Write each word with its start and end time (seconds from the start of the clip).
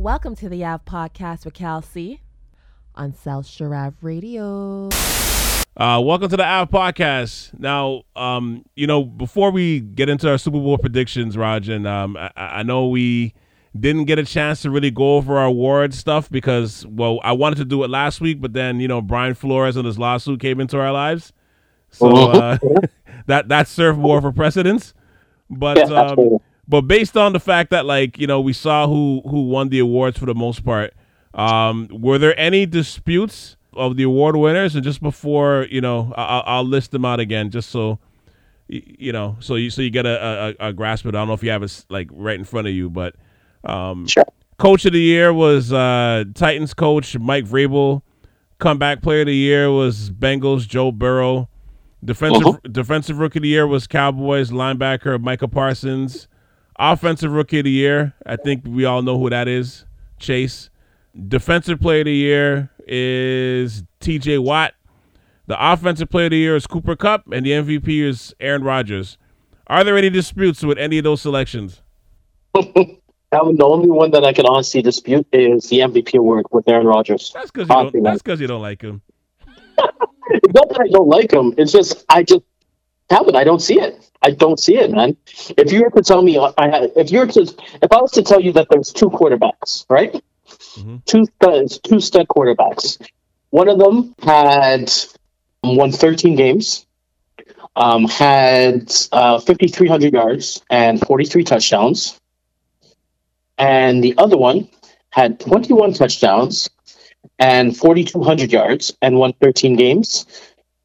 Welcome 0.00 0.34
to 0.36 0.48
the 0.48 0.64
Av 0.64 0.82
Podcast 0.86 1.44
with 1.44 1.52
Cal 1.52 1.82
C 1.82 2.22
on 2.94 3.12
South 3.12 3.44
Sharav 3.44 3.92
Radio. 4.00 4.88
Uh, 5.76 6.00
welcome 6.00 6.30
to 6.30 6.38
the 6.38 6.42
Av 6.42 6.70
Podcast. 6.70 7.50
Now, 7.60 8.04
um, 8.16 8.64
you 8.74 8.86
know, 8.86 9.04
before 9.04 9.50
we 9.50 9.80
get 9.80 10.08
into 10.08 10.30
our 10.30 10.38
Super 10.38 10.56
Bowl 10.56 10.78
predictions, 10.78 11.36
Raj, 11.36 11.68
and 11.68 11.86
um, 11.86 12.16
I, 12.16 12.30
I 12.34 12.62
know 12.62 12.88
we 12.88 13.34
didn't 13.78 14.06
get 14.06 14.18
a 14.18 14.24
chance 14.24 14.62
to 14.62 14.70
really 14.70 14.90
go 14.90 15.16
over 15.16 15.36
our 15.36 15.44
award 15.44 15.92
stuff 15.92 16.30
because, 16.30 16.86
well, 16.86 17.20
I 17.22 17.32
wanted 17.32 17.56
to 17.56 17.66
do 17.66 17.84
it 17.84 17.90
last 17.90 18.22
week, 18.22 18.40
but 18.40 18.54
then 18.54 18.80
you 18.80 18.88
know 18.88 19.02
Brian 19.02 19.34
Flores 19.34 19.76
and 19.76 19.84
his 19.84 19.98
lawsuit 19.98 20.40
came 20.40 20.60
into 20.60 20.80
our 20.80 20.92
lives, 20.92 21.34
so 21.90 22.08
uh, 22.08 22.56
that 23.26 23.48
that 23.48 23.68
served 23.68 23.98
more 23.98 24.22
for 24.22 24.32
precedence. 24.32 24.94
But 25.50 25.76
Yeah, 25.76 25.84
um, 25.84 25.92
absolutely. 25.92 26.38
But 26.70 26.82
based 26.82 27.16
on 27.16 27.32
the 27.32 27.40
fact 27.40 27.70
that 27.70 27.84
like 27.84 28.18
you 28.18 28.26
know 28.26 28.40
we 28.40 28.52
saw 28.52 28.86
who 28.86 29.22
who 29.28 29.42
won 29.48 29.68
the 29.68 29.80
awards 29.80 30.18
for 30.18 30.26
the 30.26 30.34
most 30.34 30.64
part, 30.64 30.94
um, 31.34 31.88
were 31.90 32.18
there 32.18 32.38
any 32.38 32.64
disputes 32.66 33.56
of 33.74 33.96
the 33.96 34.04
award 34.04 34.36
winners? 34.36 34.74
And 34.74 34.84
just 34.84 35.02
before 35.02 35.66
you 35.70 35.80
know, 35.80 36.12
I- 36.16 36.24
I'll, 36.24 36.42
I'll 36.46 36.64
list 36.64 36.92
them 36.92 37.04
out 37.04 37.20
again, 37.20 37.50
just 37.50 37.70
so 37.70 37.98
you 38.68 39.12
know, 39.12 39.36
so 39.40 39.56
you 39.56 39.68
so 39.68 39.82
you 39.82 39.90
get 39.90 40.06
a, 40.06 40.54
a, 40.60 40.68
a 40.68 40.72
grasp 40.72 41.04
of 41.04 41.14
it. 41.14 41.18
I 41.18 41.20
don't 41.20 41.28
know 41.28 41.34
if 41.34 41.42
you 41.42 41.50
have 41.50 41.62
it 41.64 41.84
like 41.88 42.08
right 42.12 42.38
in 42.38 42.44
front 42.44 42.68
of 42.68 42.72
you, 42.72 42.88
but 42.88 43.16
um, 43.64 44.06
Sure. 44.06 44.24
coach 44.58 44.84
of 44.84 44.92
the 44.92 45.00
year 45.00 45.32
was 45.34 45.72
uh, 45.72 46.24
Titans 46.34 46.72
coach 46.74 47.18
Mike 47.18 47.44
Vrabel. 47.46 48.02
Comeback 48.60 49.00
player 49.02 49.22
of 49.22 49.26
the 49.26 49.34
year 49.34 49.70
was 49.72 50.10
Bengals 50.10 50.68
Joe 50.68 50.92
Burrow. 50.92 51.48
Defensive 52.04 52.46
Uh-huh. 52.46 52.58
defensive 52.70 53.18
rookie 53.18 53.38
of 53.38 53.42
the 53.42 53.48
year 53.48 53.66
was 53.66 53.86
Cowboys 53.86 54.50
linebacker 54.50 55.20
Micah 55.20 55.48
Parsons. 55.48 56.28
Offensive 56.80 57.30
rookie 57.30 57.58
of 57.58 57.64
the 57.64 57.70
year, 57.70 58.14
I 58.24 58.36
think 58.36 58.64
we 58.66 58.86
all 58.86 59.02
know 59.02 59.18
who 59.18 59.28
that 59.28 59.46
is, 59.48 59.84
Chase. 60.18 60.70
Defensive 61.28 61.78
player 61.78 62.00
of 62.00 62.06
the 62.06 62.14
year 62.14 62.70
is 62.86 63.84
T.J. 64.00 64.38
Watt. 64.38 64.72
The 65.46 65.72
offensive 65.72 66.08
player 66.08 66.26
of 66.26 66.30
the 66.30 66.38
year 66.38 66.56
is 66.56 66.66
Cooper 66.66 66.96
Kupp, 66.96 67.30
and 67.32 67.44
the 67.44 67.50
MVP 67.50 68.02
is 68.02 68.34
Aaron 68.40 68.64
Rodgers. 68.64 69.18
Are 69.66 69.84
there 69.84 69.98
any 69.98 70.08
disputes 70.08 70.62
with 70.62 70.78
any 70.78 70.98
of 70.98 71.04
those 71.04 71.20
selections? 71.22 71.82
The 73.32 73.64
only 73.64 73.90
one 73.90 74.10
that 74.10 74.24
I 74.24 74.32
can 74.32 74.44
honestly 74.44 74.82
dispute 74.82 75.24
is 75.32 75.68
the 75.68 75.78
MVP 75.78 76.18
award 76.18 76.46
with 76.50 76.68
Aaron 76.68 76.84
Rodgers. 76.86 77.30
That's 77.32 77.48
because 77.52 77.68
you 77.68 77.74
don't. 77.76 77.94
man. 77.94 78.02
That's 78.02 78.22
because 78.22 78.40
you 78.40 78.48
don't 78.48 78.60
like 78.60 78.82
him. 78.82 79.02
It's 79.38 80.52
not 80.52 80.68
that 80.68 80.80
I 80.80 80.88
don't 80.88 81.06
like 81.06 81.32
him. 81.32 81.54
It's 81.56 81.70
just 81.70 82.04
I 82.08 82.24
just 82.24 82.42
haven't. 83.10 83.36
I 83.36 83.44
don't 83.44 83.60
see 83.60 83.80
it. 83.80 83.98
I 84.22 84.30
don't 84.32 84.60
see 84.60 84.76
it, 84.76 84.90
man. 84.90 85.16
If 85.56 85.72
you 85.72 85.82
were 85.82 85.90
to 85.90 86.02
tell 86.02 86.22
me, 86.22 86.38
I 86.38 86.68
had, 86.68 86.92
if 86.96 87.10
you 87.10 87.20
were 87.20 87.26
to, 87.26 87.40
if 87.40 87.90
I 87.92 88.00
was 88.00 88.12
to 88.12 88.22
tell 88.22 88.40
you 88.40 88.52
that 88.52 88.68
there's 88.70 88.92
two 88.92 89.08
quarterbacks, 89.10 89.86
right? 89.88 90.22
Mhm. 90.76 91.04
Two 91.06 91.24
studs, 91.36 91.78
two 91.78 92.00
stud 92.00 92.28
quarterbacks. 92.28 92.98
One 93.50 93.68
of 93.68 93.78
them 93.78 94.14
had 94.22 94.92
won 95.64 95.90
13 95.92 96.36
games, 96.36 96.86
um, 97.76 98.04
had 98.06 98.92
uh, 99.12 99.38
5,300 99.40 100.12
yards 100.12 100.62
and 100.70 101.00
43 101.00 101.44
touchdowns, 101.44 102.18
and 103.58 104.04
the 104.04 104.14
other 104.18 104.36
one 104.36 104.68
had 105.10 105.40
21 105.40 105.94
touchdowns 105.94 106.68
and 107.38 107.76
4,200 107.76 108.52
yards 108.52 108.92
and 109.02 109.16
won 109.16 109.32
13 109.40 109.76
games. 109.76 110.26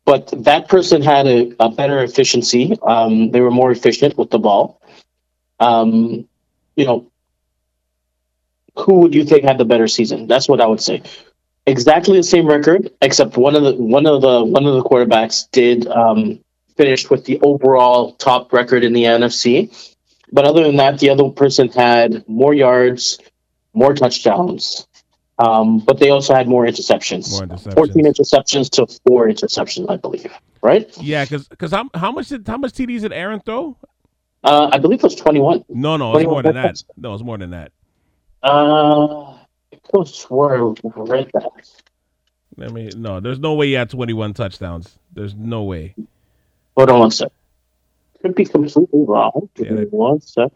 But 0.06 0.32
that 0.44 0.68
person 0.68 1.02
had 1.02 1.26
a, 1.26 1.54
a 1.60 1.70
better 1.70 2.04
efficiency. 2.04 2.78
Um, 2.84 3.32
they 3.32 3.42
were 3.42 3.52
more 3.52 3.72
efficient 3.72 4.18
with 4.18 4.30
the 4.30 4.38
ball. 4.40 4.80
Um, 5.60 6.28
you 6.76 6.86
know, 6.86 7.12
who 8.78 9.00
would 9.00 9.16
you 9.16 9.26
think 9.26 9.44
had 9.44 9.58
the 9.58 9.66
better 9.66 9.88
season? 9.88 10.28
That's 10.28 10.48
what 10.48 10.62
I 10.62 10.68
would 10.68 10.82
say. 10.82 11.02
Exactly 11.66 12.18
the 12.18 12.24
same 12.24 12.46
record, 12.46 12.92
except 13.02 13.38
one 13.38 13.56
of 13.56 13.64
the 13.64 13.74
one 13.74 14.06
of 14.06 14.22
the 14.22 14.44
one 14.44 14.66
of 14.68 14.76
the 14.76 14.84
quarterbacks 14.84 15.50
did 15.52 15.88
um, 15.88 16.40
finish 16.78 17.10
with 17.10 17.26
the 17.26 17.40
overall 17.42 18.14
top 18.14 18.54
record 18.54 18.84
in 18.84 18.94
the 18.94 19.04
NFC. 19.06 19.74
But 20.32 20.46
other 20.46 20.64
than 20.64 20.76
that, 20.76 21.00
the 21.00 21.10
other 21.10 21.30
person 21.30 21.70
had 21.70 22.28
more 22.28 22.54
yards, 22.54 23.20
more 23.74 23.96
touchdowns, 23.96 24.88
um, 25.40 25.80
but 25.80 26.00
they 26.00 26.10
also 26.10 26.34
had 26.34 26.48
more 26.48 26.66
interceptions. 26.66 27.32
More 27.32 27.42
interceptions. 27.58 27.74
14 27.76 28.06
interceptions 28.06 28.70
to 28.72 29.00
four 29.08 29.28
interceptions, 29.28 29.90
I 29.90 29.98
believe. 29.98 30.32
Right? 30.62 30.90
Yeah, 30.98 31.26
because 31.26 31.48
because 31.48 31.72
how, 31.72 31.90
how 31.94 32.12
much 32.12 32.30
did 32.30 32.48
how 32.48 32.58
much 32.58 32.74
TDs 32.74 33.02
did 33.02 33.14
Aaron 33.14 33.40
throw? 33.40 33.78
Uh, 34.44 34.70
I 34.72 34.78
believe 34.78 35.00
it 35.00 35.04
was 35.04 35.16
21. 35.16 35.66
No, 35.70 35.98
no, 35.98 36.16
it's 36.16 36.24
21 36.24 36.32
more 36.34 36.44
than 36.44 36.56
that. 36.56 36.84
No, 36.98 37.14
it's 37.14 37.24
more 37.24 37.38
than 37.38 37.52
that. 37.52 37.72
Uh, 38.44 39.32
I 39.32 39.80
could 39.92 40.08
I 40.32 41.00
read 41.02 41.32
that. 41.34 41.70
I 42.62 42.68
mean, 42.70 42.92
no, 42.98 43.20
there's 43.20 43.40
no 43.40 43.56
way 43.56 43.68
he 43.68 43.74
had 43.74 43.90
21 43.90 44.34
touchdowns. 44.34 44.98
There's 45.14 45.36
no 45.36 45.64
way. 45.64 45.96
Hold 46.78 46.90
on 46.90 47.00
one 47.00 47.12
sec. 47.12 47.32
Could 48.22 48.36
be 48.36 48.46
completely 48.46 49.02
wrong. 49.02 49.50
Give 49.56 49.72
me 49.72 49.82
Yeah. 49.82 49.88
one 49.90 50.22
sec. 50.22 50.52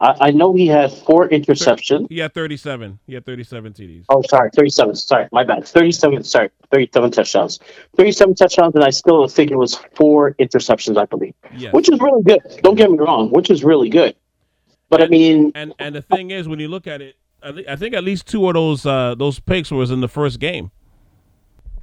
I, 0.00 0.16
I 0.20 0.30
know 0.30 0.54
he 0.54 0.66
had 0.66 0.90
four 0.92 1.28
interceptions. 1.28 2.06
He 2.08 2.18
had 2.18 2.32
37. 2.32 2.98
He 3.06 3.14
had 3.14 3.26
37 3.26 3.72
TDs. 3.74 4.04
Oh, 4.08 4.22
sorry, 4.22 4.50
37. 4.56 4.94
Sorry, 4.96 5.28
my 5.32 5.44
bad. 5.44 5.66
37, 5.66 6.24
sorry, 6.24 6.48
37 6.70 7.10
touchdowns. 7.10 7.58
37 7.96 8.34
touchdowns, 8.34 8.74
and 8.74 8.84
I 8.84 8.90
still 8.90 9.28
think 9.28 9.50
it 9.50 9.56
was 9.56 9.74
four 9.94 10.34
interceptions, 10.34 10.96
I 10.96 11.04
believe, 11.04 11.34
Yes. 11.54 11.74
which 11.74 11.90
is 11.90 12.00
really 12.00 12.22
good. 12.22 12.40
Don't 12.62 12.76
get 12.76 12.90
me 12.90 12.96
wrong, 12.98 13.30
which 13.30 13.50
is 13.50 13.62
really 13.62 13.90
good. 13.90 14.14
But 14.88 15.02
I 15.02 15.06
mean, 15.06 15.52
and 15.54 15.72
and 15.78 15.94
the 15.94 16.02
thing 16.02 16.30
is, 16.30 16.48
when 16.48 16.58
you 16.60 16.68
look 16.68 16.86
at 16.86 17.00
it, 17.02 17.16
I, 17.42 17.52
thi- 17.52 17.68
I 17.68 17.76
think 17.76 17.94
at 17.94 18.02
least 18.02 18.26
two 18.26 18.48
of 18.48 18.54
those 18.54 18.84
uh, 18.86 19.14
those 19.16 19.38
picks 19.38 19.70
was 19.70 19.90
in 19.90 20.00
the 20.00 20.08
first 20.08 20.40
game. 20.40 20.70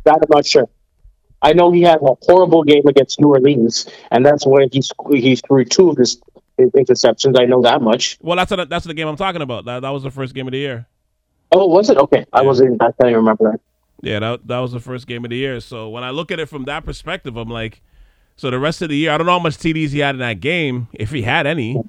that 0.04 0.16
I'm 0.16 0.28
not 0.30 0.46
sure. 0.46 0.68
I 1.42 1.54
know 1.54 1.72
he 1.72 1.84
had 1.84 2.00
a 2.02 2.16
horrible 2.24 2.64
game 2.64 2.86
against 2.88 3.22
New 3.22 3.28
Orleans, 3.30 3.88
and 4.12 4.26
that's 4.26 4.46
where 4.46 4.66
he 4.72 4.82
he 5.16 5.36
threw 5.36 5.64
two 5.66 5.90
of 5.92 5.98
his 5.98 6.20
interceptions. 6.58 7.40
I 7.40 7.46
know 7.46 7.62
that 7.62 7.82
much. 7.82 8.18
Well, 8.22 8.36
that's 8.38 8.52
what, 8.52 8.70
that's 8.70 8.86
the 8.86 8.94
game 8.94 9.08
I'm 9.08 9.16
talking 9.18 9.42
about. 9.42 9.66
That 9.66 9.82
that 9.82 9.90
was 9.90 10.04
the 10.04 10.12
first 10.12 10.34
game 10.34 10.48
of 10.48 10.52
the 10.52 10.58
year. 10.60 10.88
Oh, 11.52 11.68
was 11.68 11.90
it? 11.90 11.98
Okay, 11.98 12.26
I 12.34 12.42
wasn't. 12.42 12.82
I 12.82 12.86
can't 12.86 12.96
even 13.10 13.16
remember 13.16 13.52
that. 13.52 13.62
Yeah, 14.02 14.20
that 14.20 14.48
that 14.48 14.60
was 14.60 14.72
the 14.74 14.80
first 14.80 15.08
game 15.08 15.24
of 15.24 15.30
the 15.30 15.38
year. 15.38 15.60
So 15.60 15.90
when 15.90 16.04
I 16.04 16.10
look 16.12 16.32
at 16.32 16.40
it 16.40 16.48
from 16.50 16.66
that 16.66 16.86
perspective, 16.86 17.36
I'm 17.38 17.50
like, 17.50 17.82
so 18.36 18.50
the 18.52 18.60
rest 18.60 18.82
of 18.82 18.90
the 18.90 18.98
year, 18.98 19.12
I 19.12 19.18
don't 19.18 19.26
know 19.26 19.34
how 19.34 19.40
much 19.40 19.58
TDs 19.58 19.90
he 19.90 20.00
had 20.00 20.16
in 20.16 20.20
that 20.20 20.40
game, 20.40 20.88
if 20.94 21.12
he 21.12 21.22
had 21.24 21.48
any. 21.48 21.82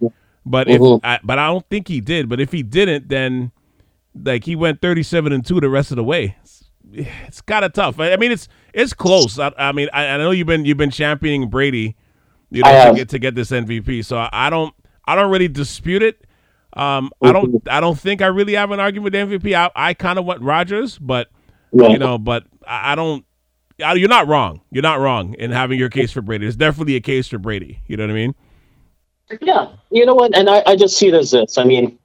But 0.46 0.68
if 0.68 0.80
Mhm. 0.80 1.00
I, 1.04 1.18
but 1.22 1.38
I 1.38 1.48
don't 1.48 1.68
think 1.68 1.88
he 1.88 2.00
did. 2.00 2.28
But 2.28 2.40
if 2.40 2.52
he 2.52 2.62
didn't, 2.62 3.08
then 3.08 3.52
like 4.24 4.44
he 4.44 4.56
went 4.56 4.80
37 4.80 5.32
and 5.32 5.44
two 5.44 5.60
the 5.60 5.68
rest 5.68 5.90
of 5.90 5.96
the 5.96 6.04
way. 6.04 6.36
It's, 6.42 6.64
it's 6.92 7.40
kind 7.42 7.64
of 7.66 7.74
tough. 7.74 8.00
I, 8.00 8.12
I 8.12 8.16
mean, 8.16 8.32
it's 8.32 8.48
it's 8.72 8.94
close. 8.94 9.38
I, 9.38 9.52
I 9.58 9.72
mean, 9.72 9.88
I, 9.92 10.06
I 10.06 10.16
know 10.16 10.30
you've 10.30 10.46
been 10.46 10.64
you've 10.64 10.78
been 10.78 10.90
championing 10.90 11.50
Brady, 11.50 11.96
you 12.50 12.62
know, 12.62 12.90
to 12.90 12.96
get 12.96 13.08
to 13.10 13.18
get 13.18 13.34
this 13.34 13.50
MVP. 13.50 14.04
So 14.04 14.16
I, 14.18 14.28
I 14.32 14.50
don't 14.50 14.74
I 15.04 15.14
don't 15.14 15.30
really 15.30 15.48
dispute 15.48 16.02
it. 16.02 16.24
Um, 16.74 17.10
I 17.22 17.32
don't 17.32 17.62
I 17.68 17.80
don't 17.80 17.98
think 17.98 18.22
I 18.22 18.26
really 18.26 18.54
have 18.54 18.70
an 18.70 18.80
argument 18.80 19.12
with 19.14 19.42
MVP. 19.42 19.54
I, 19.54 19.70
I 19.74 19.94
kind 19.94 20.18
of 20.18 20.24
want 20.24 20.42
Rodgers, 20.42 20.98
but 20.98 21.28
Yeah. 21.72 21.88
you 21.88 21.98
know, 21.98 22.18
but 22.18 22.44
I, 22.66 22.92
I 22.92 22.94
don't. 22.94 23.24
I- 23.84 23.94
You're 23.94 24.08
not 24.08 24.26
wrong. 24.28 24.60
You're 24.70 24.82
not 24.82 25.00
wrong 25.00 25.34
in 25.34 25.50
having 25.50 25.78
your 25.78 25.88
case 25.88 26.12
for 26.12 26.20
Brady. 26.22 26.46
It's 26.46 26.56
definitely 26.56 26.96
a 26.96 27.00
case 27.00 27.28
for 27.28 27.38
Brady. 27.38 27.80
You 27.86 27.96
know 27.96 28.04
what 28.04 28.10
I 28.10 28.14
mean? 28.14 28.34
Yeah, 29.42 29.68
you 29.90 30.06
know 30.06 30.14
what? 30.14 30.36
And 30.36 30.48
I, 30.48 30.62
I 30.66 30.76
just 30.76 30.96
see 30.96 31.08
it 31.08 31.14
as 31.14 31.30
this. 31.32 31.58
I 31.58 31.64
mean, 31.64 31.98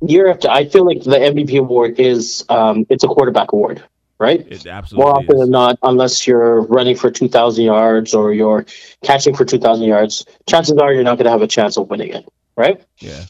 year 0.00 0.28
after, 0.28 0.48
I 0.50 0.68
feel 0.68 0.84
like 0.86 1.02
the 1.02 1.16
MVP 1.18 1.58
award 1.58 1.98
is 1.98 2.44
um, 2.48 2.86
it's 2.90 3.04
a 3.04 3.08
quarterback 3.08 3.52
award, 3.52 3.82
right? 4.22 4.46
It 4.48 4.66
absolutely 4.66 5.04
More 5.04 5.16
often 5.16 5.34
is. 5.34 5.40
than 5.40 5.50
not, 5.50 5.78
unless 5.82 6.26
you're 6.26 6.62
running 6.62 6.94
for 6.94 7.10
2,000 7.10 7.64
yards 7.64 8.14
or 8.14 8.32
you're 8.32 8.64
catching 9.02 9.34
for 9.34 9.44
2,000 9.44 9.84
yards, 9.84 10.24
chances 10.48 10.78
are 10.78 10.92
you're 10.92 11.02
not 11.02 11.16
going 11.18 11.24
to 11.24 11.30
have 11.30 11.42
a 11.42 11.48
chance 11.48 11.76
of 11.76 11.90
winning 11.90 12.10
it, 12.10 12.24
right? 12.56 12.80
Yeah. 13.00 13.24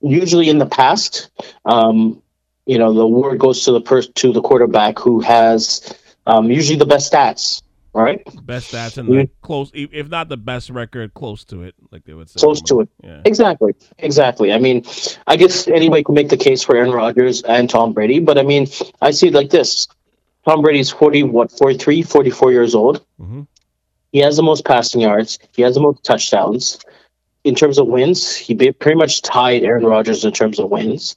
Usually 0.00 0.48
in 0.50 0.58
the 0.58 0.66
past, 0.66 1.30
um, 1.64 2.20
you 2.66 2.78
know, 2.78 2.92
the 2.92 3.02
award 3.02 3.38
goes 3.38 3.64
to 3.64 3.72
the 3.72 3.80
person 3.80 4.12
to 4.14 4.32
the 4.32 4.42
quarterback 4.42 4.98
who 4.98 5.20
has 5.20 5.94
um, 6.26 6.50
usually 6.50 6.78
the 6.78 6.86
best 6.86 7.12
stats, 7.12 7.62
right? 7.92 8.22
Best 8.44 8.72
stats 8.72 8.98
and 8.98 9.28
close, 9.40 9.70
if 9.72 9.90
if 9.92 10.08
not 10.08 10.28
the 10.28 10.36
best 10.36 10.68
record, 10.70 11.14
close 11.14 11.44
to 11.46 11.62
it, 11.62 11.74
like 11.90 12.04
they 12.04 12.14
would 12.14 12.28
say. 12.28 12.40
Close 12.40 12.60
to 12.62 12.80
it. 12.80 12.88
Yeah. 13.02 13.22
Exactly, 13.24 13.74
exactly. 13.98 14.52
I 14.52 14.58
mean, 14.58 14.84
I 15.26 15.36
guess 15.36 15.68
anybody 15.68 16.02
could 16.02 16.14
make 16.14 16.28
the 16.28 16.36
case 16.36 16.62
for 16.62 16.76
Aaron 16.76 16.90
Rodgers 16.90 17.42
and 17.42 17.68
Tom 17.70 17.92
Brady, 17.92 18.18
but 18.20 18.36
I 18.36 18.42
mean, 18.42 18.66
I 19.00 19.10
see 19.12 19.28
it 19.28 19.34
like 19.34 19.50
this: 19.50 19.86
Tom 20.44 20.62
Brady's 20.62 20.90
forty, 20.90 21.22
what, 21.22 21.50
43, 21.50 22.02
44 22.02 22.52
years 22.52 22.74
old. 22.74 23.04
hmm 23.18 23.42
He 24.12 24.18
has 24.20 24.36
the 24.36 24.42
most 24.42 24.64
passing 24.64 25.00
yards. 25.00 25.38
He 25.56 25.62
has 25.62 25.74
the 25.74 25.80
most 25.80 26.04
touchdowns. 26.04 26.78
In 27.44 27.54
terms 27.54 27.78
of 27.78 27.86
wins, 27.88 28.34
he 28.34 28.54
pretty 28.54 28.96
much 28.96 29.22
tied 29.22 29.62
Aaron 29.64 29.84
Rodgers 29.84 30.24
in 30.24 30.32
terms 30.32 30.58
of 30.58 30.70
wins. 30.70 31.14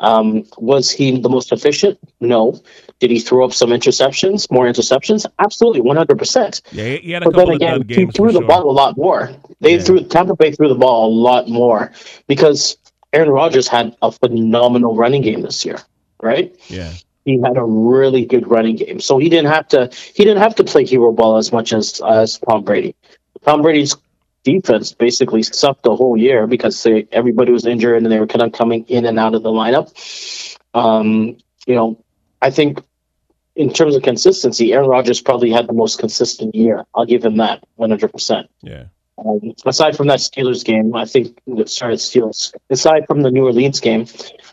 Um, 0.00 0.44
was 0.58 0.90
he 0.90 1.18
the 1.20 1.28
most 1.28 1.52
efficient? 1.52 1.98
No. 2.20 2.60
Did 2.98 3.10
he 3.12 3.20
throw 3.20 3.44
up 3.44 3.52
some 3.54 3.70
interceptions? 3.70 4.50
More 4.50 4.66
interceptions? 4.66 5.24
Absolutely, 5.38 5.80
one 5.82 5.96
hundred 5.96 6.18
percent. 6.18 6.60
Yeah, 6.72 6.96
he- 6.96 7.12
had 7.12 7.22
a 7.22 7.26
But 7.26 7.36
then 7.36 7.46
couple 7.46 7.50
of 7.54 7.56
again, 7.56 7.78
dud 7.80 7.90
he 7.90 8.06
threw 8.06 8.32
the 8.32 8.40
sure. 8.40 8.46
ball 8.48 8.68
a 8.68 8.72
lot 8.72 8.96
more. 8.96 9.30
They 9.60 9.76
Yeah. 9.76 9.82
threw 9.82 10.00
Tampa 10.04 10.34
Bay 10.36 10.50
threw 10.52 10.68
the 10.68 10.74
ball 10.74 11.06
a 11.08 11.14
lot 11.14 11.48
more 11.48 11.92
because 12.26 12.76
Aaron 13.12 13.30
Rodgers 13.30 13.68
had 13.68 13.96
a 14.02 14.10
phenomenal 14.10 14.96
running 14.96 15.22
game 15.22 15.42
this 15.42 15.64
year, 15.64 15.78
right? 16.20 16.54
Yeah. 16.68 16.92
He 17.24 17.40
had 17.40 17.56
a 17.56 17.64
really 17.64 18.26
good 18.26 18.48
running 18.48 18.76
game, 18.76 19.00
so 19.00 19.18
he 19.18 19.28
didn't 19.28 19.50
have 19.50 19.68
to. 19.68 19.90
He 20.14 20.24
didn't 20.24 20.42
have 20.42 20.56
to 20.56 20.64
play 20.64 20.84
hero 20.84 21.12
ball 21.12 21.36
as 21.38 21.52
much 21.52 21.72
as 21.72 22.00
as 22.06 22.38
Tom 22.38 22.64
Brady. 22.64 22.94
Tom 23.44 23.62
Brady's 23.62 23.96
defense 24.44 24.92
basically 24.92 25.42
sucked 25.42 25.82
the 25.82 25.96
whole 25.96 26.16
year 26.16 26.46
because 26.46 26.80
they, 26.82 27.08
everybody 27.10 27.50
was 27.50 27.66
injured 27.66 28.02
and 28.02 28.12
they 28.12 28.20
were 28.20 28.26
kind 28.26 28.42
of 28.42 28.52
coming 28.52 28.84
in 28.88 29.06
and 29.06 29.18
out 29.18 29.34
of 29.34 29.42
the 29.42 29.50
lineup. 29.50 29.90
Um, 30.74 31.38
you 31.66 31.74
know, 31.74 32.04
I 32.40 32.50
think 32.50 32.80
in 33.56 33.72
terms 33.72 33.96
of 33.96 34.02
consistency, 34.02 34.72
Aaron 34.72 34.88
Rodgers 34.88 35.20
probably 35.20 35.50
had 35.50 35.66
the 35.66 35.72
most 35.72 35.98
consistent 35.98 36.54
year. 36.54 36.84
I'll 36.94 37.06
give 37.06 37.24
him 37.24 37.38
that 37.38 37.64
100%. 37.78 38.48
Yeah. 38.62 38.84
Um, 39.16 39.54
aside 39.64 39.96
from 39.96 40.08
that 40.08 40.18
Steelers 40.18 40.64
game, 40.64 40.94
I 40.94 41.04
think, 41.04 41.40
sorry, 41.66 41.94
Steelers, 41.94 42.52
aside 42.68 43.06
from 43.06 43.22
the 43.22 43.30
New 43.30 43.44
Orleans 43.44 43.80
game, 43.80 44.06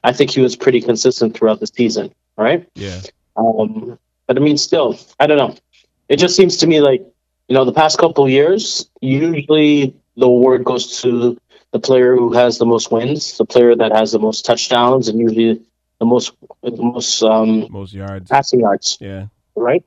I 0.03 0.13
think 0.13 0.31
he 0.31 0.41
was 0.41 0.55
pretty 0.55 0.81
consistent 0.81 1.35
throughout 1.35 1.59
the 1.59 1.67
season. 1.67 2.13
Right? 2.37 2.67
Yeah. 2.75 3.01
Um, 3.35 3.97
but 4.27 4.37
I 4.37 4.39
mean, 4.39 4.57
still, 4.57 4.97
I 5.19 5.27
don't 5.27 5.37
know. 5.37 5.55
It 6.09 6.17
just 6.17 6.35
seems 6.35 6.57
to 6.57 6.67
me 6.67 6.81
like, 6.81 7.01
you 7.47 7.55
know, 7.55 7.65
the 7.65 7.73
past 7.73 7.97
couple 7.97 8.27
years, 8.29 8.89
usually 9.01 9.95
the 10.15 10.25
award 10.25 10.63
goes 10.63 11.01
to 11.01 11.37
the 11.71 11.79
player 11.79 12.15
who 12.15 12.33
has 12.33 12.57
the 12.57 12.65
most 12.65 12.91
wins, 12.91 13.37
the 13.37 13.45
player 13.45 13.75
that 13.75 13.91
has 13.93 14.11
the 14.11 14.19
most 14.19 14.45
touchdowns, 14.45 15.07
and 15.07 15.19
usually 15.19 15.61
the 15.99 16.05
most 16.05 16.33
the 16.63 16.71
most 16.75 17.21
um, 17.23 17.67
Most 17.71 17.93
yards. 17.93 18.29
passing 18.29 18.59
yards, 18.61 18.97
Yeah. 18.99 19.27
right? 19.55 19.83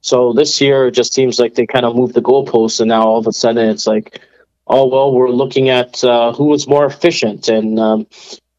So 0.00 0.32
this 0.32 0.60
year 0.60 0.86
it 0.88 0.92
just 0.92 1.12
seems 1.12 1.38
like 1.38 1.54
they 1.54 1.66
kind 1.66 1.84
of 1.84 1.96
moved 1.96 2.14
the 2.14 2.22
goalposts, 2.22 2.80
and 2.80 2.88
now 2.88 3.02
all 3.02 3.18
of 3.18 3.26
a 3.26 3.32
sudden 3.32 3.68
it's 3.68 3.86
like, 3.86 4.20
oh 4.66 4.86
well, 4.86 5.12
we're 5.12 5.30
looking 5.30 5.68
at 5.68 6.02
uh, 6.04 6.32
who 6.32 6.44
was 6.44 6.66
more 6.68 6.86
efficient 6.86 7.48
and 7.48 7.78
um, 7.78 8.06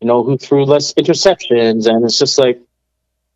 you 0.02 0.08
know 0.08 0.24
who 0.24 0.38
threw 0.38 0.66
less 0.66 0.94
interceptions, 0.94 1.88
and 1.88 2.06
it's 2.06 2.20
just 2.20 2.38
like, 2.38 2.60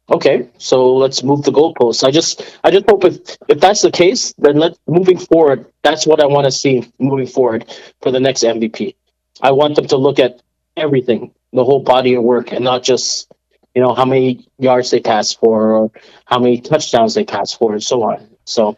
okay, 0.09 0.49
so 0.57 0.95
let's 0.95 1.23
move 1.23 1.43
the 1.43 1.51
goalposts. 1.51 2.03
I 2.03 2.11
just 2.11 2.57
I 2.63 2.71
just 2.71 2.89
hope 2.89 3.05
if 3.05 3.37
if 3.47 3.59
that's 3.59 3.81
the 3.81 3.91
case, 3.91 4.33
then 4.37 4.57
let 4.57 4.77
moving 4.87 5.17
forward, 5.17 5.65
that's 5.83 6.05
what 6.05 6.21
I 6.21 6.25
want 6.25 6.45
to 6.45 6.51
see 6.51 6.91
moving 6.99 7.27
forward 7.27 7.65
for 8.01 8.11
the 8.11 8.19
next 8.19 8.43
MVP. 8.43 8.95
I 9.41 9.51
want 9.51 9.75
them 9.75 9.87
to 9.87 9.97
look 9.97 10.19
at 10.19 10.41
everything, 10.77 11.33
the 11.51 11.63
whole 11.63 11.81
body 11.81 12.13
of 12.15 12.23
work, 12.23 12.51
and 12.51 12.63
not 12.63 12.83
just 12.83 13.31
you 13.75 13.81
know 13.81 13.93
how 13.93 14.05
many 14.05 14.47
yards 14.59 14.91
they 14.91 14.99
pass 14.99 15.33
for 15.33 15.73
or 15.73 15.91
how 16.25 16.39
many 16.39 16.61
touchdowns 16.61 17.15
they 17.15 17.25
pass 17.25 17.53
for 17.53 17.73
and 17.73 17.83
so 17.83 18.03
on. 18.03 18.29
So 18.45 18.77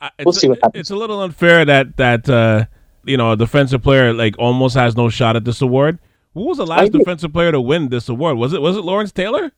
We'll 0.00 0.28
it's, 0.30 0.40
see 0.40 0.48
what 0.48 0.58
happens. 0.62 0.80
it's 0.80 0.90
a 0.90 0.96
little 0.96 1.20
unfair 1.22 1.64
that 1.64 1.96
that 1.96 2.28
uh, 2.28 2.66
you 3.04 3.16
know 3.16 3.32
a 3.32 3.36
defensive 3.36 3.82
player 3.82 4.12
like 4.12 4.36
almost 4.38 4.74
has 4.74 4.96
no 4.96 5.08
shot 5.08 5.36
at 5.36 5.44
this 5.44 5.62
award. 5.62 5.98
Who 6.34 6.46
was 6.46 6.58
the 6.58 6.66
last 6.66 6.92
defensive 6.92 7.32
player 7.32 7.50
to 7.50 7.60
win 7.60 7.88
this 7.88 8.08
award? 8.08 8.36
Was 8.36 8.52
it 8.52 8.60
was 8.60 8.76
it 8.76 8.82
Lawrence 8.82 9.12
Taylor? 9.12 9.52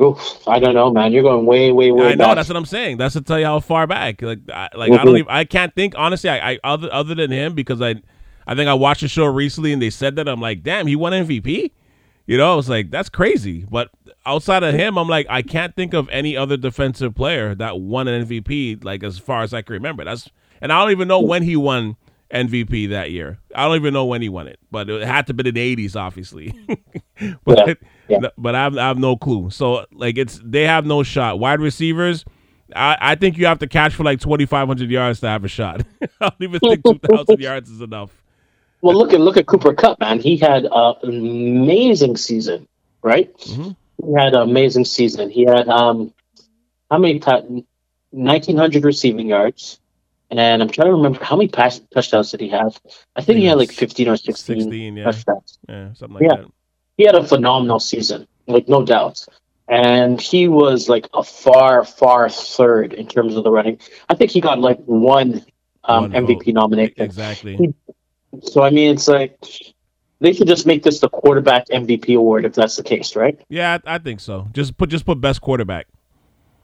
Oof, 0.00 0.46
I 0.48 0.58
don't 0.58 0.74
know, 0.74 0.90
man. 0.92 1.12
You're 1.12 1.22
going 1.22 1.46
way, 1.46 1.72
way, 1.72 1.90
way 1.90 2.08
I 2.08 2.14
know 2.14 2.26
back. 2.26 2.36
that's 2.36 2.48
what 2.48 2.56
I'm 2.56 2.64
saying. 2.66 2.96
That's 2.98 3.14
to 3.14 3.20
tell 3.20 3.38
you 3.38 3.46
how 3.46 3.60
far 3.60 3.86
back. 3.86 4.20
Like, 4.22 4.40
I, 4.52 4.68
like 4.74 4.92
I 4.92 4.96
don't 5.04 5.14
Mhm. 5.14 5.18
even. 5.20 5.30
I 5.30 5.44
can't 5.44 5.74
think 5.74 5.94
honestly. 5.96 6.30
I, 6.30 6.52
I 6.52 6.58
other 6.64 6.88
other 6.92 7.14
than 7.14 7.30
him 7.30 7.54
because 7.54 7.80
I, 7.80 7.96
I 8.46 8.54
think 8.54 8.68
I 8.68 8.74
watched 8.74 9.00
the 9.02 9.08
show 9.08 9.24
recently 9.26 9.72
and 9.72 9.80
they 9.80 9.90
said 9.90 10.16
that 10.16 10.28
I'm 10.28 10.40
like, 10.40 10.62
damn, 10.62 10.86
he 10.86 10.96
won 10.96 11.12
MVP. 11.12 11.70
You 12.26 12.38
know, 12.38 12.52
I 12.52 12.56
was 12.56 12.68
like, 12.70 12.90
that's 12.90 13.08
crazy. 13.10 13.66
But 13.70 13.90
outside 14.24 14.62
of 14.62 14.74
him, 14.74 14.96
I'm 14.98 15.08
like, 15.08 15.26
I 15.28 15.42
can't 15.42 15.76
think 15.76 15.92
of 15.92 16.08
any 16.08 16.36
other 16.36 16.56
defensive 16.56 17.14
player 17.14 17.54
that 17.56 17.80
won 17.80 18.08
an 18.08 18.26
MVP. 18.26 18.82
Like 18.82 19.02
as 19.04 19.18
far 19.18 19.42
as 19.42 19.52
I 19.52 19.62
can 19.62 19.74
remember, 19.74 20.04
that's 20.04 20.30
and 20.60 20.72
I 20.72 20.80
don't 20.82 20.90
even 20.92 21.08
know 21.08 21.20
when 21.20 21.42
he 21.42 21.56
won 21.56 21.96
MVP 22.34 22.90
that 22.90 23.10
year. 23.12 23.38
I 23.54 23.66
don't 23.66 23.76
even 23.76 23.94
know 23.94 24.04
when 24.04 24.20
he 24.22 24.28
won 24.28 24.48
it, 24.48 24.58
but 24.70 24.90
it 24.90 25.06
had 25.06 25.26
to 25.28 25.34
be 25.34 25.48
in 25.48 25.54
the 25.54 25.76
80s, 25.76 25.96
obviously. 25.96 26.52
but 27.44 27.66
Yeah, 27.68 27.74
yeah. 28.08 28.28
but 28.36 28.54
I 28.54 28.64
have, 28.64 28.76
I 28.76 28.88
have 28.88 28.98
no 28.98 29.16
clue. 29.16 29.50
So 29.50 29.86
like 29.92 30.18
it's 30.18 30.40
they 30.44 30.64
have 30.64 30.84
no 30.84 31.02
shot. 31.02 31.38
Wide 31.38 31.60
receivers, 31.60 32.24
I, 32.74 32.96
I 33.00 33.14
think 33.14 33.38
you 33.38 33.46
have 33.46 33.60
to 33.60 33.66
catch 33.66 33.94
for 33.94 34.02
like 34.04 34.20
2,500 34.20 34.90
yards 34.90 35.20
to 35.20 35.28
have 35.28 35.44
a 35.44 35.48
shot. 35.48 35.82
I 36.20 36.28
don't 36.28 36.34
even 36.40 36.60
think 36.60 36.82
2,000 36.84 37.38
yards 37.40 37.70
is 37.70 37.80
enough. 37.80 38.10
Well, 38.82 38.96
look 38.96 39.12
at 39.14 39.20
look 39.20 39.36
at 39.38 39.46
Cooper 39.46 39.72
Kupp, 39.72 40.00
man. 40.00 40.20
He 40.20 40.36
had 40.36 40.66
an 40.70 40.94
amazing 41.02 42.16
season, 42.18 42.68
right? 43.02 43.34
Mhm. 43.38 43.76
He 44.04 44.12
had 44.12 44.34
an 44.34 44.42
amazing 44.42 44.84
season. 44.84 45.30
He 45.30 45.44
had 45.46 45.68
um, 45.68 46.12
how 46.90 46.98
many 46.98 47.22
nineteen 48.12 48.56
hundred 48.58 48.84
receiving 48.84 49.28
yards, 49.28 49.80
and 50.38 50.62
I'm 50.62 50.68
trying 50.68 50.88
to 50.88 50.92
remember 50.94 51.22
how 51.22 51.36
many 51.36 51.48
pass 51.48 51.80
touchdowns 51.92 52.30
did 52.30 52.40
he 52.40 52.48
have? 52.50 52.78
I 53.16 53.22
think 53.22 53.38
he 53.38 53.46
had 53.46 53.58
like 53.58 53.70
fifteen 53.72 54.08
or 54.08 54.16
sixteen, 54.16 54.62
16, 54.62 54.96
yeah. 54.96 55.04
touchdowns. 55.04 55.58
Yeah, 55.68 55.92
something 55.94 56.14
like 56.14 56.22
Yeah. 56.22 56.42
that. 56.42 56.50
He 56.96 57.04
had 57.04 57.14
a 57.14 57.24
phenomenal 57.24 57.80
season, 57.80 58.26
like 58.46 58.68
no 58.68 58.84
doubt. 58.84 59.24
And 59.68 60.20
he 60.20 60.46
was 60.48 60.88
like 60.88 61.08
a 61.14 61.22
far, 61.24 61.84
far 61.84 62.28
third 62.28 62.92
in 62.92 63.06
terms 63.06 63.34
of 63.34 63.44
the 63.44 63.50
running. 63.50 63.78
I 64.08 64.14
think 64.14 64.30
he 64.30 64.40
got 64.40 64.58
like 64.60 64.78
one, 64.84 65.44
um, 65.84 66.10
One 66.12 66.12
MVP 66.12 66.46
vote. 66.46 66.54
nomination. 66.54 67.02
Exactly. 67.02 67.74
So 68.42 68.62
I 68.62 68.70
mean, 68.70 68.90
it's 68.94 69.08
like 69.08 69.38
they 70.20 70.32
should 70.32 70.46
just 70.48 70.66
make 70.66 70.82
this 70.82 71.00
the 71.00 71.08
quarterback 71.08 71.66
MVP 71.68 72.16
award 72.16 72.44
if 72.44 72.54
that's 72.54 72.76
the 72.76 72.82
case, 72.82 73.16
right? 73.16 73.38
Yeah, 73.48 73.78
I, 73.86 73.94
I 73.94 73.98
think 73.98 74.20
so. 74.20 74.48
Just 74.52 74.76
put 74.76 74.90
just 74.90 75.06
put 75.06 75.20
best 75.20 75.40
quarterback. 75.40 75.86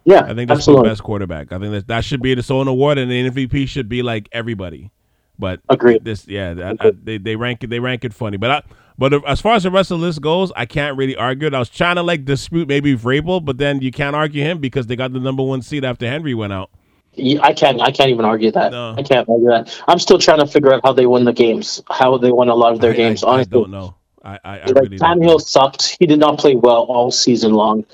Yeah, 0.04 0.22
I 0.22 0.34
think 0.34 0.48
that's 0.48 0.60
absolutely 0.60 0.84
put 0.84 0.90
best 0.90 1.02
quarterback. 1.02 1.52
I 1.52 1.58
think 1.58 1.72
that 1.72 1.86
that 1.88 2.04
should 2.04 2.22
be 2.22 2.34
the 2.34 2.42
sole 2.42 2.66
award, 2.66 2.98
and 2.98 3.10
the 3.10 3.30
MVP 3.30 3.68
should 3.68 3.88
be 3.88 4.02
like 4.02 4.28
everybody. 4.32 4.90
But 5.38 5.60
agreed. 5.68 6.04
this, 6.04 6.28
yeah, 6.28 6.54
that, 6.54 6.76
I, 6.80 6.92
they 7.02 7.18
they 7.18 7.36
rank 7.36 7.64
it 7.64 7.70
they 7.70 7.80
rank 7.80 8.04
it 8.04 8.12
funny. 8.12 8.36
But 8.36 8.50
I, 8.50 8.62
but 8.98 9.26
as 9.26 9.40
far 9.40 9.54
as 9.54 9.62
the 9.62 9.70
rest 9.70 9.90
of 9.90 10.00
the 10.00 10.06
list 10.06 10.20
goes, 10.20 10.52
I 10.54 10.66
can't 10.66 10.96
really 10.96 11.16
argue 11.16 11.46
it. 11.46 11.54
I 11.54 11.58
was 11.58 11.70
trying 11.70 11.96
to 11.96 12.02
like 12.02 12.24
dispute 12.26 12.68
maybe 12.68 12.96
Vrabel, 12.96 13.42
but 13.42 13.56
then 13.56 13.80
you 13.80 13.90
can't 13.90 14.14
argue 14.14 14.42
him 14.42 14.58
because 14.58 14.86
they 14.86 14.96
got 14.96 15.12
the 15.12 15.20
number 15.20 15.42
one 15.42 15.62
seed 15.62 15.84
after 15.84 16.06
Henry 16.06 16.34
went 16.34 16.52
out. 16.52 16.70
Yeah, 17.14 17.40
I 17.42 17.52
can't. 17.52 17.80
I 17.80 17.90
can't 17.90 18.10
even 18.10 18.24
argue 18.24 18.50
that. 18.52 18.70
No. 18.72 18.94
I 18.96 19.02
can't 19.02 19.28
argue 19.28 19.48
that. 19.48 19.82
I'm 19.88 19.98
still 19.98 20.18
trying 20.18 20.38
to 20.40 20.46
figure 20.46 20.72
out 20.72 20.82
how 20.84 20.92
they 20.92 21.06
win 21.06 21.24
the 21.24 21.32
games, 21.32 21.82
how 21.90 22.18
they 22.18 22.30
won 22.30 22.48
a 22.48 22.54
lot 22.54 22.72
of 22.72 22.80
their 22.80 22.92
I- 22.92 22.96
games. 22.96 23.24
I, 23.24 23.28
I 23.28 23.32
honestly, 23.32 23.50
don't 23.50 23.70
know. 23.70 23.94
I 24.22 24.38
I, 24.44 24.58
I 24.58 24.66
like 24.66 24.74
really. 24.76 24.98
Tannehill 24.98 25.40
sucked. 25.40 25.96
He 25.98 26.06
did 26.06 26.20
not 26.20 26.38
play 26.38 26.54
well 26.54 26.82
all 26.82 27.10
season 27.10 27.52
long. 27.54 27.84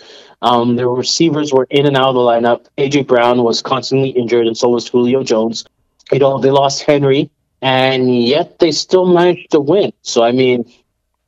Um, 0.46 0.76
their 0.76 0.88
receivers 0.88 1.52
were 1.52 1.66
in 1.70 1.86
and 1.86 1.96
out 1.96 2.10
of 2.10 2.14
the 2.14 2.20
lineup. 2.20 2.66
AJ 2.78 3.08
Brown 3.08 3.42
was 3.42 3.62
constantly 3.62 4.10
injured, 4.10 4.46
and 4.46 4.56
so 4.56 4.68
was 4.68 4.86
Julio 4.86 5.24
Jones. 5.24 5.64
You 6.12 6.20
know, 6.20 6.38
they 6.38 6.52
lost 6.52 6.82
Henry, 6.82 7.30
and 7.60 8.24
yet 8.24 8.60
they 8.60 8.70
still 8.70 9.06
managed 9.06 9.50
to 9.50 9.60
win. 9.60 9.92
So 10.02 10.22
I 10.22 10.30
mean, 10.30 10.70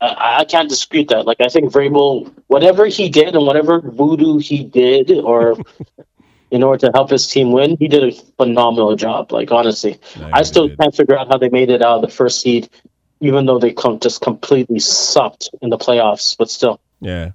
I, 0.01 0.39
I 0.41 0.45
can't 0.45 0.69
dispute 0.69 1.09
that. 1.09 1.27
Like 1.27 1.41
I 1.41 1.49
think 1.49 1.73
Vrabel, 1.73 2.33
whatever 2.47 2.87
he 2.87 3.09
did 3.09 3.35
and 3.35 3.45
whatever 3.45 3.81
voodoo 3.81 4.39
he 4.39 4.63
did, 4.63 5.11
or 5.11 5.57
in 6.53 6.63
order 6.63 6.87
to 6.87 6.93
help 6.95 7.11
his 7.11 7.27
team 7.27 7.51
win, 7.51 7.77
he 7.81 7.89
did 7.89 8.05
a 8.05 8.13
phenomenal 8.37 8.95
job. 8.95 9.33
Like 9.33 9.51
honestly, 9.51 9.99
No, 10.19 10.31
I 10.33 10.43
still 10.43 10.69
did. 10.69 10.79
can't 10.79 10.95
figure 10.95 11.19
out 11.19 11.27
how 11.27 11.39
they 11.39 11.49
made 11.49 11.71
it 11.71 11.83
out 11.83 11.97
of 11.97 12.03
the 12.03 12.15
first 12.15 12.41
seed, 12.41 12.69
even 13.21 13.47
though 13.47 13.59
they 13.59 13.73
come 13.73 13.99
just 13.99 14.21
completely 14.21 14.79
sucked 14.79 15.51
in 15.61 15.71
the 15.71 15.79
playoffs. 15.79 16.37
But 16.39 16.51
still, 16.51 16.81
Yeah. 17.01 17.33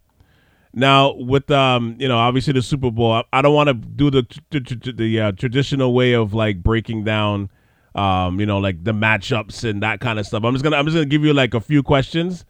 Now 0.73 1.13
with 1.13 1.51
um, 1.51 1.95
you 1.99 2.07
know, 2.07 2.17
obviously 2.17 2.53
the 2.53 2.61
Super 2.63 2.89
Bowl, 2.89 3.11
I, 3.11 3.23
I 3.31 3.41
don't 3.41 3.53
want 3.53 3.67
to 3.67 3.73
do 3.75 4.09
the 4.09 4.25
the, 4.49 4.59
the, 4.59 4.91
the 4.91 5.19
uh, 5.19 5.31
traditional 5.33 5.93
way 5.93 6.13
of 6.13 6.33
like 6.33 6.63
breaking 6.63 7.03
down, 7.03 7.51
um, 7.93 8.39
you 8.39 8.45
know, 8.47 8.57
like 8.57 8.83
the 8.83 8.91
matchups 8.91 9.63
and 9.69 9.83
that 9.83 9.99
kind 9.99 10.17
of 10.17 10.25
stuff. 10.25 10.43
I'm 10.43 10.53
just 10.53 10.63
gonna 10.63 10.77
I'm 10.77 10.85
just 10.85 10.95
gonna 10.95 11.05
give 11.05 11.23
you 11.23 11.33
like 11.33 11.53
a 11.53 11.61
few 11.61 11.83
questions, 11.83 12.43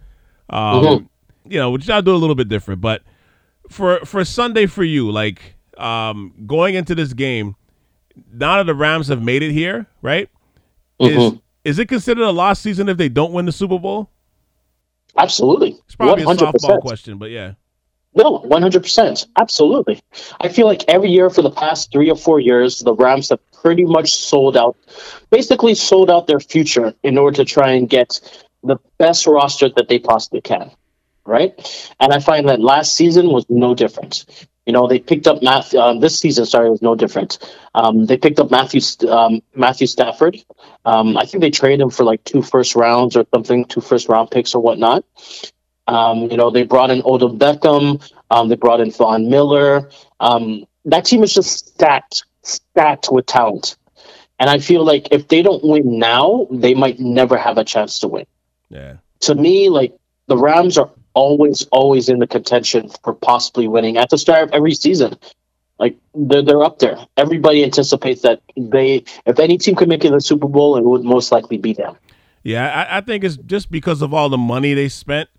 um, 0.49 0.83
Mhm. 0.83 1.09
you 1.49 1.59
know, 1.59 1.71
which 1.71 1.89
I'll 1.89 2.01
do 2.01 2.15
a 2.15 2.17
little 2.17 2.35
bit 2.35 2.47
different. 2.47 2.79
But 2.79 3.01
for 3.69 3.99
for 4.05 4.23
Sunday 4.23 4.67
for 4.67 4.85
you, 4.85 5.11
like 5.11 5.55
um, 5.77 6.33
going 6.45 6.75
into 6.75 6.95
this 6.95 7.11
game, 7.11 7.57
now 8.31 8.57
that 8.57 8.67
the 8.67 8.75
Rams 8.75 9.09
have 9.09 9.21
made 9.21 9.43
it 9.43 9.51
here, 9.51 9.85
right? 10.01 10.29
Is 10.99 11.17
Mhm. 11.17 11.41
is 11.65 11.77
it 11.79 11.87
considered 11.89 12.23
a 12.23 12.31
lost 12.31 12.61
season 12.61 12.87
if 12.87 12.95
they 12.95 13.09
don't 13.09 13.33
win 13.33 13.45
the 13.47 13.51
Super 13.51 13.79
Bowl? 13.79 14.09
absolutely, 15.17 15.77
It's 15.85 15.95
probably 15.95 16.23
a 16.23 16.27
softball 16.27 16.79
question, 16.79 17.17
but 17.17 17.29
yeah. 17.29 17.53
No, 18.15 18.39
one 18.39 18.62
hundred 18.62 18.84
percent, 18.84 19.25
absolutely. 19.38 20.01
I 20.39 20.50
feel 20.50 20.67
like 20.67 20.86
every 20.88 21.10
year 21.10 21.29
for 21.29 21.41
the 21.41 21.51
past 21.51 21.91
three 21.91 22.12
or 22.12 22.15
four 22.15 22.39
years, 22.39 22.79
the 22.79 22.93
Rams 22.93 23.29
have 23.29 23.39
pretty 23.51 23.86
much 23.86 24.13
sold 24.15 24.55
out, 24.55 24.77
basically 25.32 25.74
sold 25.74 26.12
out 26.12 26.27
their 26.27 26.39
future 26.39 26.93
in 27.01 27.17
order 27.17 27.38
to 27.38 27.46
try 27.46 27.72
and 27.72 27.89
get 27.89 28.20
the 28.63 28.77
best 28.98 29.25
roster 29.25 29.70
that 29.70 29.88
they 29.88 30.00
possibly 30.00 30.41
can, 30.41 30.72
right? 31.25 31.53
And 32.00 32.13
I 32.13 32.20
find 32.20 32.50
that 32.50 32.60
last 32.60 32.93
season 32.93 33.27
was 33.27 33.46
no 33.50 33.74
different. 33.74 34.25
You 34.65 34.72
know, 34.72 34.88
they 34.88 35.00
picked 35.00 35.27
up 35.27 35.41
Math. 35.41 35.74
Um, 35.75 36.00
this 36.00 36.20
season, 36.20 36.46
sorry, 36.46 36.70
was 36.70 36.82
no 36.82 36.96
different. 36.96 37.39
Um, 37.75 38.05
they 38.05 38.15
picked 38.17 38.39
up 38.39 38.50
Matthew 38.50 38.82
um, 39.10 39.41
Matthew 39.53 39.88
Stafford. 39.88 40.38
Um, 40.86 41.17
I 41.17 41.25
think 41.25 41.41
they 41.41 41.51
traded 41.51 41.82
him 41.82 41.89
for 41.89 42.05
like 42.05 42.24
two 42.24 42.41
first 42.41 42.75
rounds 42.75 43.17
or 43.17 43.25
something, 43.34 43.65
two 43.65 43.82
first 43.82 44.08
round 44.08 44.32
picks 44.32 44.55
or 44.55 44.62
whatnot. 44.62 45.03
Um, 45.87 46.29
you 46.31 46.37
know, 46.37 46.49
they 46.49 46.63
brought 46.63 46.89
in 46.91 47.01
Odell 47.05 47.35
Beckham. 47.35 48.01
Um, 48.31 48.49
they 48.49 48.55
brought 48.55 48.79
in 48.79 48.91
Von 48.91 49.29
Miller. 49.29 49.89
Um, 50.19 50.65
that 50.85 51.05
team 51.05 51.23
is 51.23 51.33
just 51.33 51.67
stacked, 51.67 52.23
stacked 52.41 53.09
with 53.11 53.25
talent. 53.25 53.75
And 54.39 54.49
I 54.49 54.59
feel 54.59 54.83
like 54.83 55.07
if 55.11 55.27
they 55.27 55.41
don't 55.41 55.63
win 55.63 55.99
now, 55.99 56.47
they 56.51 56.73
might 56.73 56.99
never 56.99 57.37
have 57.37 57.57
a 57.57 57.63
chance 57.63 57.99
to 57.99 58.07
win 58.07 58.25
Yeah. 58.69 58.95
to 59.21 59.35
me, 59.35 59.69
like 59.69 59.93
the 60.27 60.37
Rams 60.37 60.77
are 60.77 60.89
always, 61.13 61.67
always 61.71 62.09
in 62.09 62.19
the 62.19 62.27
contention 62.27 62.89
for 63.03 63.13
possibly 63.13 63.67
winning 63.67 63.97
at 63.97 64.09
the 64.09 64.17
start 64.17 64.43
of 64.43 64.51
every 64.53 64.73
season. 64.73 65.17
Like 65.79 65.97
they're 66.15 66.41
they're 66.41 66.63
up 66.63 66.79
there. 66.79 66.97
Everybody 67.17 67.63
anticipates 67.63 68.21
that 68.21 68.41
they, 68.57 69.03
if 69.25 69.39
any 69.39 69.57
team 69.57 69.75
could 69.75 69.89
make 69.89 70.03
it 70.03 70.09
to 70.09 70.15
the 70.15 70.21
Super 70.21 70.47
Bowl, 70.47 70.77
it 70.77 70.83
would 70.83 71.03
most 71.03 71.31
likely 71.31 71.57
be 71.57 71.73
them. 71.73 71.95
Yeah, 72.43 72.87
I, 72.89 72.97
I 72.97 73.01
think 73.01 73.23
it's 73.23 73.37
just 73.37 73.71
because 73.71 74.01
of 74.01 74.13
all 74.13 74.29
the 74.29 74.37
money 74.37 74.73
they 74.73 74.89
spent, 74.89 75.29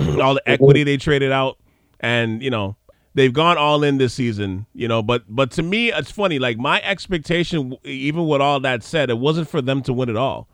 all 0.20 0.34
the 0.34 0.42
equity 0.48 0.84
they 0.84 0.96
traded 0.96 1.32
out, 1.32 1.58
and 2.00 2.42
you 2.42 2.50
know 2.50 2.76
they've 3.14 3.32
gone 3.32 3.58
all 3.58 3.82
in 3.82 3.98
this 3.98 4.14
season. 4.14 4.66
You 4.74 4.88
know, 4.88 5.02
but 5.02 5.24
but 5.28 5.50
to 5.52 5.62
me, 5.62 5.92
it's 5.92 6.10
funny. 6.10 6.38
Like 6.38 6.58
my 6.58 6.80
expectation, 6.82 7.76
even 7.84 8.26
with 8.26 8.40
all 8.40 8.60
that 8.60 8.82
said, 8.82 9.10
it 9.10 9.18
wasn't 9.18 9.48
for 9.48 9.60
them 9.60 9.82
to 9.82 9.92
win 9.92 10.08
it 10.08 10.16
all. 10.16 10.48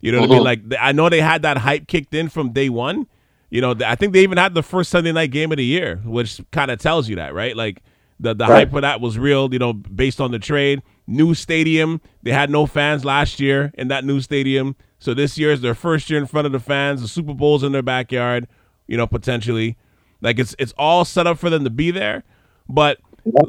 You 0.00 0.12
know 0.12 0.20
what 0.20 0.30
I 0.30 0.34
mean? 0.34 0.44
Mm-hmm. 0.44 0.70
Like 0.70 0.80
I 0.80 0.92
know 0.92 1.08
they 1.08 1.20
had 1.20 1.42
that 1.42 1.58
hype 1.58 1.86
kicked 1.86 2.14
in 2.14 2.28
from 2.28 2.52
day 2.52 2.68
one. 2.68 3.06
You 3.50 3.60
know, 3.60 3.74
I 3.84 3.94
think 3.94 4.12
they 4.12 4.20
even 4.20 4.36
had 4.36 4.54
the 4.54 4.62
first 4.62 4.90
Sunday 4.90 5.12
night 5.12 5.30
game 5.30 5.52
of 5.52 5.58
the 5.58 5.64
year, 5.64 6.00
which 6.04 6.40
kind 6.50 6.70
of 6.70 6.78
tells 6.78 7.08
you 7.08 7.16
that, 7.16 7.34
right? 7.34 7.56
Like 7.56 7.82
the 8.20 8.34
the 8.34 8.44
right. 8.44 8.54
hype 8.54 8.70
for 8.70 8.80
that 8.80 9.00
was 9.00 9.18
real. 9.18 9.52
You 9.52 9.58
know, 9.58 9.72
based 9.72 10.20
on 10.20 10.30
the 10.30 10.38
trade, 10.38 10.82
new 11.06 11.34
stadium. 11.34 12.00
They 12.22 12.32
had 12.32 12.50
no 12.50 12.66
fans 12.66 13.04
last 13.04 13.40
year 13.40 13.72
in 13.74 13.88
that 13.88 14.04
new 14.04 14.20
stadium, 14.20 14.76
so 14.98 15.14
this 15.14 15.38
year 15.38 15.52
is 15.52 15.60
their 15.60 15.74
first 15.74 16.10
year 16.10 16.18
in 16.18 16.26
front 16.26 16.46
of 16.46 16.52
the 16.52 16.60
fans. 16.60 17.02
The 17.02 17.08
Super 17.08 17.34
Bowl's 17.34 17.62
in 17.62 17.72
their 17.72 17.82
backyard. 17.82 18.48
You 18.86 18.96
know, 18.96 19.06
potentially, 19.06 19.76
like 20.20 20.38
it's 20.38 20.54
it's 20.58 20.74
all 20.78 21.04
set 21.04 21.26
up 21.26 21.38
for 21.38 21.50
them 21.50 21.64
to 21.64 21.70
be 21.70 21.90
there. 21.90 22.22
But 22.68 22.98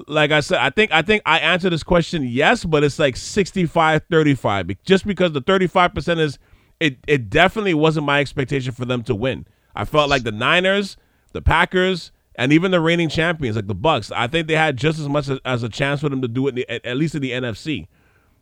like 0.07 0.31
I 0.31 0.39
said, 0.39 0.59
I 0.59 0.69
think 0.69 0.91
I 0.91 1.01
think 1.01 1.21
I 1.25 1.39
answered 1.39 1.71
this 1.71 1.83
question 1.83 2.23
yes, 2.23 2.63
but 2.63 2.83
it's 2.83 2.99
like 2.99 3.15
65-35. 3.15 4.77
Just 4.85 5.05
because 5.05 5.33
the 5.33 5.41
35% 5.41 6.19
is 6.19 6.39
it 6.79 6.97
it 7.07 7.29
definitely 7.29 7.73
wasn't 7.73 8.05
my 8.05 8.19
expectation 8.19 8.71
for 8.71 8.85
them 8.85 9.03
to 9.03 9.15
win. 9.15 9.45
I 9.75 9.85
felt 9.85 10.09
like 10.09 10.23
the 10.23 10.31
Niners, 10.31 10.97
the 11.33 11.41
Packers, 11.41 12.11
and 12.35 12.53
even 12.53 12.71
the 12.71 12.79
reigning 12.79 13.09
champions 13.09 13.55
like 13.55 13.67
the 13.67 13.75
Bucs, 13.75 14.11
I 14.15 14.27
think 14.27 14.47
they 14.47 14.55
had 14.55 14.77
just 14.77 14.99
as 14.99 15.09
much 15.09 15.27
as, 15.27 15.39
as 15.45 15.63
a 15.63 15.69
chance 15.69 16.01
for 16.01 16.09
them 16.09 16.21
to 16.21 16.27
do 16.27 16.47
it 16.47 16.55
the, 16.55 16.69
at, 16.69 16.85
at, 16.85 16.97
least 16.97 17.15
in 17.15 17.21
the 17.21 17.31
NFC. 17.31 17.87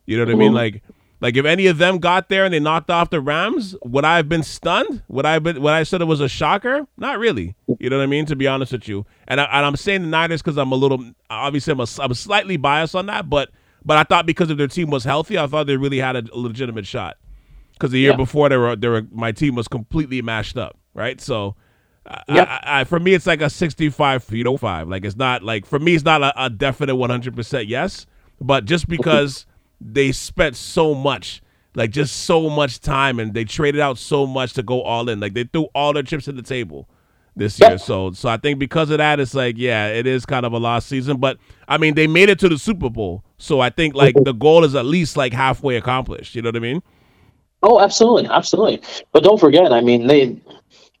You 0.06 0.16
know 0.16 0.24
what 0.24 0.30
mm-hmm. 0.30 0.40
I 0.40 0.44
mean? 0.44 0.52
Like 0.52 0.82
like 1.24 1.38
if 1.38 1.46
any 1.46 1.68
of 1.68 1.78
them 1.78 2.00
got 2.00 2.28
there 2.28 2.44
and 2.44 2.52
they 2.52 2.60
knocked 2.60 2.90
off 2.90 3.08
the 3.08 3.18
Rams, 3.18 3.74
would 3.82 4.04
I 4.04 4.16
have 4.16 4.28
been 4.28 4.42
stunned? 4.42 5.02
Would 5.08 5.24
I 5.24 5.32
have 5.32 5.42
been? 5.42 5.62
Would 5.62 5.72
I 5.72 5.82
said 5.82 6.02
it 6.02 6.04
was 6.04 6.20
a 6.20 6.28
shocker? 6.28 6.86
Not 6.98 7.18
really. 7.18 7.54
You 7.78 7.88
know 7.88 7.96
what 7.96 8.02
I 8.02 8.06
mean? 8.06 8.26
To 8.26 8.36
be 8.36 8.46
honest 8.46 8.72
with 8.72 8.86
you, 8.88 9.06
and, 9.26 9.40
I, 9.40 9.44
and 9.44 9.64
I'm 9.64 9.74
saying 9.74 10.02
the 10.02 10.08
Niners 10.08 10.42
because 10.42 10.58
I'm 10.58 10.70
a 10.70 10.74
little 10.74 11.02
obviously 11.30 11.72
I'm, 11.72 11.80
a, 11.80 11.86
I'm 11.98 12.12
slightly 12.12 12.58
biased 12.58 12.94
on 12.94 13.06
that, 13.06 13.30
but 13.30 13.48
but 13.86 13.96
I 13.96 14.02
thought 14.02 14.26
because 14.26 14.50
if 14.50 14.58
their 14.58 14.68
team 14.68 14.90
was 14.90 15.04
healthy, 15.04 15.38
I 15.38 15.46
thought 15.46 15.66
they 15.66 15.78
really 15.78 15.96
had 15.96 16.14
a 16.14 16.24
legitimate 16.36 16.86
shot. 16.86 17.16
Because 17.72 17.92
the 17.92 18.00
year 18.00 18.10
yeah. 18.10 18.18
before 18.18 18.50
they 18.50 18.58
were 18.58 18.76
they 18.76 18.88
were 18.88 19.06
my 19.10 19.32
team 19.32 19.54
was 19.54 19.66
completely 19.66 20.20
mashed 20.20 20.58
up, 20.58 20.76
right? 20.92 21.22
So. 21.22 21.56
Yep. 22.28 22.48
I, 22.48 22.60
I, 22.80 22.84
for 22.84 23.00
me, 23.00 23.14
it's 23.14 23.26
like 23.26 23.40
a 23.40 23.48
65 23.48 24.22
feet 24.22 24.46
05. 24.46 24.88
Like, 24.90 25.06
it's 25.06 25.16
not 25.16 25.42
like, 25.42 25.64
for 25.64 25.78
me, 25.78 25.94
it's 25.94 26.04
not 26.04 26.22
a, 26.22 26.44
a 26.44 26.50
definite 26.50 26.96
100% 26.96 27.64
yes, 27.66 28.04
but 28.42 28.66
just 28.66 28.88
because 28.88 29.46
they 29.80 30.12
spent 30.12 30.56
so 30.56 30.94
much, 30.94 31.42
like 31.74 31.90
just 31.90 32.24
so 32.24 32.48
much 32.48 32.80
time, 32.80 33.18
and 33.18 33.34
they 33.34 33.44
traded 33.44 33.80
out 33.80 33.98
so 33.98 34.26
much 34.26 34.52
to 34.54 34.62
go 34.62 34.82
all 34.82 35.08
in. 35.08 35.20
Like 35.20 35.34
they 35.34 35.44
threw 35.44 35.64
all 35.74 35.92
their 35.92 36.02
chips 36.02 36.28
at 36.28 36.36
the 36.36 36.42
table 36.42 36.88
this 37.36 37.58
year. 37.60 37.78
So, 37.78 38.12
so 38.12 38.28
I 38.28 38.36
think 38.36 38.58
because 38.58 38.90
of 38.90 38.98
that, 38.98 39.20
it's 39.20 39.34
like, 39.34 39.56
yeah, 39.58 39.88
it 39.88 40.06
is 40.06 40.24
kind 40.24 40.46
of 40.46 40.52
a 40.52 40.58
lost 40.58 40.88
season. 40.88 41.18
But 41.18 41.38
I 41.68 41.78
mean, 41.78 41.94
they 41.94 42.06
made 42.06 42.28
it 42.28 42.38
to 42.40 42.48
the 42.48 42.58
Super 42.58 42.90
Bowl, 42.90 43.24
so 43.38 43.60
I 43.60 43.70
think 43.70 43.94
like 43.94 44.14
mm-hmm. 44.14 44.24
the 44.24 44.32
goal 44.32 44.64
is 44.64 44.74
at 44.74 44.86
least 44.86 45.16
like 45.16 45.32
halfway 45.32 45.76
accomplished. 45.76 46.34
You 46.34 46.42
know 46.42 46.48
what 46.48 46.56
I 46.56 46.60
mean? 46.60 46.82
Oh, 47.62 47.80
absolutely, 47.80 48.28
absolutely. 48.30 48.82
But 49.12 49.24
don't 49.24 49.40
forget, 49.40 49.72
I 49.72 49.80
mean, 49.80 50.06
they 50.06 50.36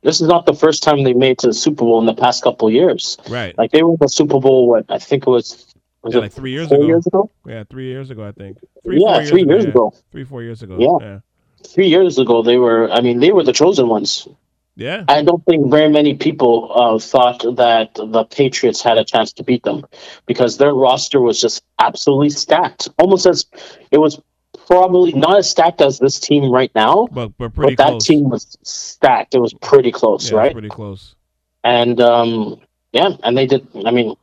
this 0.02 0.20
is 0.20 0.28
not 0.28 0.46
the 0.46 0.54
first 0.54 0.82
time 0.82 1.02
they 1.02 1.14
made 1.14 1.38
to 1.38 1.48
the 1.48 1.54
Super 1.54 1.84
Bowl 1.84 1.98
in 1.98 2.06
the 2.06 2.14
past 2.14 2.42
couple 2.42 2.70
years. 2.70 3.16
Right. 3.28 3.56
Like 3.56 3.70
they 3.70 3.82
were 3.82 3.92
in 3.92 3.98
the 4.00 4.08
Super 4.08 4.40
Bowl. 4.40 4.68
What 4.68 4.84
I 4.88 4.98
think 4.98 5.26
it 5.26 5.30
was 5.30 5.73
was 6.04 6.14
yeah, 6.14 6.20
like 6.20 6.32
three 6.32 6.52
years 6.52 6.70
ago. 6.70 6.86
years 6.86 7.06
ago. 7.06 7.30
Yeah, 7.46 7.64
three 7.64 7.86
years 7.86 8.10
ago, 8.10 8.26
I 8.26 8.32
think. 8.32 8.58
Three, 8.84 9.00
yeah, 9.02 9.16
years 9.16 9.30
three 9.30 9.42
ago, 9.42 9.52
years 9.52 9.64
ago. 9.64 9.94
Three, 10.12 10.24
four 10.24 10.42
years 10.42 10.62
ago. 10.62 10.76
Yeah. 10.78 11.06
yeah. 11.06 11.18
Three 11.66 11.88
years 11.88 12.18
ago, 12.18 12.42
they 12.42 12.58
were. 12.58 12.90
I 12.90 13.00
mean, 13.00 13.20
they 13.20 13.32
were 13.32 13.42
the 13.42 13.52
chosen 13.52 13.88
ones. 13.88 14.28
Yeah. 14.76 15.04
I 15.08 15.22
don't 15.22 15.44
think 15.44 15.70
very 15.70 15.88
many 15.88 16.14
people 16.14 16.72
uh, 16.74 16.98
thought 16.98 17.42
that 17.56 17.94
the 17.94 18.24
Patriots 18.24 18.82
had 18.82 18.98
a 18.98 19.04
chance 19.04 19.32
to 19.34 19.44
beat 19.44 19.62
them 19.62 19.84
because 20.26 20.58
their 20.58 20.74
roster 20.74 21.20
was 21.20 21.40
just 21.40 21.62
absolutely 21.78 22.30
stacked. 22.30 22.88
Almost 22.98 23.26
as 23.26 23.46
it 23.90 23.98
was 23.98 24.20
probably 24.66 25.12
not 25.12 25.38
as 25.38 25.48
stacked 25.48 25.80
as 25.80 25.98
this 25.98 26.18
team 26.18 26.50
right 26.50 26.72
now, 26.74 27.06
but 27.12 27.36
but, 27.38 27.54
but 27.54 27.76
that 27.76 28.00
team 28.00 28.30
was 28.30 28.58
stacked. 28.62 29.34
It 29.34 29.40
was 29.40 29.54
pretty 29.54 29.92
close, 29.92 30.30
yeah, 30.30 30.38
right? 30.38 30.52
Pretty 30.52 30.68
close. 30.68 31.14
And 31.62 32.00
um, 32.00 32.60
yeah, 32.92 33.10
and 33.22 33.38
they 33.38 33.46
did. 33.46 33.66
I 33.86 33.90
mean, 33.90 34.16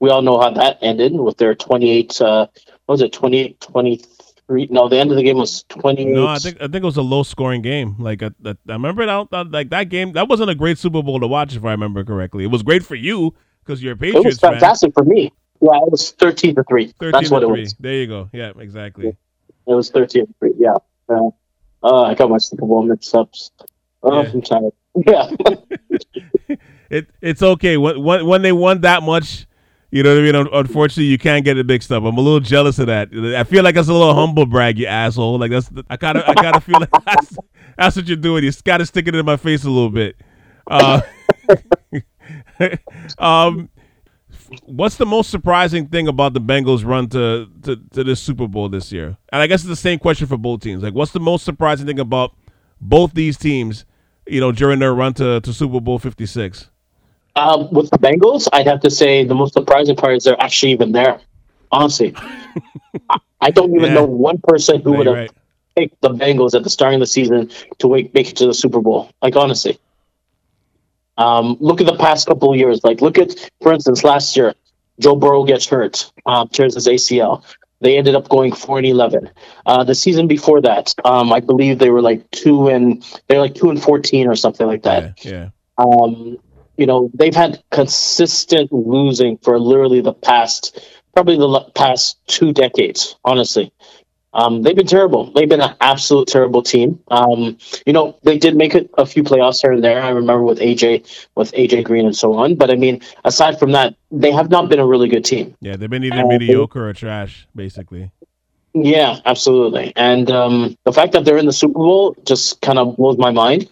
we 0.00 0.10
all 0.10 0.22
know 0.22 0.40
how 0.40 0.50
that 0.50 0.78
ended 0.82 1.12
with 1.12 1.36
their 1.36 1.54
28 1.54 2.20
uh 2.20 2.46
what 2.86 2.94
was 2.94 3.02
it 3.02 3.12
28 3.12 3.60
23 3.60 4.68
no 4.70 4.88
the 4.88 4.98
end 4.98 5.10
of 5.10 5.16
the 5.16 5.22
game 5.22 5.36
was 5.36 5.64
28 5.64 6.06
no 6.06 6.26
i 6.26 6.38
think 6.38 6.56
i 6.60 6.64
think 6.64 6.76
it 6.76 6.84
was 6.84 6.96
a 6.96 7.02
low 7.02 7.22
scoring 7.22 7.62
game. 7.62 7.96
Like 7.98 8.22
i, 8.22 8.30
I, 8.44 8.50
I 8.50 8.72
remember 8.72 9.02
it 9.02 9.08
out 9.08 9.32
like 9.50 9.70
that 9.70 9.84
game 9.84 10.12
that 10.12 10.28
wasn't 10.28 10.50
a 10.50 10.54
great 10.54 10.78
super 10.78 11.02
bowl 11.02 11.20
to 11.20 11.26
watch 11.26 11.56
if 11.56 11.64
i 11.64 11.70
remember 11.70 12.04
correctly. 12.04 12.44
It 12.44 12.50
was 12.50 12.62
great 12.62 12.84
for 12.84 12.94
you 12.94 13.34
because 13.64 13.82
you're 13.82 13.94
a 13.94 13.96
patriots 13.96 14.24
it 14.24 14.28
was 14.28 14.38
fantastic 14.38 14.94
fan. 14.94 15.04
for 15.04 15.08
me. 15.08 15.32
Yeah 15.60 15.78
it 15.78 15.90
was 15.90 16.10
13 16.12 16.56
to 16.56 16.64
3 16.64 16.86
13 16.98 17.12
that's 17.12 17.30
what 17.30 17.42
3. 17.42 17.48
it 17.48 17.60
was. 17.60 17.74
There 17.74 17.94
you 17.94 18.06
go. 18.06 18.30
Yeah 18.32 18.52
exactly. 18.58 19.08
It 19.08 19.74
was 19.74 19.90
13 19.90 20.26
to 20.26 20.34
3 20.38 20.52
yeah. 20.58 20.74
Uh, 21.08 21.30
uh, 21.82 22.02
i 22.02 22.14
got 22.14 22.30
my 22.30 22.38
super 22.38 22.66
bowl 22.66 22.82
mix-ups 22.82 23.50
oh 24.02 24.22
yeah. 24.22 24.30
i'm 24.32 24.42
tired. 24.42 24.72
Yeah. 25.06 25.30
It, 26.88 27.08
it's 27.20 27.42
okay. 27.42 27.76
When, 27.76 28.00
when, 28.02 28.26
when 28.26 28.42
they 28.42 28.52
won 28.52 28.82
that 28.82 29.02
much 29.02 29.46
you 29.96 30.02
know 30.02 30.14
what 30.14 30.36
I 30.36 30.42
mean? 30.42 30.48
Unfortunately, 30.52 31.04
you 31.04 31.16
can't 31.16 31.42
get 31.42 31.56
it 31.56 31.66
mixed 31.66 31.90
up. 31.90 32.04
I'm 32.04 32.18
a 32.18 32.20
little 32.20 32.40
jealous 32.40 32.78
of 32.78 32.88
that. 32.88 33.08
I 33.14 33.44
feel 33.44 33.64
like 33.64 33.76
that's 33.76 33.88
a 33.88 33.94
little 33.94 34.14
humble 34.14 34.44
brag, 34.44 34.78
you 34.78 34.84
asshole. 34.86 35.38
Like 35.38 35.50
that's 35.50 35.70
I 35.88 35.96
kind 35.96 36.18
of 36.18 36.24
I 36.28 36.34
kind 36.34 36.54
of 36.54 36.62
feel 36.62 36.78
like 36.78 36.90
that's, 37.06 37.38
that's, 37.78 37.96
what 37.96 38.06
you're 38.06 38.18
doing. 38.18 38.44
You 38.44 38.52
got 38.62 38.76
to 38.78 38.86
stick 38.86 39.08
it 39.08 39.14
in 39.14 39.24
my 39.24 39.38
face 39.38 39.64
a 39.64 39.70
little 39.70 39.88
bit. 39.88 40.16
Uh, 40.66 41.00
um, 43.18 43.70
what's 44.64 44.96
the 44.96 45.06
most 45.06 45.30
surprising 45.30 45.86
thing 45.88 46.08
about 46.08 46.34
the 46.34 46.42
Bengals' 46.42 46.84
run 46.84 47.08
to, 47.08 47.48
to 47.62 47.76
to 47.94 48.04
this 48.04 48.20
Super 48.20 48.46
Bowl 48.46 48.68
this 48.68 48.92
year? 48.92 49.16
And 49.32 49.40
I 49.40 49.46
guess 49.46 49.60
it's 49.60 49.68
the 49.68 49.76
same 49.76 49.98
question 49.98 50.26
for 50.26 50.36
both 50.36 50.60
teams. 50.60 50.82
Like, 50.82 50.92
what's 50.92 51.12
the 51.12 51.20
most 51.20 51.42
surprising 51.42 51.86
thing 51.86 52.00
about 52.00 52.36
both 52.82 53.14
these 53.14 53.38
teams? 53.38 53.86
You 54.26 54.40
know, 54.40 54.52
during 54.52 54.78
their 54.78 54.94
run 54.94 55.14
to, 55.14 55.40
to 55.40 55.52
Super 55.54 55.80
Bowl 55.80 55.98
56. 55.98 56.68
Um, 57.36 57.70
with 57.70 57.90
the 57.90 57.98
Bengals, 57.98 58.48
I'd 58.52 58.66
have 58.66 58.80
to 58.80 58.90
say 58.90 59.24
the 59.24 59.34
most 59.34 59.52
surprising 59.52 59.94
part 59.94 60.16
is 60.16 60.24
they're 60.24 60.40
actually 60.40 60.72
even 60.72 60.92
there. 60.92 61.20
Honestly, 61.70 62.14
I 63.40 63.50
don't 63.50 63.74
even 63.74 63.88
yeah. 63.88 63.94
know 63.94 64.04
one 64.04 64.38
person 64.42 64.80
who 64.80 64.92
would 64.94 65.06
have 65.06 65.16
right. 65.16 65.30
picked 65.76 66.00
the 66.00 66.10
Bengals 66.10 66.54
at 66.54 66.64
the 66.64 66.70
start 66.70 66.94
of 66.94 67.00
the 67.00 67.06
season 67.06 67.50
to 67.78 67.90
make, 67.90 68.14
make 68.14 68.30
it 68.30 68.36
to 68.36 68.46
the 68.46 68.54
Super 68.54 68.80
Bowl. 68.80 69.10
Like 69.20 69.36
honestly, 69.36 69.78
um, 71.18 71.58
look 71.60 71.80
at 71.80 71.86
the 71.86 71.96
past 71.96 72.26
couple 72.26 72.52
of 72.52 72.58
years. 72.58 72.82
Like 72.82 73.02
look 73.02 73.18
at, 73.18 73.34
for 73.60 73.72
instance, 73.72 74.02
last 74.02 74.34
year, 74.36 74.54
Joe 74.98 75.16
Burrow 75.16 75.44
gets 75.44 75.66
hurt, 75.66 76.10
um, 76.24 76.48
tears 76.48 76.74
his 76.74 76.86
ACL. 76.86 77.42
They 77.80 77.98
ended 77.98 78.14
up 78.14 78.30
going 78.30 78.52
four 78.52 78.78
and 78.78 78.86
eleven. 78.86 79.28
Uh, 79.66 79.84
the 79.84 79.94
season 79.94 80.26
before 80.26 80.62
that, 80.62 80.94
um, 81.04 81.30
I 81.32 81.40
believe 81.40 81.78
they 81.78 81.90
were 81.90 82.00
like 82.00 82.30
two 82.30 82.68
and 82.68 83.04
they're 83.26 83.40
like 83.40 83.54
two 83.54 83.68
and 83.68 83.82
fourteen 83.82 84.26
or 84.26 84.36
something 84.36 84.66
like 84.66 84.84
that. 84.84 85.22
Yeah. 85.22 85.32
yeah. 85.32 85.48
Um, 85.76 86.38
you 86.76 86.86
know, 86.86 87.10
they've 87.14 87.34
had 87.34 87.62
consistent 87.70 88.72
losing 88.72 89.38
for 89.38 89.58
literally 89.58 90.00
the 90.00 90.12
past, 90.12 90.78
probably 91.14 91.36
the 91.36 91.70
past 91.74 92.18
two 92.26 92.52
decades, 92.52 93.16
honestly. 93.24 93.72
Um, 94.36 94.60
they've 94.60 94.76
been 94.76 94.86
terrible. 94.86 95.32
They've 95.32 95.48
been 95.48 95.62
an 95.62 95.74
absolute 95.80 96.28
terrible 96.28 96.62
team. 96.62 97.00
Um, 97.08 97.56
you 97.86 97.94
know, 97.94 98.18
they 98.22 98.36
did 98.36 98.54
make 98.54 98.74
it 98.74 98.90
a 98.98 99.06
few 99.06 99.22
playoffs 99.22 99.62
here 99.62 99.72
and 99.72 99.82
there. 99.82 100.02
I 100.02 100.10
remember 100.10 100.42
with 100.42 100.58
AJ, 100.58 101.26
with 101.34 101.52
AJ 101.52 101.84
Green 101.84 102.04
and 102.04 102.14
so 102.14 102.34
on. 102.34 102.54
But 102.54 102.70
I 102.70 102.74
mean, 102.74 103.00
aside 103.24 103.58
from 103.58 103.72
that, 103.72 103.94
they 104.10 104.30
have 104.32 104.50
not 104.50 104.68
been 104.68 104.78
a 104.78 104.86
really 104.86 105.08
good 105.08 105.24
team. 105.24 105.56
Yeah, 105.60 105.76
they've 105.76 105.88
been 105.88 106.04
either 106.04 106.26
mediocre 106.26 106.86
or 106.86 106.92
trash, 106.92 107.48
basically. 107.56 108.10
Yeah, 108.74 109.20
absolutely. 109.24 109.94
And 109.96 110.30
um, 110.30 110.76
the 110.84 110.92
fact 110.92 111.12
that 111.12 111.24
they're 111.24 111.38
in 111.38 111.46
the 111.46 111.52
Super 111.52 111.72
Bowl 111.72 112.14
just 112.26 112.60
kind 112.60 112.78
of 112.78 112.98
blows 112.98 113.16
my 113.16 113.30
mind. 113.30 113.70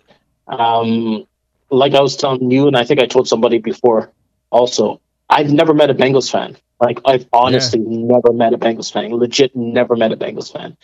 Um, 0.48 1.26
like 1.74 1.94
I 1.94 2.00
was 2.00 2.16
telling 2.16 2.50
you, 2.50 2.66
and 2.66 2.76
I 2.76 2.84
think 2.84 3.00
I 3.00 3.06
told 3.06 3.28
somebody 3.28 3.58
before 3.58 4.12
also, 4.50 5.00
I've 5.28 5.52
never 5.52 5.74
met 5.74 5.90
a 5.90 5.94
Bengals 5.94 6.30
fan. 6.30 6.56
Like 6.80 7.00
I've 7.04 7.26
honestly 7.32 7.80
yeah. 7.80 8.06
never 8.06 8.32
met 8.32 8.52
a 8.52 8.58
Bengals 8.58 8.92
fan. 8.92 9.14
Legit, 9.14 9.54
never 9.56 9.96
met 9.96 10.12
a 10.12 10.16
Bengals 10.16 10.52
fan. 10.52 10.76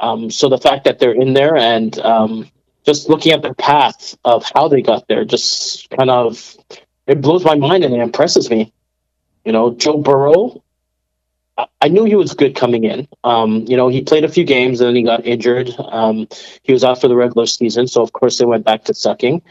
Um, 0.00 0.30
so 0.30 0.48
the 0.48 0.58
fact 0.58 0.84
that 0.84 0.98
they're 0.98 1.12
in 1.12 1.34
there 1.34 1.56
and 1.56 1.98
um, 2.00 2.50
just 2.84 3.08
looking 3.08 3.32
at 3.32 3.42
their 3.42 3.54
path 3.54 4.16
of 4.24 4.44
how 4.54 4.68
they 4.68 4.82
got 4.82 5.06
there, 5.08 5.24
just 5.24 5.90
kind 5.90 6.10
of 6.10 6.56
it 7.06 7.20
blows 7.20 7.44
my 7.44 7.54
mind 7.54 7.84
and 7.84 7.94
it 7.94 8.00
impresses 8.00 8.50
me. 8.50 8.72
You 9.44 9.52
know, 9.52 9.74
Joe 9.74 9.98
Burrow. 9.98 10.62
I 11.80 11.88
knew 11.88 12.04
he 12.04 12.14
was 12.14 12.32
good 12.32 12.56
coming 12.56 12.84
in. 12.84 13.06
Um, 13.24 13.66
you 13.68 13.76
know, 13.76 13.88
he 13.88 14.00
played 14.02 14.24
a 14.24 14.28
few 14.28 14.42
games 14.42 14.80
and 14.80 14.88
then 14.88 14.96
he 14.96 15.02
got 15.02 15.26
injured. 15.26 15.70
Um, 15.78 16.26
he 16.62 16.72
was 16.72 16.82
out 16.82 17.00
for 17.00 17.08
the 17.08 17.14
regular 17.14 17.46
season, 17.46 17.86
so 17.86 18.02
of 18.02 18.12
course 18.12 18.38
they 18.38 18.46
went 18.46 18.64
back 18.64 18.84
to 18.84 18.94
sucking. 18.94 19.42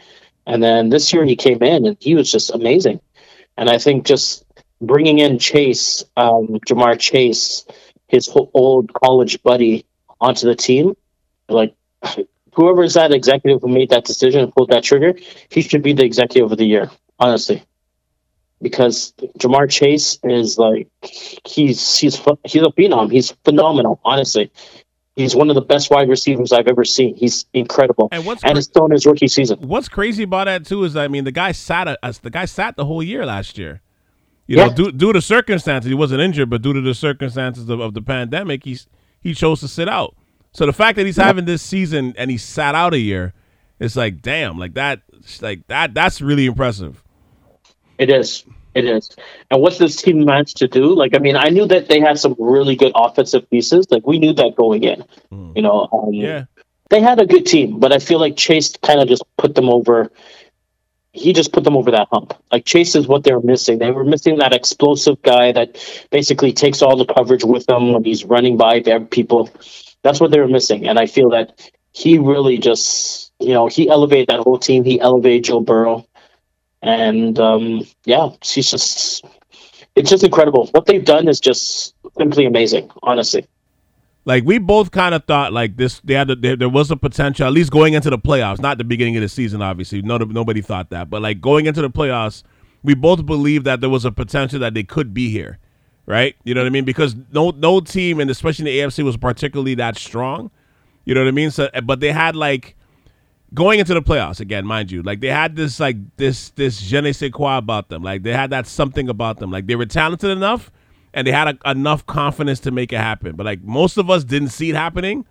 And 0.46 0.62
then 0.62 0.88
this 0.88 1.12
year 1.12 1.24
he 1.24 1.36
came 1.36 1.62
in 1.62 1.86
and 1.86 1.96
he 2.00 2.14
was 2.14 2.30
just 2.30 2.50
amazing. 2.50 3.00
And 3.56 3.70
I 3.70 3.78
think 3.78 4.06
just 4.06 4.44
bringing 4.80 5.18
in 5.18 5.38
Chase, 5.38 6.04
um, 6.16 6.58
Ja'Marr 6.66 6.98
Chase, 6.98 7.64
his 8.08 8.28
old 8.34 8.92
college 8.92 9.42
buddy, 9.42 9.86
onto 10.20 10.46
the 10.46 10.54
team, 10.54 10.96
like 11.48 11.74
whoever 12.54 12.82
is 12.84 12.94
that 12.94 13.12
executive 13.12 13.60
who 13.62 13.68
made 13.68 13.90
that 13.90 14.04
decision 14.04 14.40
and 14.40 14.52
pulled 14.52 14.70
that 14.70 14.84
trigger, 14.84 15.14
he 15.50 15.62
should 15.62 15.82
be 15.82 15.92
the 15.92 16.04
executive 16.04 16.50
of 16.50 16.58
the 16.58 16.64
year, 16.64 16.90
honestly. 17.18 17.62
Because 18.60 19.12
Ja'Marr 19.38 19.68
Chase 19.68 20.20
is 20.22 20.56
like 20.56 20.88
he's 21.44 21.98
he's 21.98 22.16
he's 22.44 22.62
a 22.62 22.70
phenom. 22.70 23.10
He's 23.10 23.32
phenomenal, 23.44 24.00
honestly. 24.04 24.52
He's 25.14 25.36
one 25.36 25.50
of 25.50 25.54
the 25.54 25.62
best 25.62 25.90
wide 25.90 26.08
receivers 26.08 26.52
I've 26.52 26.68
ever 26.68 26.84
seen. 26.84 27.14
He's 27.14 27.44
incredible, 27.52 28.08
and, 28.12 28.24
what's 28.24 28.42
and 28.44 28.54
cra- 28.54 28.62
still 28.62 28.86
in 28.86 28.92
his 28.92 29.04
rookie 29.04 29.28
season. 29.28 29.58
What's 29.60 29.88
crazy 29.88 30.22
about 30.22 30.46
that 30.46 30.64
too 30.64 30.84
is, 30.84 30.96
I 30.96 31.08
mean, 31.08 31.24
the 31.24 31.32
guy 31.32 31.52
sat 31.52 31.86
a, 31.86 31.98
the 32.22 32.30
guy 32.30 32.46
sat 32.46 32.76
the 32.76 32.86
whole 32.86 33.02
year 33.02 33.26
last 33.26 33.58
year. 33.58 33.82
You 34.46 34.56
yeah. 34.56 34.66
know, 34.68 34.74
due, 34.74 34.92
due 34.92 35.12
to 35.12 35.20
circumstances, 35.20 35.88
he 35.88 35.94
wasn't 35.94 36.20
injured, 36.20 36.50
but 36.50 36.62
due 36.62 36.72
to 36.72 36.80
the 36.80 36.94
circumstances 36.94 37.68
of, 37.68 37.80
of 37.80 37.94
the 37.94 38.02
pandemic, 38.02 38.64
he's 38.64 38.86
he 39.20 39.34
chose 39.34 39.60
to 39.60 39.68
sit 39.68 39.88
out. 39.88 40.16
So 40.52 40.66
the 40.66 40.72
fact 40.72 40.96
that 40.96 41.06
he's 41.06 41.18
yeah. 41.18 41.24
having 41.24 41.44
this 41.44 41.62
season 41.62 42.14
and 42.16 42.30
he 42.30 42.38
sat 42.38 42.74
out 42.74 42.92
a 42.92 42.98
year, 42.98 43.34
it's 43.78 43.96
like, 43.96 44.22
damn, 44.22 44.58
like 44.58 44.74
that, 44.74 45.02
like 45.40 45.66
that, 45.68 45.94
that's 45.94 46.20
really 46.20 46.46
impressive. 46.46 47.02
It 47.98 48.10
is. 48.10 48.44
It 48.74 48.84
is. 48.84 49.14
And 49.50 49.60
what 49.60 49.78
this 49.78 49.96
team 49.96 50.24
managed 50.24 50.56
to 50.58 50.68
do, 50.68 50.94
like, 50.94 51.14
I 51.14 51.18
mean, 51.18 51.36
I 51.36 51.48
knew 51.48 51.66
that 51.66 51.88
they 51.88 52.00
had 52.00 52.18
some 52.18 52.34
really 52.38 52.76
good 52.76 52.92
offensive 52.94 53.48
pieces. 53.50 53.86
Like, 53.90 54.06
we 54.06 54.18
knew 54.18 54.32
that 54.32 54.56
going 54.56 54.82
in. 54.84 55.04
Mm. 55.30 55.56
You 55.56 55.62
know, 55.62 55.88
um, 55.92 56.12
yeah. 56.12 56.44
They 56.90 57.00
had 57.00 57.20
a 57.20 57.26
good 57.26 57.46
team, 57.46 57.80
but 57.80 57.92
I 57.92 57.98
feel 57.98 58.18
like 58.18 58.36
Chase 58.36 58.76
kind 58.76 59.00
of 59.00 59.08
just 59.08 59.24
put 59.38 59.54
them 59.54 59.70
over. 59.70 60.10
He 61.14 61.32
just 61.32 61.52
put 61.52 61.64
them 61.64 61.76
over 61.76 61.90
that 61.92 62.08
hump. 62.12 62.34
Like 62.50 62.66
Chase 62.66 62.94
is 62.94 63.06
what 63.06 63.24
they 63.24 63.32
were 63.32 63.42
missing. 63.42 63.78
They 63.78 63.90
were 63.90 64.04
missing 64.04 64.38
that 64.38 64.52
explosive 64.52 65.22
guy 65.22 65.52
that 65.52 65.78
basically 66.10 66.52
takes 66.52 66.82
all 66.82 66.96
the 66.96 67.06
coverage 67.06 67.44
with 67.44 67.64
them 67.64 67.92
when 67.92 68.04
he's 68.04 68.24
running 68.24 68.58
by 68.58 68.80
their 68.80 69.00
people. 69.00 69.48
That's 70.02 70.20
what 70.20 70.32
they 70.32 70.40
were 70.40 70.48
missing, 70.48 70.86
and 70.86 70.98
I 70.98 71.06
feel 71.06 71.30
that 71.30 71.58
he 71.92 72.18
really 72.18 72.58
just, 72.58 73.32
you 73.40 73.54
know, 73.54 73.68
he 73.68 73.88
elevated 73.88 74.28
that 74.28 74.40
whole 74.40 74.58
team. 74.58 74.84
He 74.84 75.00
elevated 75.00 75.44
Joe 75.44 75.60
Burrow 75.60 76.06
and 76.82 77.38
um, 77.38 77.86
yeah, 78.04 78.30
she's 78.42 78.70
just 78.70 79.24
it's 79.94 80.10
just 80.10 80.24
incredible. 80.24 80.66
What 80.72 80.86
they've 80.86 81.04
done 81.04 81.28
is 81.28 81.40
just 81.40 81.94
simply 82.18 82.46
amazing, 82.46 82.90
honestly. 83.02 83.46
Like 84.24 84.44
we 84.44 84.58
both 84.58 84.90
kind 84.92 85.14
of 85.14 85.24
thought, 85.24 85.52
like 85.52 85.76
this, 85.76 86.00
they 86.04 86.14
had 86.14 86.28
there, 86.40 86.56
there 86.56 86.68
was 86.68 86.90
a 86.90 86.96
potential, 86.96 87.46
at 87.46 87.52
least 87.52 87.72
going 87.72 87.94
into 87.94 88.08
the 88.08 88.18
playoffs, 88.18 88.60
not 88.60 88.78
the 88.78 88.84
beginning 88.84 89.16
of 89.16 89.22
the 89.22 89.28
season. 89.28 89.62
Obviously, 89.62 90.02
no, 90.02 90.16
nobody 90.18 90.60
thought 90.60 90.90
that, 90.90 91.10
but 91.10 91.22
like 91.22 91.40
going 91.40 91.66
into 91.66 91.82
the 91.82 91.90
playoffs, 91.90 92.42
we 92.82 92.94
both 92.94 93.26
believed 93.26 93.64
that 93.64 93.80
there 93.80 93.90
was 93.90 94.04
a 94.04 94.12
potential 94.12 94.60
that 94.60 94.74
they 94.74 94.84
could 94.84 95.12
be 95.12 95.30
here, 95.30 95.58
right? 96.06 96.36
You 96.44 96.54
know 96.54 96.60
what 96.62 96.68
I 96.68 96.70
mean? 96.70 96.84
Because 96.84 97.16
no, 97.32 97.50
no 97.50 97.80
team, 97.80 98.20
and 98.20 98.30
especially 98.30 98.66
the 98.66 98.78
AFC, 98.78 99.04
was 99.04 99.16
particularly 99.16 99.74
that 99.76 99.96
strong. 99.96 100.50
You 101.04 101.14
know 101.14 101.22
what 101.22 101.28
I 101.28 101.32
mean? 101.32 101.50
So, 101.50 101.68
but 101.84 101.98
they 101.98 102.12
had 102.12 102.36
like 102.36 102.76
going 103.54 103.80
into 103.80 103.94
the 103.94 104.02
playoffs 104.02 104.40
again, 104.40 104.66
mind 104.66 104.90
you, 104.90 105.02
like 105.02 105.20
they 105.20 105.28
had 105.28 105.56
this 105.56 105.80
like 105.80 105.96
this 106.16 106.50
this 106.50 106.80
je 106.80 107.00
ne 107.00 107.12
sais 107.12 107.30
quoi 107.30 107.58
about 107.58 107.88
them. 107.88 108.02
Like 108.02 108.22
they 108.22 108.32
had 108.32 108.50
that 108.50 108.66
something 108.66 109.08
about 109.08 109.38
them. 109.38 109.50
Like 109.50 109.66
they 109.66 109.76
were 109.76 109.86
talented 109.86 110.30
enough 110.30 110.70
and 111.14 111.26
they 111.26 111.32
had 111.32 111.48
a, 111.48 111.70
enough 111.70 112.06
confidence 112.06 112.60
to 112.60 112.70
make 112.70 112.92
it 112.92 112.98
happen. 112.98 113.36
But 113.36 113.46
like 113.46 113.62
most 113.62 113.98
of 113.98 114.10
us 114.10 114.24
didn't 114.24 114.48
see 114.48 114.70
it 114.70 114.76
happening. 114.76 115.24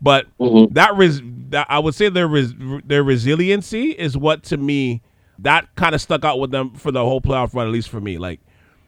But 0.00 0.26
mm-hmm. 0.38 0.72
that 0.74 0.96
res 0.96 1.20
that 1.50 1.66
I 1.68 1.78
would 1.78 1.94
say 1.94 2.08
their 2.08 2.28
res- 2.28 2.54
their 2.84 3.02
resiliency 3.02 3.90
is 3.90 4.16
what 4.16 4.42
to 4.44 4.56
me 4.56 5.02
that 5.40 5.74
kind 5.74 5.94
of 5.94 6.00
stuck 6.00 6.24
out 6.24 6.38
with 6.38 6.50
them 6.50 6.74
for 6.74 6.92
the 6.92 7.00
whole 7.00 7.20
playoff 7.20 7.54
run, 7.54 7.66
at 7.66 7.72
least 7.72 7.88
for 7.88 8.00
me. 8.00 8.18
Like 8.18 8.40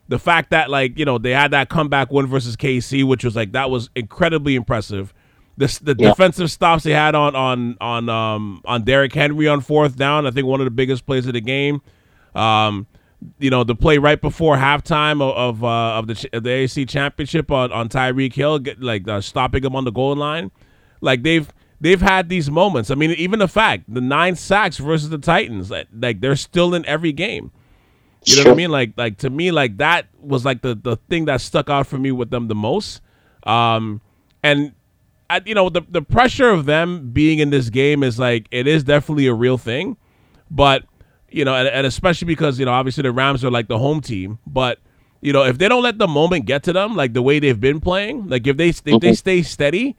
the 0.09 0.19
fact 0.19 0.51
that 0.51 0.71
like 0.71 0.99
you 0.99 1.05
know 1.05 1.19
they 1.19 1.31
had 1.31 1.51
that 1.53 1.69
comeback 1.69 2.11
win 2.11 2.27
versus 2.27 2.57
KC, 2.57 3.05
which 3.05 3.25
was 3.25 3.35
like 3.35 3.53
that 3.53 3.71
was 3.71 3.91
incredibly 3.97 4.55
impressive 4.55 5.13
the 5.57 5.79
the 5.83 5.97
yeah. 5.99 6.11
defensive 6.11 6.51
stops 6.51 6.85
they 6.85 6.93
had 6.93 7.15
on 7.15 7.35
on 7.35 7.77
on 7.81 8.09
um 8.09 8.63
on 8.65 8.85
Derrick 8.85 9.15
Henry 9.15 9.49
on 9.49 9.61
fourth 9.61 9.97
down. 9.97 10.27
I 10.27 10.31
think 10.31 10.47
one 10.47 10.61
of 10.61 10.67
the 10.67 10.71
biggest 10.71 11.07
plays 11.07 11.27
of 11.27 11.33
the 11.33 11.41
game. 11.41 11.81
Um, 12.35 12.87
you 13.39 13.51
know 13.51 13.65
the 13.65 13.75
play 13.75 13.99
right 13.99 14.21
before 14.21 14.57
halftime 14.57 15.23
of 15.23 15.37
of, 15.37 15.65
uh, 15.65 15.99
of 15.99 16.07
the 16.07 16.29
of 16.33 16.43
the 16.43 16.51
AFC 16.51 16.89
Championship 16.89 17.51
on 17.51 17.73
on 17.73 17.89
Tyreek 17.89 18.35
Hill, 18.35 18.59
get, 18.59 18.81
like 18.81 19.09
uh, 19.09 19.21
stopping 19.21 19.65
him 19.65 19.75
on 19.75 19.85
the 19.85 19.93
goal 19.93 20.15
line. 20.15 20.51
Like 21.01 21.23
they've 21.23 21.51
they've 21.81 22.01
had 22.01 22.29
these 22.29 22.51
moments. 22.51 22.91
I 22.91 22.95
mean, 22.95 23.13
even 23.13 23.39
the 23.39 23.49
fact 23.49 23.85
the 23.89 24.01
nine 24.01 24.37
sacks 24.37 24.77
versus 24.77 25.09
the 25.09 25.19
Titans, 25.19 25.71
like, 25.71 25.89
like 25.93 26.21
they're 26.21 26.37
still 26.37 26.75
in 26.75 26.85
every 26.87 27.13
game. 27.13 27.51
You 28.25 28.37
know 28.37 28.43
sure. 28.43 28.53
what 28.53 28.57
I 28.57 28.57
mean? 28.57 28.71
Like 28.71 28.93
like 28.97 29.19
to 29.19 29.31
me, 29.31 29.51
like 29.51 29.79
that 29.79 30.07
was 30.21 30.45
like 30.45 30.63
the 30.63 30.75
the 30.75 30.97
thing 31.09 31.27
that 31.27 31.41
stuck 31.41 31.71
out 31.71 31.87
for 31.87 31.99
me 31.99 32.13
with 32.13 32.31
them 32.31 32.49
the 32.49 32.55
most. 32.55 33.01
Um, 33.45 34.01
and 34.43 34.73
I, 35.29 35.43
you 35.45 35.55
know, 35.55 35.69
the 35.69 35.83
the 35.89 36.03
pressure 36.03 36.49
of 36.49 36.67
them 36.67 37.11
being 37.11 37.39
in 37.39 37.51
this 37.51 37.71
game 37.71 38.03
is 38.03 38.19
like 38.19 38.47
it 38.51 38.67
is 38.67 38.85
definitely 38.85 39.27
a 39.27 39.35
real 39.35 39.59
thing, 39.59 39.97
but 40.51 40.85
you 41.31 41.45
know, 41.45 41.55
and, 41.55 41.69
and 41.69 41.87
especially 41.87 42.27
because 42.27 42.59
you 42.59 42.67
know, 42.67 42.73
obviously 42.73 43.03
the 43.03 43.13
Rams 43.13 43.45
are 43.45 43.51
like 43.51 43.69
the 43.69 43.79
home 43.79 44.01
team, 44.01 44.39
but 44.47 44.79
you 45.21 45.33
know, 45.33 45.45
if 45.45 45.59
they 45.59 45.69
don't 45.69 45.83
let 45.83 45.99
the 45.99 46.07
moment 46.07 46.47
get 46.47 46.63
to 46.65 46.73
them, 46.73 46.95
like 46.95 47.13
the 47.13 47.23
way 47.23 47.39
they've 47.39 47.59
been 47.59 47.81
playing, 47.81 48.29
like 48.29 48.47
if 48.47 48.57
they 48.57 48.69
if 48.69 48.83
mm-hmm. 48.83 48.99
they 48.99 49.15
stay 49.15 49.43
steady, 49.43 49.97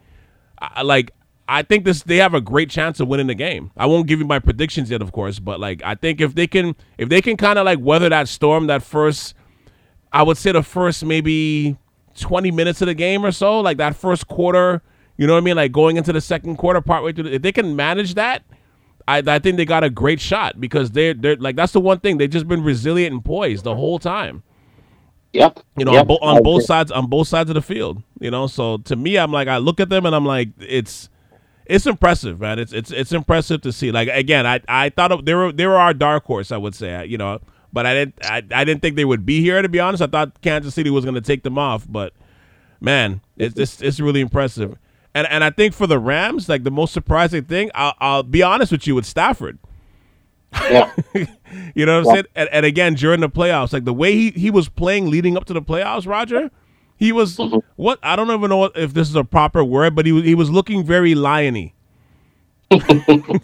I, 0.60 0.84
like 0.84 1.12
I 1.50 1.64
think 1.64 1.86
this 1.86 2.04
they 2.04 2.18
have 2.18 2.34
a 2.34 2.42
great 2.42 2.70
chance 2.70 3.00
of 3.00 3.08
winning 3.08 3.28
the 3.28 3.36
game. 3.36 3.72
I 3.76 3.86
won't 3.86 4.08
give 4.08 4.20
you 4.20 4.26
my 4.26 4.40
predictions 4.40 4.90
yet, 4.90 5.02
of 5.02 5.12
course, 5.12 5.40
but 5.40 5.60
like 5.60 5.82
I 5.84 5.96
think 5.96 6.22
if 6.22 6.36
they 6.36 6.48
can 6.48 6.76
if 6.98 7.10
they 7.10 7.22
can 7.22 7.36
kind 7.38 7.60
of 7.60 7.66
like 7.66 7.80
weather 7.80 8.10
that 8.10 8.30
storm, 8.30 8.68
that 8.68 8.84
first, 8.84 9.34
I 10.14 10.24
would 10.24 10.38
say 10.38 10.54
the 10.54 10.64
first 10.64 11.04
maybe 11.04 11.78
twenty 12.16 12.52
minutes 12.52 12.82
of 12.82 12.88
the 12.88 12.94
game 12.94 13.26
or 13.26 13.32
so, 13.32 13.60
like 13.60 13.78
that 13.78 13.96
first 13.96 14.28
quarter 14.28 14.82
you 15.18 15.28
know 15.28 15.34
what 15.34 15.40
I 15.40 15.44
mean? 15.44 15.56
Like 15.56 15.72
going 15.72 15.98
into 15.98 16.14
the 16.14 16.22
second 16.22 16.58
quarter, 16.58 16.82
partway 16.82 17.12
through, 17.14 17.26
the, 17.26 17.34
if 17.34 17.42
they 17.42 17.52
can 17.52 17.76
manage 17.76 18.14
that, 18.14 18.44
I, 19.08 19.24
I 19.26 19.40
think 19.40 19.58
they 19.58 19.66
got 19.66 19.84
a 19.84 19.90
great 19.90 20.20
shot 20.20 20.60
because 20.60 20.92
they're 20.92 21.14
they're 21.14 21.38
like 21.38 21.56
that's 21.56 21.74
the 21.74 21.80
one 21.80 22.00
thing 22.00 22.18
they've 22.18 22.30
just 22.30 22.48
been 22.48 22.64
resilient 22.64 23.14
and 23.14 23.24
poised 23.24 23.64
the 23.64 23.76
whole 23.76 24.00
time. 24.00 24.44
Yep. 25.34 25.60
You 25.78 25.86
know, 25.86 25.94
yep. 25.94 26.02
on, 26.02 26.08
bo- 26.08 26.20
on 26.22 26.44
both 26.44 26.64
sides 26.64 26.92
on 26.92 27.08
both 27.08 27.28
sides 27.28 27.50
of 27.50 27.54
the 27.54 27.62
field. 27.62 28.02
You 28.20 28.32
know, 28.32 28.48
so 28.48 28.78
to 28.80 28.96
me, 28.96 29.18
I'm 29.18 29.32
like 29.32 29.48
I 29.48 29.58
look 29.58 29.80
at 29.80 29.90
them 29.90 30.06
and 30.06 30.16
I'm 30.16 30.26
like 30.26 30.50
it's 30.60 31.10
it's 31.66 31.86
impressive, 31.86 32.40
man. 32.40 32.60
It's 32.60 32.74
it's 32.74 32.92
it's 32.92 33.12
impressive 33.12 33.62
to 33.62 33.72
see. 33.72 33.92
Like 33.92 34.10
again, 34.12 34.46
I 34.46 34.62
I 34.68 34.90
thought 34.90 35.26
they 35.26 35.34
were 35.34 35.52
they 35.52 35.66
were 35.68 35.78
our 35.78 35.94
dark 35.94 36.26
horse. 36.26 36.52
I 36.52 36.58
would 36.58 36.76
say, 36.76 37.06
you 37.06 37.18
know, 37.18 37.40
but 37.72 37.86
I 37.86 37.94
didn't 37.94 38.16
I, 38.24 38.38
I 38.52 38.64
didn't 38.66 38.82
think 38.82 38.96
they 38.96 39.06
would 39.06 39.26
be 39.26 39.42
here. 39.42 39.62
To 39.62 39.70
be 39.70 39.80
honest, 39.80 40.02
I 40.04 40.08
thought 40.08 40.42
Kansas 40.42 40.74
City 40.74 40.90
was 40.90 41.06
going 41.06 41.16
to 41.16 41.22
take 41.22 41.44
them 41.44 41.58
off, 41.58 41.86
but 41.88 42.14
man, 42.82 43.22
it's 43.38 43.58
it's, 43.58 43.82
it's 43.82 44.00
really 44.00 44.22
impressive. 44.22 44.78
And 45.18 45.26
and 45.32 45.44
I 45.44 45.50
think 45.50 45.74
for 45.74 45.88
the 45.88 45.98
Rams, 45.98 46.48
like 46.48 46.64
the 46.64 46.70
most 46.70 46.94
surprising 46.94 47.44
thing, 47.46 47.72
I'll, 47.74 47.96
I'll 48.00 48.22
be 48.22 48.44
honest 48.44 48.72
with 48.72 48.86
you, 48.86 48.94
with 48.94 49.08
Stafford. 49.08 49.58
Yeah. 50.54 50.94
you 51.74 51.88
know 51.88 52.02
what 52.02 52.10
I'm 52.10 52.14
saying? 52.14 52.26
And, 52.36 52.50
and, 52.52 52.66
again, 52.68 52.94
during 52.94 53.22
the 53.22 53.30
playoffs, 53.30 53.74
like 53.74 53.84
the 53.84 53.96
way 53.96 54.14
he, 54.14 54.30
he 54.30 54.52
was 54.52 54.70
playing 54.70 55.10
leading 55.10 55.36
up 55.36 55.46
to 55.46 55.54
the 55.54 55.62
playoffs, 55.62 56.06
Roger, 56.06 56.52
he 56.98 57.12
was 57.12 57.38
mm-hmm. 57.38 57.58
what 57.78 57.98
I 58.04 58.16
don't 58.16 58.30
even 58.30 58.52
know 58.52 58.66
if 58.66 58.94
this 58.94 59.10
is 59.10 59.16
a 59.16 59.24
proper 59.24 59.64
word, 59.64 59.96
but 59.96 60.06
he 60.06 60.12
was 60.12 60.24
he 60.24 60.36
was 60.36 60.52
looking 60.52 60.84
very 60.84 61.16
liony. 61.16 61.74
you 62.72 62.78
know 62.78 63.40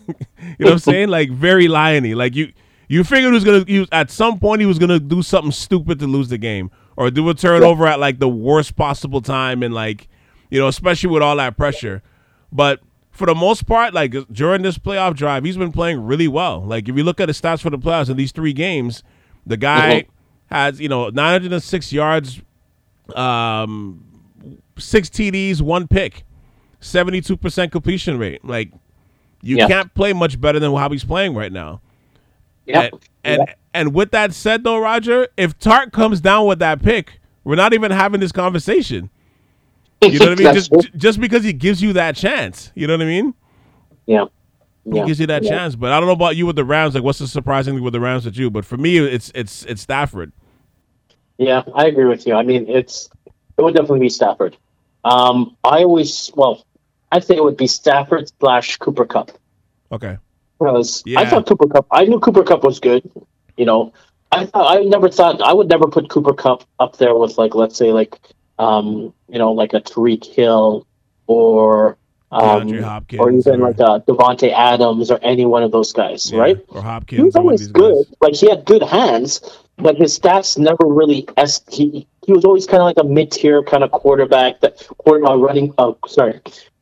what 0.59 0.73
I'm 0.73 0.77
saying? 0.77 1.09
Like 1.09 1.31
very 1.31 1.65
liony. 1.65 2.15
Like 2.15 2.35
you 2.35 2.53
you 2.87 3.03
figured 3.03 3.31
he 3.31 3.33
was 3.33 3.43
gonna 3.43 3.65
use 3.67 3.87
at 3.91 4.11
some 4.11 4.37
point 4.37 4.61
he 4.61 4.67
was 4.67 4.77
gonna 4.77 4.99
do 4.99 5.23
something 5.23 5.51
stupid 5.51 5.97
to 6.01 6.05
lose 6.05 6.29
the 6.29 6.37
game. 6.37 6.69
Or 6.95 7.09
do 7.09 7.27
a 7.29 7.33
turnover 7.33 7.85
yeah. 7.85 7.93
at 7.93 7.99
like 7.99 8.19
the 8.19 8.29
worst 8.29 8.75
possible 8.75 9.21
time 9.21 9.63
and 9.63 9.73
like 9.73 10.07
you 10.53 10.59
know, 10.59 10.67
especially 10.67 11.09
with 11.09 11.23
all 11.23 11.35
that 11.37 11.57
pressure. 11.57 12.03
But 12.51 12.79
for 13.09 13.25
the 13.25 13.33
most 13.33 13.65
part, 13.65 13.91
like 13.91 14.13
during 14.31 14.61
this 14.61 14.77
playoff 14.77 15.15
drive, 15.15 15.43
he's 15.43 15.57
been 15.57 15.71
playing 15.71 16.05
really 16.05 16.27
well. 16.27 16.61
Like 16.63 16.87
if 16.87 16.95
you 16.95 17.03
look 17.03 17.19
at 17.19 17.25
the 17.25 17.31
stats 17.31 17.61
for 17.61 17.71
the 17.71 17.79
playoffs 17.79 18.07
in 18.07 18.17
these 18.17 18.31
three 18.31 18.53
games, 18.53 19.01
the 19.47 19.57
guy 19.57 20.03
mm-hmm. 20.03 20.55
has 20.55 20.79
you 20.79 20.87
know 20.87 21.09
906 21.09 21.91
yards, 21.91 22.39
um, 23.15 24.05
six 24.77 25.09
TDs, 25.09 25.59
one 25.59 25.87
pick, 25.87 26.23
72 26.81 27.35
percent 27.35 27.71
completion 27.71 28.19
rate. 28.19 28.45
Like 28.45 28.71
you 29.41 29.57
yeah. 29.57 29.67
can't 29.67 29.91
play 29.95 30.13
much 30.13 30.39
better 30.39 30.59
than 30.59 30.71
how 30.75 30.87
he's 30.91 31.03
playing 31.03 31.33
right 31.33 31.51
now. 31.51 31.81
Yeah. 32.67 32.81
And, 32.81 32.93
and, 33.23 33.39
yep. 33.39 33.59
and 33.73 33.95
with 33.95 34.11
that 34.11 34.35
said, 34.35 34.63
though, 34.63 34.77
Roger, 34.77 35.29
if 35.35 35.57
Tartt 35.57 35.91
comes 35.91 36.21
down 36.21 36.45
with 36.45 36.59
that 36.59 36.83
pick, 36.83 37.19
we're 37.43 37.55
not 37.55 37.73
even 37.73 37.89
having 37.89 38.19
this 38.19 38.31
conversation. 38.31 39.09
You 40.11 40.19
know 40.19 40.29
what 40.29 40.39
I 40.39 40.43
mean? 40.43 40.53
just 40.71 40.71
just 40.95 41.19
because 41.19 41.43
he 41.43 41.53
gives 41.53 41.81
you 41.81 41.93
that 41.93 42.15
chance. 42.15 42.71
You 42.75 42.87
know 42.87 42.93
what 42.93 43.01
I 43.01 43.05
mean? 43.05 43.33
Yeah. 44.05 44.25
He 44.85 44.97
yeah. 44.97 45.05
gives 45.05 45.19
you 45.19 45.27
that 45.27 45.43
yeah. 45.43 45.49
chance. 45.49 45.75
But 45.75 45.91
I 45.91 45.99
don't 45.99 46.07
know 46.07 46.13
about 46.13 46.35
you 46.35 46.45
with 46.45 46.55
the 46.55 46.65
Rams. 46.65 46.95
Like, 46.95 47.03
what's 47.03 47.19
the 47.19 47.27
surprisingly 47.27 47.81
with 47.81 47.93
the 47.93 47.99
Rams 47.99 48.25
with 48.25 48.37
you? 48.37 48.49
But 48.49 48.65
for 48.65 48.77
me, 48.77 48.97
it's 48.97 49.31
it's 49.33 49.63
it's 49.65 49.81
Stafford. 49.81 50.33
Yeah, 51.37 51.63
I 51.73 51.87
agree 51.87 52.05
with 52.05 52.27
you. 52.27 52.35
I 52.35 52.43
mean, 52.43 52.69
it's 52.69 53.09
it 53.57 53.61
would 53.61 53.73
definitely 53.73 54.01
be 54.01 54.09
Stafford. 54.09 54.57
Um, 55.05 55.57
I 55.63 55.83
always 55.83 56.31
well, 56.35 56.65
I 57.11 57.19
think 57.19 57.37
it 57.37 57.43
would 57.43 57.57
be 57.57 57.67
Stafford 57.67 58.31
slash 58.39 58.77
Cooper 58.77 59.05
Kupp. 59.05 59.31
Okay. 59.91 60.17
because 60.59 61.03
I 61.15 61.25
thought 61.25 61.45
Cooper 61.47 61.67
Kupp. 61.67 61.87
I 61.91 62.05
knew 62.05 62.19
Cooper 62.19 62.43
Kupp 62.43 62.63
was 62.63 62.79
good. 62.79 63.09
You 63.57 63.65
know, 63.65 63.93
I 64.31 64.45
thought 64.45 64.77
I 64.77 64.83
never 64.83 65.09
thought 65.09 65.41
I 65.41 65.53
would 65.53 65.69
never 65.69 65.87
put 65.87 66.09
Cooper 66.09 66.33
Kupp 66.33 66.65
up 66.79 66.97
there 66.97 67.15
with 67.15 67.37
like 67.37 67.55
let's 67.55 67.77
say 67.77 67.91
like 67.91 68.19
um 68.59 69.13
you 69.29 69.39
know 69.39 69.51
like 69.51 69.73
a 69.73 69.81
Tyreek 69.81 70.25
Hill 70.25 70.85
or 71.27 71.97
um 72.31 72.67
Hopkins 72.81 73.19
or 73.21 73.31
even 73.31 73.61
or- 73.61 73.69
like 73.69 73.79
uh, 73.79 73.99
Davante 73.99 74.51
Adams 74.51 75.11
or 75.11 75.19
any 75.21 75.45
one 75.45 75.63
of 75.63 75.71
those 75.71 75.93
guys, 75.93 76.31
Yeah, 76.31 76.39
right? 76.39 76.65
Or 76.69 76.81
Hopkins. 76.81 77.19
He 77.19 77.23
was 77.23 77.35
or 77.35 77.43
one 77.43 77.53
of 77.53 77.59
always 77.61 77.67
good. 77.67 78.05
guys. 78.07 78.15
Like 78.21 78.35
he 78.35 78.49
had 78.49 78.65
good 78.65 78.81
hands, 78.83 79.41
but 79.77 79.97
his 79.97 80.17
stats 80.17 80.57
never 80.57 80.85
really. 80.85 81.27
Es- 81.37 81.61
he 81.69 82.07
he 82.25 82.31
was 82.33 82.43
always 82.45 82.65
kind 82.65 82.81
of 82.81 82.85
like 82.85 82.97
a 82.97 83.03
mid 83.03 83.31
tier 83.31 83.61
kind 83.63 83.83
of 83.83 83.91
quarterback 83.91 84.61
that 84.61 84.77
quarter 84.97 85.25
uh, 85.25 85.35
running. 85.35 85.73
Oh, 85.77 85.97
sorry, 86.07 86.39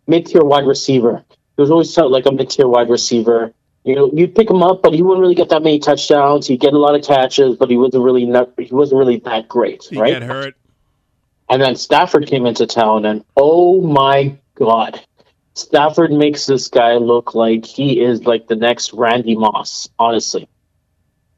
mid 0.07 0.25
tier 0.27 0.43
wide 0.43 0.65
receiver. 0.65 1.23
He 1.57 1.61
was 1.61 1.69
always 1.71 1.93
felt 1.93 2.11
like 2.11 2.25
a 2.27 2.31
mid 2.31 2.49
tier 2.49 2.67
wide 2.67 2.89
receiver. 2.89 3.53
You 3.83 3.95
know, 3.95 4.11
you'd 4.13 4.35
pick 4.35 4.47
him 4.49 4.61
up, 4.61 4.83
but 4.83 4.93
he 4.93 5.01
wouldn't 5.01 5.21
really 5.21 5.33
get 5.35 5.49
that 5.49 5.63
many 5.63 5.79
touchdowns. 5.79 6.45
He'd 6.47 6.59
get 6.59 6.73
a 6.73 6.77
lot 6.77 6.93
of 6.95 7.03
catches, 7.03 7.57
but 7.57 7.67
he 7.69 7.77
wasn't 7.77 8.03
really 8.03 8.25
not, 8.25 8.51
he 8.59 8.69
wasn't 8.73 8.99
really 8.99 9.17
that 9.21 9.47
great, 9.47 9.83
He 9.89 9.99
right? 9.99 10.13
get 10.13 10.21
hurt. 10.21 10.53
And 11.51 11.61
then 11.61 11.75
Stafford 11.75 12.27
came 12.27 12.45
into 12.45 12.65
town, 12.65 13.05
and 13.05 13.25
oh 13.35 13.81
my 13.81 14.37
god, 14.55 15.01
Stafford 15.53 16.13
makes 16.13 16.45
this 16.45 16.69
guy 16.69 16.93
look 16.93 17.35
like 17.35 17.65
he 17.65 17.99
is 17.99 18.23
like 18.25 18.47
the 18.47 18.55
next 18.55 18.93
Randy 18.93 19.35
Moss, 19.35 19.89
honestly. 19.99 20.47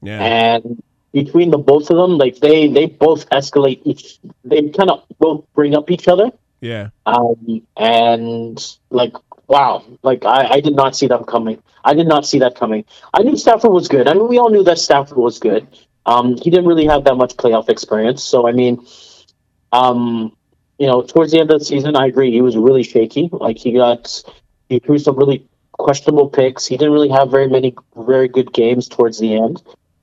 Yeah. 0.04 0.21
And 0.21 0.84
between 1.13 1.49
the 1.49 1.58
both 1.58 1.89
of 1.89 1.97
them, 1.97 2.19
like 2.19 2.38
they 2.38 2.67
they 2.67 2.86
both 2.86 3.28
escalate 3.32 3.82
each. 3.86 4.19
They 4.45 4.69
kind 4.69 4.91
of 4.91 5.04
both 5.17 5.45
bring 5.56 5.73
up 5.76 5.89
each 5.89 6.08
other. 6.08 6.32
Yeah. 6.62 6.89
Um, 7.08 7.65
and 7.76 8.78
like 8.91 9.13
wow, 9.47 9.84
like 10.04 10.26
I, 10.26 10.47
I 10.47 10.60
did 10.60 10.76
not 10.76 10.95
see 10.95 11.08
them 11.08 11.23
coming. 11.23 11.62
I 11.84 11.95
did 11.95 12.08
not 12.08 12.28
see 12.28 12.38
that 12.39 12.56
coming. 12.56 12.86
I 13.15 13.23
knew 13.23 13.36
Stafford 13.36 13.71
was 13.71 13.88
good. 13.88 14.08
I 14.08 14.13
mean, 14.13 14.28
we 14.28 14.38
all 14.38 14.52
knew 14.52 14.63
that 14.63 14.78
Stafford 14.78 15.17
was 15.17 15.39
good. 15.39 15.67
Um, 16.06 16.38
he 16.38 16.52
didn't 16.52 16.67
really 16.67 16.86
have 16.86 17.04
that 17.06 17.15
much 17.15 17.36
playoff 17.36 17.67
experience, 17.67 18.23
so 18.23 18.47
I 18.47 18.52
mean, 18.52 18.86
um, 19.73 20.36
you 20.79 20.88
know, 20.88 21.01
towards 21.01 21.31
the 21.31 21.39
end 21.39 21.51
of 21.51 21.59
the 21.59 21.65
season, 21.65 21.95
I 21.95 22.07
agree 22.07 22.31
he 22.31 22.41
was 22.41 22.55
really 22.55 22.83
shaky. 22.83 23.29
Like 23.31 23.57
he 23.57 23.73
got 23.73 24.23
he 24.69 24.79
threw 24.79 24.97
some 24.97 25.17
really 25.17 25.45
questionable 25.73 26.29
picks. 26.29 26.65
He 26.65 26.77
didn't 26.77 26.93
really 26.93 27.09
have 27.09 27.29
very 27.31 27.47
many 27.47 27.75
very 27.97 28.27
good 28.27 28.53
games 28.53 28.88
towards 28.88 29.19
the 29.19 29.36
end. 29.36 29.62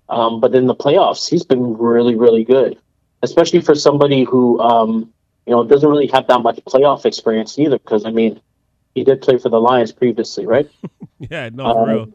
Um, 0.08 0.40
but 0.40 0.54
in 0.54 0.66
the 0.66 0.74
playoffs, 0.74 1.28
he's 1.30 1.44
been 1.44 1.76
really, 1.78 2.16
really 2.16 2.44
good, 2.44 2.78
especially 3.22 3.60
for 3.60 3.76
somebody 3.76 4.24
who, 4.24 4.58
um, 4.60 5.12
you 5.46 5.52
know, 5.54 5.64
doesn't 5.64 5.88
really 5.88 6.08
have 6.08 6.26
that 6.26 6.40
much 6.42 6.56
playoff 6.66 7.04
experience 7.06 7.58
either. 7.58 7.78
Because 7.78 8.04
I 8.04 8.10
mean, 8.10 8.40
he 8.94 9.04
did 9.04 9.22
play 9.22 9.38
for 9.38 9.48
the 9.48 9.60
Lions 9.60 9.92
previously, 9.92 10.46
right? 10.46 10.68
Yeah. 11.30 11.50
No, 11.52 11.64
for 11.74 11.80
Um, 11.82 11.88
real. 11.88 12.08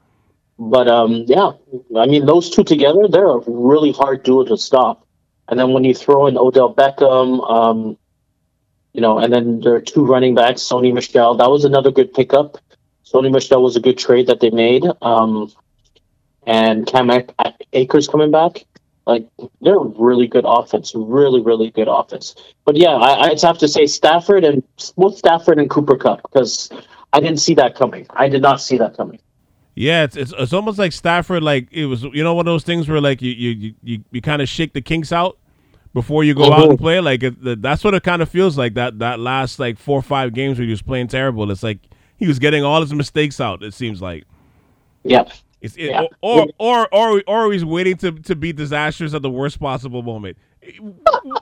But 0.57 0.87
um, 0.87 1.25
yeah, 1.27 1.51
I 1.97 2.05
mean, 2.07 2.25
those 2.25 2.49
two 2.49 2.63
together, 2.63 3.07
they're 3.07 3.29
a 3.29 3.41
really 3.45 3.91
hard 3.91 4.23
duo 4.23 4.45
to 4.45 4.57
stop. 4.57 5.04
And 5.47 5.59
then 5.59 5.73
when 5.73 5.83
you 5.83 5.93
throw 5.93 6.27
in 6.27 6.37
Odell 6.37 6.73
Beckham, 6.73 7.49
um, 7.49 7.97
you 8.93 9.01
know, 9.01 9.19
and 9.19 9.31
then 9.33 9.59
there 9.61 9.75
are 9.75 9.81
two 9.81 10.05
running 10.05 10.35
backs, 10.35 10.61
Sony 10.61 10.93
Michel. 10.93 11.35
That 11.35 11.49
was 11.51 11.65
another 11.65 11.91
good 11.91 12.13
pickup. 12.13 12.57
Sony 13.05 13.31
Michel 13.31 13.61
was 13.61 13.75
a 13.75 13.81
good 13.81 13.97
trade 13.97 14.27
that 14.27 14.39
they 14.39 14.49
made. 14.49 14.83
Um, 15.01 15.51
and 16.45 16.87
Cam 16.87 17.09
Ak- 17.11 17.33
Akers 17.73 18.07
coming 18.07 18.31
back. 18.31 18.65
Like 19.05 19.27
they're 19.61 19.77
a 19.77 19.83
really 19.83 20.27
good 20.27 20.45
offense, 20.47 20.93
really, 20.95 21.41
really 21.41 21.71
good 21.71 21.87
offense. 21.87 22.35
But 22.65 22.75
yeah, 22.77 22.95
I, 22.95 23.27
I'd 23.29 23.41
have 23.41 23.59
to 23.59 23.67
say 23.67 23.85
Stafford 23.87 24.43
and 24.43 24.63
both 24.97 25.17
Stafford 25.17 25.59
and 25.59 25.69
Cooper 25.69 25.97
Kupp 25.97 26.23
because 26.23 26.71
I 27.13 27.19
didn't 27.19 27.39
see 27.39 27.55
that 27.55 27.75
coming. 27.75 28.07
I 28.09 28.29
did 28.29 28.41
not 28.41 28.61
see 28.61 28.77
that 28.79 28.97
coming. 28.97 29.19
Yeah, 29.75 30.03
it's, 30.05 30.15
it's 30.15 30.33
it's 30.37 30.53
almost 30.53 30.79
like 30.79 30.93
Stafford. 30.93 31.43
Like 31.43 31.67
it 31.71 31.85
was, 31.85 32.03
you 32.03 32.23
know, 32.23 32.33
one 32.33 32.47
of 32.47 32.51
those 32.51 32.63
things 32.63 32.87
where 32.87 33.01
like 33.01 33.21
you 33.21 33.31
you 33.31 33.73
you, 33.83 34.03
you, 34.11 34.21
kind 34.21 34.41
of 34.41 34.47
shake 34.47 34.71
the 34.73 34.81
kinks 34.81 35.11
out 35.11 35.37
before 35.93 36.23
you 36.23 36.33
go 36.33 36.51
out 36.51 36.69
and 36.69 36.77
Mhm. 36.79 36.81
play. 36.81 36.99
Like 37.01 37.23
it, 37.23 37.61
that's 37.61 37.83
what 37.83 37.93
it 37.93 38.03
kind 38.03 38.21
of 38.21 38.29
feels 38.29 38.57
like. 38.57 38.75
That 38.75 38.99
that 38.99 39.19
last 39.19 39.59
like 39.59 39.77
four 39.77 39.99
or 39.99 40.01
five 40.01 40.33
games 40.33 40.57
where 40.57 40.65
he 40.65 40.71
was 40.71 40.81
playing 40.81 41.07
terrible. 41.09 41.51
It's 41.51 41.61
like 41.63 41.79
he 42.17 42.25
was 42.25 42.39
getting 42.39 42.63
all 42.63 42.79
his 42.79 42.93
mistakes 42.93 43.41
out. 43.41 43.63
It 43.63 43.73
seems 43.73 44.01
like 44.01 44.23
Yeah. 45.03 45.25
it's 45.61 45.75
it, 45.75 45.89
Yeah. 45.89 46.05
or, 46.21 46.47
or 46.57 46.87
or 46.93 47.21
or 47.27 47.51
he's 47.51 47.65
waiting 47.65 47.97
to 47.97 48.13
to 48.13 48.35
be 48.35 48.53
disastrous 48.53 49.13
at 49.13 49.21
the 49.23 49.29
worst 49.29 49.59
possible 49.59 50.01
moment. 50.03 50.37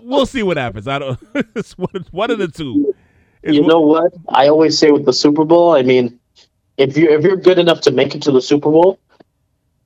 We'll 0.01 0.25
see 0.25 0.41
what 0.43 0.57
happens. 0.57 0.87
I 0.87 0.99
don't. 0.99 1.19
It's 1.55 1.77
one, 1.77 2.05
one 2.11 2.31
of 2.31 2.39
the 2.39 2.47
two. 2.47 2.95
It's 3.43 3.55
you 3.55 3.61
know 3.61 3.81
what? 3.81 4.11
I 4.29 4.47
always 4.47 4.77
say 4.77 4.89
with 4.91 5.05
the 5.05 5.13
Super 5.13 5.45
Bowl, 5.45 5.73
I 5.73 5.81
mean, 5.83 6.19
if 6.77 6.97
you 6.97 7.09
if 7.09 7.23
you're 7.23 7.37
good 7.37 7.59
enough 7.59 7.81
to 7.81 7.91
make 7.91 8.15
it 8.15 8.23
to 8.23 8.31
the 8.31 8.41
Super 8.41 8.71
Bowl, 8.71 8.99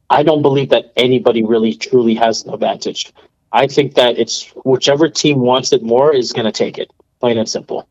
I 0.10 0.24
don't 0.24 0.42
believe 0.42 0.70
that 0.70 0.94
anybody 0.96 1.44
really 1.44 1.74
truly 1.74 2.16
has 2.16 2.46
an 2.46 2.54
advantage. 2.54 3.14
I 3.52 3.68
think 3.68 3.96
that 3.96 4.18
it's 4.18 4.50
whichever 4.66 5.10
team 5.10 5.40
wants 5.40 5.72
it 5.74 5.82
more 5.84 6.14
is 6.14 6.34
going 6.34 6.46
to 6.46 6.52
take 6.52 6.78
it. 6.78 6.92
Plain 7.20 7.38
and 7.38 7.50
simple. 7.50 7.88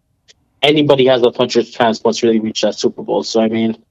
Anybody 0.63 1.07
has 1.07 1.23
a 1.23 1.31
puncher's 1.31 1.71
chance 1.71 2.03
once 2.03 2.21
they 2.21 2.39
reach 2.39 2.63
that 2.63 2.75
Super 2.75 3.03
Bowl. 3.03 3.23
So 3.23 3.41
I 3.41 3.49
mean, 3.49 3.83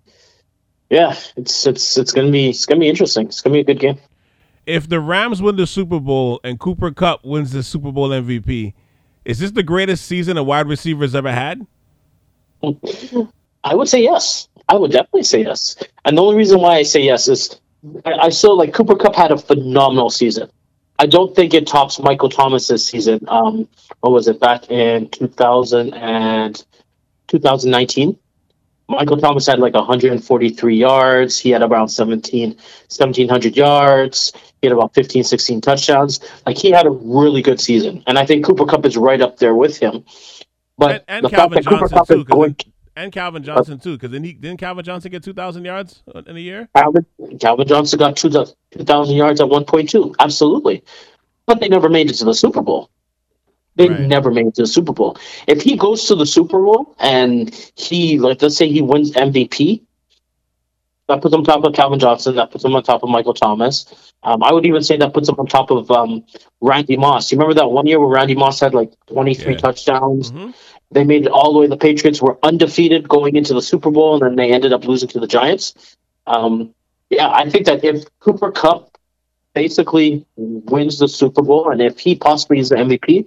yeah, 0.89 1.15
it's 1.35 1.65
it's 1.65 1.97
it's 1.97 2.11
gonna 2.11 2.31
be 2.31 2.49
it's 2.49 2.65
gonna 2.65 2.79
be 2.79 2.89
interesting. 2.89 3.27
It's 3.27 3.41
gonna 3.41 3.53
be 3.53 3.59
a 3.59 3.63
good 3.63 3.79
game. 3.79 3.99
if 4.65 4.89
the 4.89 4.99
Rams 4.99 5.41
win 5.41 5.55
the 5.55 5.67
Super 5.67 5.99
Bowl 5.99 6.39
and 6.43 6.59
Cooper 6.59 6.91
Kupp 6.91 7.23
wins 7.23 7.51
the 7.51 7.63
Super 7.63 7.91
Bowl 7.91 8.09
MVP, 8.09 8.73
is 9.23 9.39
this 9.39 9.51
the 9.51 9.63
greatest 9.63 10.05
season 10.05 10.37
a 10.37 10.43
wide 10.43 10.67
receiver's 10.67 11.15
ever 11.15 11.31
had? 11.31 11.65
I 13.63 13.75
would 13.75 13.89
say 13.89 14.01
yes. 14.03 14.47
I 14.67 14.75
would 14.75 14.91
definitely 14.91 15.23
say 15.23 15.43
yes. 15.43 15.75
And 16.03 16.17
the 16.17 16.21
only 16.21 16.37
reason 16.37 16.59
why 16.59 16.75
I 16.75 16.83
say 16.83 17.01
yes 17.01 17.27
is 17.27 17.59
I, 18.05 18.13
I 18.13 18.29
still 18.29 18.57
like 18.57 18.73
Cooper 18.73 18.95
Kupp 18.95 19.15
had 19.15 19.31
a 19.31 19.37
phenomenal 19.37 20.09
season. 20.09 20.49
I 20.97 21.07
don't 21.07 21.35
think 21.35 21.53
it 21.53 21.67
tops 21.67 21.99
Michael 21.99 22.29
Thomas's 22.29 22.85
season. 22.85 23.19
Um, 23.27 23.67
what 23.99 24.11
was 24.11 24.27
it 24.27 24.39
back 24.39 24.71
in 24.71 25.09
2000 25.09 25.93
and 25.93 26.65
2019? 27.27 28.17
Michael 28.87 29.17
Thomas 29.17 29.47
had 29.47 29.59
like 29.59 29.73
143 29.73 30.75
yards. 30.75 31.39
He 31.39 31.49
had 31.49 31.63
around 31.63 31.89
17, 31.89 32.49
1700 32.51 33.57
yards. 33.57 34.31
He 34.61 34.67
had 34.67 34.73
about 34.73 34.93
15, 34.93 35.23
16 35.23 35.61
touchdowns. 35.61 36.19
Like 36.45 36.57
he 36.57 36.71
had 36.71 36.85
a 36.85 36.91
really 36.91 37.41
good 37.41 37.59
season. 37.59 38.03
And 38.07 38.17
I 38.17 38.25
think 38.25 38.45
Cooper 38.45 38.65
Kupp 38.65 38.85
is 38.85 38.95
right 38.95 39.21
up 39.21 39.37
there 39.37 39.55
with 39.55 39.77
him. 39.77 40.05
But 40.77 41.03
And, 41.07 41.25
and 41.25 41.25
the 41.25 41.29
fact 41.29 41.39
Calvin 41.39 41.55
that 41.55 41.65
Cooper 41.65 41.89
Kupp 41.89 42.07
too, 42.07 42.19
is 42.19 42.23
going 42.25 42.55
and 42.95 43.11
Calvin 43.11 43.43
Johnson 43.43 43.79
too, 43.79 43.93
because 43.93 44.11
then 44.11 44.23
he 44.23 44.33
didn't 44.33 44.59
Calvin 44.59 44.83
Johnson 44.85 45.11
get 45.11 45.23
two 45.23 45.33
thousand 45.33 45.65
yards 45.65 46.03
in 46.27 46.35
a 46.35 46.39
year. 46.39 46.69
Calvin, 46.75 47.05
Calvin 47.39 47.67
Johnson 47.67 47.99
got 47.99 48.15
2,000 48.17 49.15
yards 49.15 49.41
at 49.41 49.47
1.2. 49.47 50.15
Absolutely. 50.19 50.83
But 51.45 51.59
they 51.59 51.67
never 51.67 51.89
made 51.89 52.09
it 52.09 52.13
to 52.15 52.25
the 52.25 52.33
Super 52.33 52.61
Bowl. 52.61 52.89
They 53.75 53.89
Right. 53.89 53.99
never 54.01 54.31
made 54.31 54.47
it 54.47 54.55
to 54.55 54.61
the 54.63 54.67
Super 54.67 54.93
Bowl. 54.93 55.17
If 55.47 55.61
he 55.61 55.75
goes 55.75 56.07
to 56.07 56.15
the 56.15 56.25
Super 56.25 56.61
Bowl 56.61 56.95
and 56.99 57.53
he, 57.75 58.17
like, 58.19 58.41
let's 58.41 58.55
say 58.57 58.69
he 58.69 58.81
wins 58.81 59.11
MVP, 59.11 59.81
that 61.07 61.21
puts 61.21 61.33
him 61.35 61.41
on 61.41 61.45
top 61.45 61.63
of 61.63 61.73
Calvin 61.73 61.99
Johnson. 61.99 62.35
That 62.37 62.49
puts 62.51 62.63
him 62.65 62.75
on 62.75 62.81
top 62.81 63.03
of 63.03 63.09
Michael 63.09 63.33
Thomas. 63.35 63.85
Um, 64.23 64.41
I 64.41 64.51
would 64.51 64.65
even 64.65 64.81
say 64.81 64.97
that 64.97 65.13
puts 65.13 65.29
him 65.29 65.35
on 65.37 65.45
top 65.45 65.69
of 65.69 65.91
um, 65.91 66.23
Randy 66.61 66.97
Moss. 66.97 67.31
You 67.31 67.37
remember 67.37 67.53
that 67.59 67.67
one 67.69 67.85
year 67.85 67.99
where 67.99 68.09
Randy 68.09 68.33
Moss 68.33 68.59
had 68.59 68.73
like 68.73 68.91
23 69.07 69.53
Yeah. 69.53 69.59
touchdowns? 69.59 70.31
Mhm. 70.31 70.55
They 70.95 71.03
made 71.03 71.25
it 71.25 71.27
all 71.29 71.51
the 71.51 71.59
way. 71.59 71.67
The 71.67 71.75
Patriots 71.75 72.21
were 72.21 72.37
undefeated 72.41 73.09
going 73.09 73.35
into 73.35 73.53
the 73.53 73.61
Super 73.61 73.91
Bowl, 73.91 74.13
and 74.13 74.23
then 74.23 74.35
they 74.37 74.53
ended 74.53 74.71
up 74.71 74.85
losing 74.85 75.09
to 75.09 75.19
the 75.19 75.27
Giants. 75.27 75.97
Um, 76.25 76.73
yeah, 77.09 77.29
I 77.29 77.49
think 77.49 77.65
that 77.65 77.83
if 77.83 78.05
Cooper 78.21 78.49
Kupp 78.49 78.97
basically 79.53 80.25
wins 80.37 80.97
the 80.99 81.09
Super 81.09 81.41
Bowl, 81.41 81.69
and 81.69 81.81
if 81.81 81.99
he 81.99 82.15
possibly 82.15 82.59
is 82.59 82.69
the 82.69 82.77
MVP, 82.77 83.25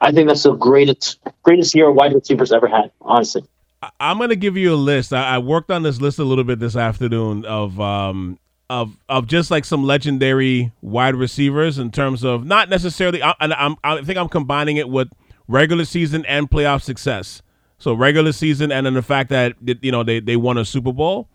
I 0.00 0.10
think 0.10 0.26
that's 0.26 0.42
the 0.42 0.54
greatest 0.54 1.20
greatest 1.44 1.76
year 1.76 1.92
wide 1.92 2.12
receivers 2.12 2.50
ever 2.50 2.66
had. 2.66 2.90
Honestly, 3.00 3.44
I- 3.80 3.90
I'm 4.00 4.18
gonna 4.18 4.34
give 4.34 4.56
you 4.56 4.74
a 4.74 4.76
list. 4.76 5.12
I, 5.12 5.36
I 5.36 5.38
worked 5.38 5.70
on 5.70 5.84
this 5.84 6.00
list 6.00 6.18
a 6.18 6.24
little 6.24 6.42
bit 6.42 6.58
this 6.58 6.74
afternoon 6.74 7.44
of 7.44 7.80
um 7.80 8.40
of 8.68 8.96
of 9.08 9.28
just 9.28 9.52
like 9.52 9.64
some 9.64 9.84
legendary 9.84 10.72
wide 10.82 11.14
receivers 11.14 11.78
in 11.78 11.92
terms 11.92 12.24
of 12.24 12.44
not 12.44 12.68
necessarily. 12.68 13.22
I, 13.22 13.32
I'm 13.40 13.76
I 13.84 14.02
think 14.02 14.18
I'm 14.18 14.28
combining 14.28 14.76
it 14.76 14.88
with 14.88 15.08
regular 15.48 15.84
season 15.84 16.24
and 16.26 16.50
playoff 16.50 16.82
success. 16.82 17.42
So 17.78 17.92
regular 17.92 18.32
season 18.32 18.72
and 18.72 18.86
then 18.86 18.94
the 18.94 19.02
fact 19.02 19.28
that 19.30 19.54
you 19.82 19.92
know 19.92 20.02
they 20.02 20.20
they 20.20 20.36
won 20.36 20.56
a 20.58 20.64
Super 20.64 20.92
Bowl. 20.92 21.28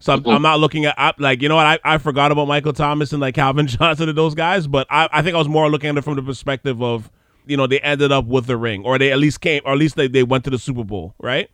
So 0.00 0.12
I'm, 0.12 0.26
I'm 0.28 0.42
not 0.42 0.60
looking 0.60 0.84
at 0.84 0.94
I, 0.98 1.12
like 1.18 1.42
you 1.42 1.48
know 1.48 1.56
what 1.56 1.66
I, 1.66 1.78
I 1.84 1.98
forgot 1.98 2.30
about 2.30 2.46
Michael 2.46 2.72
Thomas 2.72 3.12
and 3.12 3.20
like 3.20 3.34
Calvin 3.34 3.66
Johnson 3.68 4.08
and 4.08 4.16
those 4.18 4.34
guys, 4.34 4.66
but 4.66 4.86
I, 4.90 5.08
I 5.10 5.22
think 5.22 5.34
I 5.34 5.38
was 5.38 5.48
more 5.48 5.68
looking 5.70 5.90
at 5.90 5.96
it 5.96 6.04
from 6.04 6.16
the 6.16 6.22
perspective 6.22 6.82
of 6.82 7.10
you 7.46 7.56
know 7.56 7.66
they 7.66 7.80
ended 7.80 8.12
up 8.12 8.26
with 8.26 8.46
the 8.46 8.56
ring 8.56 8.84
or 8.84 8.98
they 8.98 9.10
at 9.10 9.18
least 9.18 9.40
came 9.40 9.62
or 9.64 9.72
at 9.72 9.78
least 9.78 9.96
they, 9.96 10.06
they 10.08 10.22
went 10.22 10.44
to 10.44 10.50
the 10.50 10.58
Super 10.58 10.84
Bowl, 10.84 11.14
right? 11.18 11.50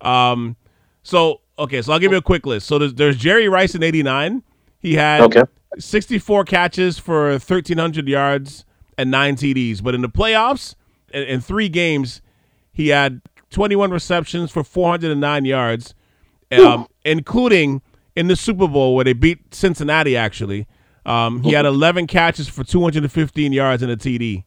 Um, 0.00 0.56
so 1.02 1.40
okay, 1.58 1.82
so 1.82 1.92
I'll 1.92 1.98
give 1.98 2.12
you 2.12 2.18
a 2.18 2.22
quick 2.22 2.46
list. 2.46 2.66
So 2.68 2.78
there's, 2.78 2.94
there's 2.94 3.16
Jerry 3.16 3.48
Rice 3.48 3.74
in 3.74 3.82
'89. 3.82 4.42
He 4.78 4.94
had 4.94 5.22
Okay. 5.22 5.42
64 5.78 6.44
catches 6.44 6.98
for 6.98 7.30
1,300 7.30 8.06
yards 8.08 8.64
and 8.98 9.10
nine 9.10 9.36
TDs. 9.36 9.82
But 9.82 9.94
in 9.94 10.02
the 10.02 10.08
playoffs, 10.08 10.74
in, 11.12 11.22
in 11.24 11.40
three 11.40 11.68
games, 11.68 12.22
he 12.72 12.88
had 12.88 13.20
21 13.50 13.90
receptions 13.90 14.50
for 14.50 14.64
409 14.64 15.44
yards, 15.44 15.94
um, 16.50 16.86
including 17.04 17.82
in 18.16 18.28
the 18.28 18.36
Super 18.36 18.68
Bowl 18.68 18.94
where 18.94 19.04
they 19.04 19.12
beat 19.12 19.54
Cincinnati. 19.54 20.16
Actually, 20.16 20.66
um, 21.06 21.42
he 21.42 21.52
had 21.52 21.66
11 21.66 22.06
catches 22.06 22.48
for 22.48 22.64
215 22.64 23.52
yards 23.52 23.82
and 23.82 23.90
a 23.90 23.96
TD. 23.96 24.44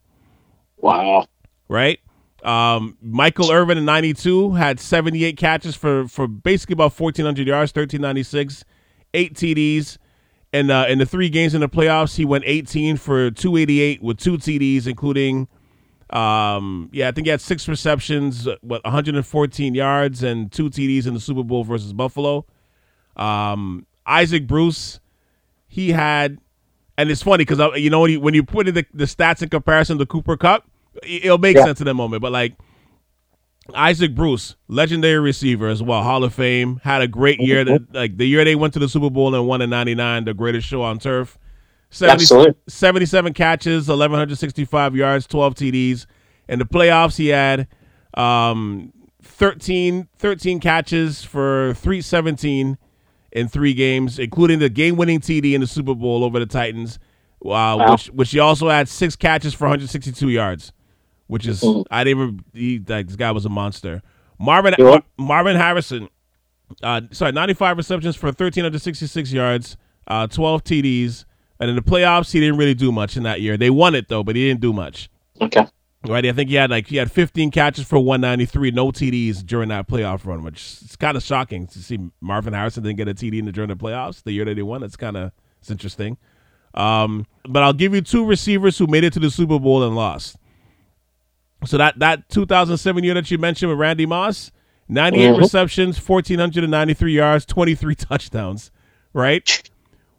Wow. 0.78 1.28
Right. 1.67 1.99
Um, 2.43 2.97
Michael 3.01 3.51
Irvin 3.51 3.78
in 3.78 3.86
'92 3.86 4.54
had 4.54 4.80
78 4.80 5.36
catches 5.36 5.75
for 5.75 6.08
for 6.08 6.28
basically 6.28 6.73
about 6.73 6.97
1,400 6.97 7.47
yards, 7.47 7.71
1,396, 7.71 8.63
eight 9.15 9.34
TDs. 9.34 9.97
And 10.54 10.71
uh, 10.71 10.86
in 10.88 10.99
the 10.99 11.06
three 11.06 11.30
games 11.30 11.54
in 11.54 11.62
the 11.62 11.67
playoffs, 11.67 12.15
he 12.15 12.23
went 12.23 12.43
18 12.45 12.97
for 12.97 13.30
288 13.32 14.01
with 14.01 14.17
two 14.17 14.38
TDs, 14.38 14.88
including, 14.88 15.49
um, 16.10 16.89
yeah, 16.91 17.08
I 17.08 17.12
think 17.12 17.26
he 17.28 17.32
had 17.32 17.41
six 17.41 17.68
receptions, 17.68 18.48
what 18.62 18.84
114 18.84 19.74
yards 19.74 20.24
and 20.24 20.52
two 20.52 20.70
TDs 20.70 21.08
in 21.08 21.13
the 21.13 21.20
Super 21.20 21.44
Bowl 21.44 21.63
versus 21.63 21.94
Buffalo. 21.94 22.46
Um, 23.15 23.86
Isaac 24.06 24.46
Bruce, 24.46 25.00
he 25.68 25.91
had, 25.91 26.38
and 26.98 27.10
it's 27.10 27.24
funny 27.24 27.44
because 27.44 27.60
you 27.80 27.89
know 27.89 28.02
when 28.02 28.12
you 28.12 28.20
when 28.20 28.34
you 28.34 28.44
put 28.44 28.68
in 28.68 28.76
the, 28.76 28.86
the 28.94 29.06
stats 29.06 29.41
in 29.41 29.50
comparison 29.50 29.98
to 29.98 30.06
Cooper 30.06 30.38
Kupp, 30.38 30.70
it'll 31.04 31.38
make 31.38 31.58
yeah. 31.58 31.65
sense 31.65 31.80
in 31.80 31.86
that 31.86 31.96
moment. 31.96 32.22
But 32.22 32.32
like 32.32 32.56
Isaac 33.74 34.13
Bruce, 34.13 34.56
legendary 34.68 35.20
receiver 35.20 35.68
as 35.68 35.82
well, 35.82 36.04
Hall 36.04 36.24
of 36.24 36.34
Fame, 36.34 36.80
had 36.84 37.02
a 37.02 37.08
great 37.08 37.39
year. 37.39 37.63
That, 37.63 37.94
like 37.94 38.18
the 38.18 38.28
year 38.28 38.46
they 38.46 38.56
went 38.56 38.74
to 38.74 38.80
the 38.80 38.88
Super 38.89 39.10
Bowl 39.10 39.34
and 39.34 39.48
won 39.48 39.62
in 39.62 39.72
'99, 39.72 40.26
the 40.26 40.34
greatest 40.36 40.68
show 40.68 40.84
on 40.84 41.00
turf. 41.00 41.39
70, 41.96 42.58
77 42.68 43.34
catches, 43.34 43.88
1,165 43.88 44.96
yards, 44.96 45.28
12 45.28 45.56
TDs. 45.56 46.06
In 46.48 46.60
the 46.60 46.66
playoffs, 46.66 47.18
he 47.18 47.28
had 47.28 47.68
um, 48.16 48.92
13, 49.22 50.08
13 50.18 50.60
catches 50.60 51.24
for 51.24 51.74
317 51.76 52.78
in 53.32 53.48
three 53.48 53.74
games, 53.74 54.20
including 54.20 54.60
the 54.60 54.70
game-winning 54.70 55.20
TD 55.20 55.54
in 55.54 55.62
the 55.62 55.68
Super 55.68 55.96
Bowl 55.96 56.24
over 56.24 56.40
the 56.40 56.46
Titans, 56.46 57.00
uh, 57.44 57.50
wow. 57.50 57.92
which 57.92 58.08
which 58.08 58.32
he 58.32 58.40
also 58.40 58.70
had 58.70 58.88
six 58.88 59.16
catches 59.16 59.54
for 59.54 59.66
162 59.66 60.30
yards 60.30 60.72
which 61.28 61.48
is 61.48 61.62
mm-hmm. 61.62 61.82
I 61.92 62.04
didn't 62.04 62.22
even 62.22 62.46
he, 62.54 62.80
like 62.88 63.08
this 63.08 63.16
guy 63.16 63.32
was 63.32 63.46
a 63.46 63.50
monster. 63.50 64.02
Marvin 64.40 64.76
Mar- 64.78 65.04
Marvin 65.18 65.56
Harrison, 65.56 66.10
uh, 66.84 67.02
sorry, 67.12 67.32
95 67.32 67.78
receptions 67.78 68.16
for 68.16 68.28
1366 68.28 69.32
yards, 69.32 69.78
uh, 70.08 70.28
12 70.28 70.64
TDs, 70.64 71.26
and 71.60 71.70
in 71.70 71.76
the 71.76 71.82
playoffs 71.82 72.32
he 72.32 72.39
didn't 72.39 72.58
really 72.58 72.74
do 72.74 72.91
much 72.91 73.18
in 73.18 73.24
that 73.24 73.41
year. 73.41 73.58
They 73.58 73.70
won 73.70 73.96
it 73.96 74.08
though, 74.08 74.24
but 74.24 74.36
he 74.36 74.48
didn't 74.48 74.62
do 74.62 74.74
much. 74.74 75.10
Okay. 75.41 75.68
Right, 76.08 76.26
I 76.26 76.32
think 76.34 76.50
he 76.50 76.56
had 76.56 76.70
like 76.70 76.88
he 76.88 76.98
had 76.98 77.12
15 77.12 77.52
catches 77.52 77.86
for 77.86 77.98
193, 77.98 78.72
no 78.72 78.91
TDs 78.91 79.46
during 79.46 79.70
that 79.70 79.88
playoff 79.88 80.26
run, 80.26 80.44
which 80.44 80.80
is 80.84 80.96
kind 80.96 81.18
of 81.18 81.24
shocking 81.24 81.68
to 81.68 81.80
see 81.80 82.00
Marvin 82.22 82.54
Harrison 82.54 82.84
didn't 82.84 82.98
get 82.98 83.08
a 83.08 83.13
TD 83.13 83.39
in 83.39 83.46
the, 83.46 83.52
during 83.52 83.70
the 83.70 83.76
playoffs 83.76 84.22
the 84.24 84.32
year 84.32 84.46
that 84.46 84.56
they 84.56 84.62
won. 84.62 84.84
It's 84.84 84.98
kind 84.98 85.18
of 85.18 85.32
it's 85.60 85.72
interesting. 85.72 86.18
Um, 86.76 87.26
but 87.48 87.63
I'll 87.63 87.74
give 87.74 87.96
you 87.96 88.02
two 88.02 88.26
receivers 88.26 88.78
who 88.78 88.88
made 88.88 89.04
it 89.04 89.13
to 89.13 89.20
the 89.20 89.32
Super 89.32 89.58
Bowl 89.60 89.84
and 89.84 89.96
lost. 89.96 90.38
So 91.65 91.78
that 91.78 91.98
that 92.00 92.30
2007 92.30 93.04
year 93.04 93.13
that 93.15 93.32
you 93.32 93.38
mentioned 93.38 93.70
with 93.72 93.80
Randy 93.80 94.06
Moss, 94.06 94.52
98 94.88 95.30
mm-hmm. 95.30 95.39
receptions, 95.39 95.98
1493 95.98 97.13
yards, 97.13 97.46
23 97.46 97.96
touchdowns, 97.96 98.72
right? 99.13 99.70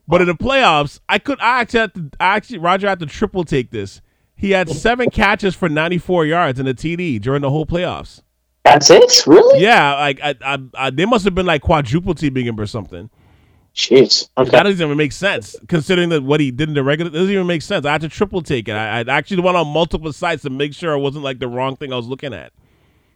But 0.09 0.21
in 0.21 0.29
the 0.29 0.35
playoffs, 0.35 1.01
I 1.09 1.19
could 1.19 1.40
I 1.40 1.61
actually 1.61 1.81
had 1.81 1.95
to, 1.95 2.11
I 2.21 2.37
actually 2.37 2.59
Roger 2.59 2.88
had 2.88 3.01
to 3.01 3.07
triple 3.07 3.45
take 3.45 3.71
this. 3.71 4.01
He 4.37 4.51
had 4.51 4.69
seven 4.69 5.11
catches 5.11 5.55
for 5.55 5.69
94 5.69 6.27
yards 6.27 6.61
in 6.61 6.66
a 6.66 6.75
TD 6.75 7.21
during 7.21 7.42
the 7.42 7.51
whole 7.51 7.66
playoffs. 7.66 8.23
That's 8.64 8.90
it, 8.90 9.27
really? 9.27 9.62
Yeah, 9.62 9.95
like 9.95 10.21
I, 10.23 10.35
I, 10.45 10.59
I, 10.75 10.90
they 10.90 11.07
must 11.07 11.25
have 11.25 11.35
been 11.35 11.47
like 11.47 11.62
quadruple 11.62 12.14
teaming 12.14 12.47
him 12.47 12.61
or 12.61 12.66
something. 12.66 13.09
Jeez. 13.75 14.29
Okay. 14.37 14.51
That 14.51 14.64
doesn't 14.64 14.85
even 14.85 14.97
make 14.97 15.12
sense 15.12 15.55
considering 15.69 16.09
that 16.09 16.23
what 16.23 16.40
he 16.40 16.51
did 16.51 16.69
in 16.69 16.75
the 16.75 16.83
regular. 16.83 17.11
doesn't 17.11 17.31
even 17.31 17.47
make 17.47 17.62
sense. 17.62 17.85
I 17.85 17.92
had 17.92 18.01
to 18.01 18.09
triple 18.09 18.42
take 18.42 18.69
it. 18.69 18.73
I, 18.73 19.01
I 19.01 19.05
actually 19.09 19.42
went 19.42 19.57
on 19.57 19.69
multiple 19.69 20.12
sites 20.12 20.42
to 20.42 20.51
make 20.51 20.75
sure 20.75 20.95
it 20.95 20.99
wasn't 20.99 21.25
like 21.25 21.38
the 21.38 21.49
wrong 21.49 21.77
thing 21.77 21.92
I 21.92 21.97
was 21.97 22.07
looking 22.07 22.33
at. 22.33 22.53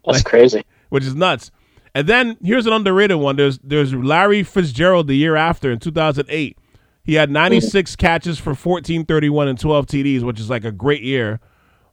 That's 0.05 0.18
like, 0.18 0.24
crazy. 0.24 0.64
Which 0.90 1.05
is 1.05 1.14
nuts. 1.14 1.50
And 1.94 2.07
then 2.07 2.37
here's 2.42 2.66
an 2.66 2.72
underrated 2.72 3.16
one. 3.16 3.37
There's 3.37 3.59
there's 3.59 3.94
Larry 3.94 4.42
Fitzgerald 4.42 5.09
the 5.09 5.16
year 5.16 5.35
after 5.35 5.72
in 5.72 5.79
2008. 5.79 6.59
He 7.02 7.14
had 7.14 7.30
96 7.30 7.92
mm-hmm. 7.92 8.00
catches 8.00 8.38
for 8.38 8.50
1431 8.50 9.48
and 9.48 9.58
12 9.58 9.86
TDs, 9.86 10.22
which 10.22 10.38
is 10.38 10.50
like 10.50 10.64
a 10.64 10.72
great 10.72 11.02
year. 11.02 11.40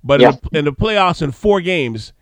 But 0.04 0.20
yeah. 0.22 0.30
in, 0.30 0.40
the, 0.52 0.60
in 0.60 0.66
the 0.66 0.74
playoffs 0.74 1.22
in 1.22 1.32
four 1.32 1.62
games, 1.62 2.14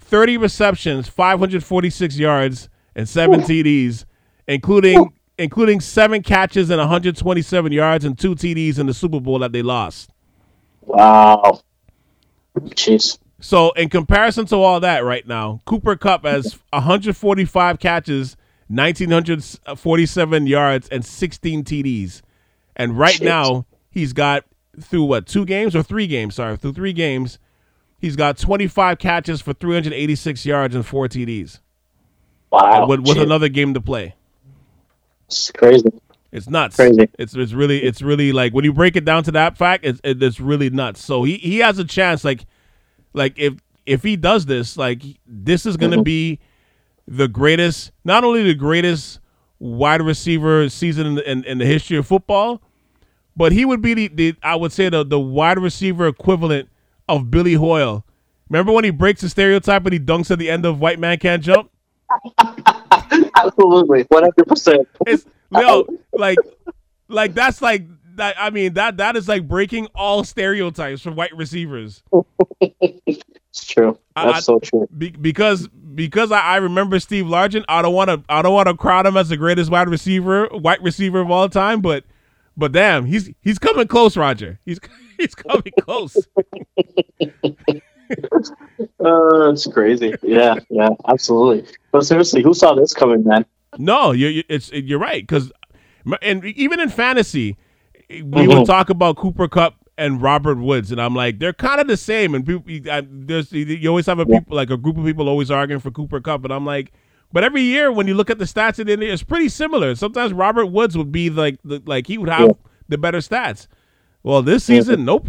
30 0.00 0.36
receptions, 0.36 1.08
546 1.08 2.16
yards, 2.18 2.68
and 2.94 3.08
seven 3.08 3.40
Ooh. 3.40 3.44
TDs, 3.44 4.04
including 4.46 4.98
Ooh 4.98 5.12
including 5.38 5.80
seven 5.80 6.22
catches 6.22 6.68
and 6.68 6.78
127 6.78 7.72
yards 7.72 8.04
and 8.04 8.18
two 8.18 8.34
TDs 8.34 8.78
in 8.78 8.86
the 8.86 8.94
Super 8.94 9.20
Bowl 9.20 9.38
that 9.38 9.52
they 9.52 9.62
lost. 9.62 10.10
Wow. 10.82 11.60
Jeez. 12.58 13.18
So, 13.40 13.70
in 13.72 13.88
comparison 13.88 14.46
to 14.46 14.56
all 14.56 14.80
that 14.80 15.04
right 15.04 15.26
now, 15.26 15.60
Cooper 15.64 15.94
Kupp 15.94 16.24
has 16.24 16.58
145 16.70 17.78
catches, 17.78 18.36
1,947 18.68 20.46
yards, 20.46 20.88
and 20.88 21.04
16 21.04 21.64
TDs. 21.64 22.22
And 22.76 22.98
right 22.98 23.16
Jeez. 23.16 23.24
now, 23.24 23.66
he's 23.90 24.12
got 24.12 24.44
through 24.80 25.04
what, 25.04 25.26
two 25.26 25.44
games 25.44 25.74
or 25.74 25.82
three 25.82 26.06
games? 26.06 26.36
Sorry, 26.36 26.56
through 26.56 26.74
three 26.74 26.92
games, 26.92 27.38
he's 27.98 28.16
got 28.16 28.38
25 28.38 28.98
catches 28.98 29.40
for 29.40 29.52
386 29.52 30.46
yards 30.46 30.74
and 30.74 30.86
four 30.86 31.08
TDs. 31.08 31.60
Wow. 32.50 32.86
With, 32.86 33.00
with 33.00 33.18
another 33.18 33.48
game 33.48 33.74
to 33.74 33.80
play. 33.80 34.14
It's 35.26 35.50
crazy. 35.50 35.88
It's 36.30 36.48
nuts. 36.48 36.76
Crazy. 36.76 37.08
It's 37.18 37.34
it's 37.34 37.52
really 37.52 37.82
it's 37.82 38.02
really 38.02 38.32
like 38.32 38.52
when 38.52 38.64
you 38.64 38.72
break 38.72 38.96
it 38.96 39.04
down 39.04 39.22
to 39.24 39.32
that 39.32 39.56
fact, 39.56 39.84
it's 39.84 40.00
it's 40.04 40.40
really 40.40 40.68
nuts. 40.68 41.02
So 41.02 41.24
he 41.24 41.36
he 41.36 41.58
has 41.58 41.78
a 41.78 41.84
chance. 41.84 42.22
Like 42.22 42.44
like 43.14 43.38
if 43.38 43.54
if 43.86 44.02
he 44.02 44.16
does 44.16 44.44
this, 44.46 44.76
like 44.76 45.02
this 45.26 45.64
is 45.64 45.78
gonna 45.78 45.96
mm-hmm. 45.96 46.02
be 46.02 46.40
the 47.08 47.26
greatest, 47.26 47.90
not 48.04 48.22
only 48.22 48.42
the 48.42 48.54
greatest 48.54 49.18
wide 49.58 50.02
receiver 50.02 50.68
season 50.68 51.06
in 51.06 51.14
the, 51.16 51.30
in, 51.30 51.44
in 51.44 51.58
the 51.58 51.64
history 51.66 51.96
of 51.96 52.06
football, 52.06 52.60
but 53.34 53.50
he 53.50 53.64
would 53.64 53.80
be 53.80 53.94
the, 53.94 54.08
the 54.08 54.34
I 54.42 54.56
would 54.56 54.72
say 54.72 54.88
the 54.88 55.04
the 55.04 55.18
wide 55.18 55.58
receiver 55.58 56.06
equivalent 56.06 56.68
of 57.08 57.30
Billy 57.30 57.54
Hoyle. 57.54 58.04
Remember 58.50 58.72
when 58.72 58.84
he 58.84 58.90
breaks 58.90 59.22
the 59.22 59.28
stereotype 59.28 59.84
and 59.84 59.92
he 59.92 59.98
dunks 59.98 60.30
at 60.30 60.38
the 60.38 60.50
end 60.50 60.66
of 60.66 60.80
White 60.80 60.98
Man 60.98 61.18
Can't 61.18 61.42
Jump? 61.42 61.70
Absolutely, 63.36 64.04
one 64.08 64.24
hundred 64.24 64.46
percent. 64.46 64.86
No, 65.50 65.86
like, 66.12 66.38
like 67.08 67.32
that's 67.32 67.62
like 67.62 67.86
that. 68.16 68.36
I 68.38 68.50
mean 68.50 68.74
that 68.74 68.98
that 68.98 69.16
is 69.16 69.28
like 69.28 69.48
breaking 69.48 69.86
all 69.94 70.24
stereotypes 70.24 71.02
for 71.02 71.12
white 71.12 71.34
receivers. 71.34 72.02
it's 72.60 73.64
true. 73.64 73.98
That's 74.14 74.36
I, 74.36 74.40
so 74.40 74.58
true. 74.58 74.88
Be, 74.96 75.10
because 75.10 75.68
because 75.98 76.30
I, 76.30 76.40
I, 76.40 76.56
remember 76.58 77.00
Steve 77.00 77.24
Largent. 77.24 77.64
I 77.68 77.82
don't 77.82 77.92
want 77.92 78.08
to 78.08 78.22
I 78.28 78.40
don't 78.40 78.54
want 78.54 78.68
to 78.68 78.74
crowd 78.74 79.04
him 79.04 79.16
as 79.16 79.30
the 79.30 79.36
greatest 79.36 79.68
wide 79.68 79.88
receiver, 79.88 80.46
white 80.46 80.80
receiver 80.80 81.20
of 81.20 81.28
all 81.28 81.48
time, 81.48 81.80
but 81.80 82.04
but 82.56 82.70
damn, 82.70 83.04
he's 83.04 83.28
he's 83.42 83.58
coming 83.58 83.88
close, 83.88 84.16
Roger. 84.16 84.60
He's 84.64 84.78
he's 85.18 85.34
coming 85.34 85.72
close. 85.80 86.16
uh, 86.78 86.84
it's 89.50 89.66
crazy. 89.66 90.14
Yeah, 90.22 90.54
yeah, 90.70 90.90
absolutely. 91.08 91.68
But 91.90 92.06
seriously, 92.06 92.42
who 92.42 92.54
saw 92.54 92.76
this 92.76 92.94
coming, 92.94 93.24
man? 93.24 93.44
No, 93.76 94.12
you 94.12 94.44
it's 94.48 94.70
you're 94.70 95.00
right 95.00 95.26
because, 95.26 95.50
and 96.22 96.44
even 96.44 96.78
in 96.78 96.90
fantasy, 96.90 97.56
we 98.08 98.22
mm-hmm. 98.22 98.56
would 98.56 98.66
talk 98.66 98.88
about 98.88 99.16
Cooper 99.16 99.48
Kupp 99.48 99.74
and 99.98 100.22
Robert 100.22 100.58
Woods, 100.58 100.90
and 100.92 101.00
I'm 101.00 101.14
like, 101.14 101.38
they're 101.40 101.52
kind 101.52 101.80
of 101.80 101.88
the 101.88 101.96
same. 101.96 102.34
And 102.34 102.46
people, 102.46 102.64
there's 103.10 103.52
you 103.52 103.88
always 103.88 104.06
have 104.06 104.18
a 104.18 104.24
people 104.24 104.56
like 104.56 104.70
a 104.70 104.76
group 104.76 104.96
of 104.96 105.04
people 105.04 105.28
always 105.28 105.50
arguing 105.50 105.80
for 105.80 105.90
Cooper 105.90 106.20
Kupp, 106.20 106.44
and 106.44 106.52
I'm 106.52 106.64
like, 106.64 106.92
but 107.32 107.44
every 107.44 107.62
year 107.62 107.92
when 107.92 108.06
you 108.06 108.14
look 108.14 108.30
at 108.30 108.38
the 108.38 108.46
stats 108.46 108.78
in 108.78 108.88
India, 108.88 109.12
it's 109.12 109.22
pretty 109.22 109.48
similar. 109.50 109.94
Sometimes 109.94 110.32
Robert 110.32 110.66
Woods 110.66 110.96
would 110.96 111.12
be 111.12 111.28
like 111.28 111.58
the, 111.64 111.82
like 111.84 112.06
he 112.06 112.16
would 112.16 112.30
have 112.30 112.46
yeah. 112.46 112.52
the 112.88 112.96
better 112.96 113.18
stats. 113.18 113.66
Well, 114.22 114.42
this 114.42 114.64
season, 114.64 115.04
nope. 115.04 115.28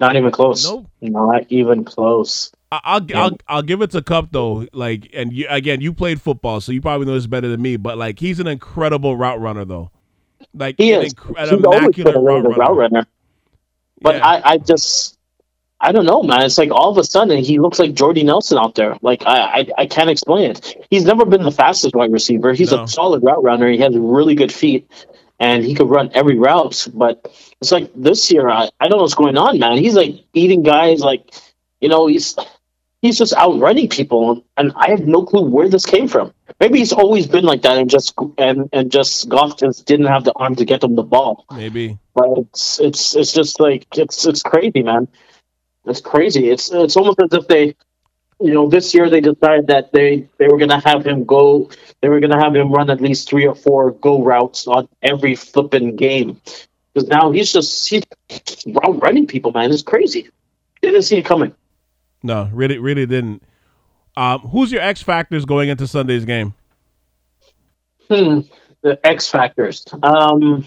Not 0.00 0.16
even 0.16 0.30
close. 0.30 0.64
Nope. 0.64 0.90
Not 1.00 1.46
even 1.50 1.84
close. 1.84 2.52
I'll, 2.72 3.04
yeah. 3.04 3.22
I'll 3.22 3.38
I'll 3.46 3.62
give 3.62 3.82
it 3.82 3.92
to 3.92 4.02
Kupp 4.02 4.32
though. 4.32 4.66
Like, 4.72 5.08
and 5.14 5.32
you, 5.32 5.46
again, 5.48 5.80
you 5.80 5.92
played 5.92 6.20
football, 6.20 6.60
so 6.60 6.72
you 6.72 6.80
probably 6.80 7.06
know 7.06 7.14
this 7.14 7.28
better 7.28 7.48
than 7.48 7.62
me. 7.62 7.76
But 7.76 7.98
like, 7.98 8.18
he's 8.18 8.40
an 8.40 8.48
incredible 8.48 9.16
route 9.16 9.40
runner, 9.40 9.64
though. 9.64 9.90
Like, 10.52 10.76
he 10.78 10.92
is. 10.92 11.14
Inc- 11.14 11.38
he's 11.38 11.64
always 11.64 11.94
been 11.94 12.08
a 12.08 12.20
route 12.20 12.76
runner. 12.76 13.06
But 14.04 14.16
yeah. 14.16 14.26
I, 14.26 14.52
I 14.52 14.58
just, 14.58 15.18
I 15.80 15.90
don't 15.90 16.04
know, 16.04 16.22
man. 16.22 16.42
It's 16.42 16.58
like 16.58 16.70
all 16.70 16.90
of 16.90 16.98
a 16.98 17.04
sudden 17.04 17.42
he 17.42 17.58
looks 17.58 17.78
like 17.78 17.94
Jordy 17.94 18.22
Nelson 18.22 18.58
out 18.58 18.74
there. 18.74 18.98
Like 19.00 19.22
I, 19.26 19.38
I, 19.38 19.66
I 19.78 19.86
can't 19.86 20.10
explain 20.10 20.50
it. 20.50 20.86
He's 20.90 21.06
never 21.06 21.24
been 21.24 21.42
the 21.42 21.50
fastest 21.50 21.94
wide 21.94 22.12
receiver. 22.12 22.52
He's 22.52 22.70
no. 22.70 22.82
a 22.82 22.88
solid 22.88 23.22
route 23.24 23.42
runner. 23.42 23.70
He 23.70 23.78
has 23.78 23.96
really 23.96 24.34
good 24.34 24.52
feet, 24.52 24.86
and 25.40 25.64
he 25.64 25.74
could 25.74 25.88
run 25.88 26.10
every 26.12 26.38
route. 26.38 26.86
But 26.92 27.32
it's 27.62 27.72
like 27.72 27.90
this 27.96 28.30
year, 28.30 28.46
I, 28.46 28.68
I 28.78 28.88
don't 28.88 28.98
know 28.98 29.04
what's 29.04 29.14
going 29.14 29.38
on, 29.38 29.58
man. 29.58 29.78
He's 29.78 29.94
like 29.94 30.16
eating 30.34 30.62
guys 30.62 31.00
like, 31.00 31.34
you 31.80 31.88
know, 31.88 32.06
he's 32.06 32.36
he's 33.04 33.18
just 33.18 33.34
outrunning 33.34 33.90
people, 33.90 34.42
and 34.56 34.72
I 34.74 34.88
have 34.90 35.06
no 35.06 35.24
clue 35.26 35.44
where 35.44 35.68
this 35.68 35.84
came 35.84 36.08
from. 36.08 36.32
Maybe 36.58 36.78
he's 36.78 36.92
always 36.92 37.26
been 37.26 37.44
like 37.44 37.60
that, 37.62 37.76
and 37.76 37.90
just 37.90 38.14
and 38.38 38.70
and 38.72 38.90
just 38.90 39.28
Goff 39.28 39.58
just 39.58 39.84
didn't 39.86 40.06
have 40.06 40.24
the 40.24 40.32
arm 40.32 40.56
to 40.56 40.64
get 40.64 40.82
him 40.82 40.94
the 40.96 41.02
ball. 41.02 41.44
Maybe, 41.52 41.98
but 42.14 42.30
it's 42.38 42.80
it's 42.80 43.14
it's 43.14 43.32
just 43.32 43.60
like 43.60 43.86
it's 43.96 44.24
it's 44.26 44.42
crazy, 44.42 44.82
man. 44.82 45.06
It's 45.84 46.00
crazy. 46.00 46.48
It's 46.48 46.72
it's 46.72 46.96
almost 46.96 47.20
as 47.20 47.32
if 47.32 47.46
they, 47.46 47.76
you 48.40 48.54
know, 48.54 48.68
this 48.70 48.94
year 48.94 49.10
they 49.10 49.20
decided 49.20 49.66
that 49.66 49.92
they 49.92 50.26
they 50.38 50.48
were 50.48 50.58
gonna 50.58 50.80
have 50.80 51.06
him 51.06 51.24
go. 51.24 51.70
They 52.00 52.08
were 52.08 52.20
gonna 52.20 52.42
have 52.42 52.56
him 52.56 52.72
run 52.72 52.88
at 52.88 53.02
least 53.02 53.28
three 53.28 53.46
or 53.46 53.54
four 53.54 53.90
go 53.90 54.22
routes 54.22 54.66
on 54.66 54.88
every 55.02 55.36
flipping 55.36 55.96
game. 55.96 56.40
Because 56.94 57.08
now 57.08 57.32
he's 57.32 57.52
just 57.52 57.86
he's 57.90 58.04
running 59.04 59.26
people, 59.26 59.52
man. 59.52 59.72
It's 59.72 59.82
crazy. 59.82 60.30
Didn't 60.80 61.02
see 61.02 61.18
it 61.18 61.26
coming. 61.26 61.54
No, 62.24 62.48
really, 62.52 62.78
really 62.78 63.06
didn't. 63.06 63.44
Um, 64.16 64.40
who's 64.40 64.72
your 64.72 64.80
X 64.80 65.02
factors 65.02 65.44
going 65.44 65.68
into 65.68 65.86
Sunday's 65.86 66.24
game? 66.24 66.54
Hmm, 68.10 68.40
the 68.80 68.98
X 69.06 69.28
factors. 69.28 69.84
Um, 70.02 70.66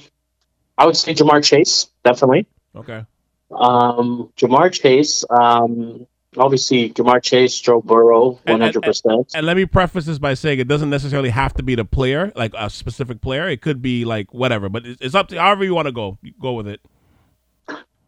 I 0.77 0.85
would 0.85 0.95
say 0.95 1.13
Ja'Marr 1.13 1.43
Chase, 1.43 1.89
definitely. 2.03 2.47
Okay. 2.75 3.03
Um, 3.51 4.31
Ja'Marr 4.37 4.71
Chase. 4.71 5.25
Um, 5.29 6.05
obviously 6.37 6.91
Ja'Marr 6.91 7.23
Chase, 7.23 7.59
Joe 7.59 7.81
Burrow, 7.81 8.39
one 8.45 8.61
hundred 8.61 8.83
percent. 8.83 9.31
And 9.33 9.45
let 9.45 9.57
me 9.57 9.65
preface 9.65 10.05
this 10.05 10.19
by 10.19 10.35
saying 10.35 10.59
it 10.59 10.67
doesn't 10.67 10.89
necessarily 10.89 11.29
have 11.29 11.53
to 11.55 11.63
be 11.63 11.75
the 11.75 11.85
player, 11.85 12.31
like 12.35 12.53
a 12.55 12.69
specific 12.69 13.21
player. 13.21 13.47
It 13.47 13.61
could 13.61 13.81
be 13.81 14.05
like 14.05 14.33
whatever, 14.33 14.69
but 14.69 14.83
it's 14.85 15.15
up 15.15 15.29
to 15.29 15.39
however 15.39 15.63
you 15.63 15.73
want 15.73 15.87
to 15.87 15.91
go. 15.91 16.17
Go 16.39 16.53
with 16.53 16.67
it. 16.67 16.81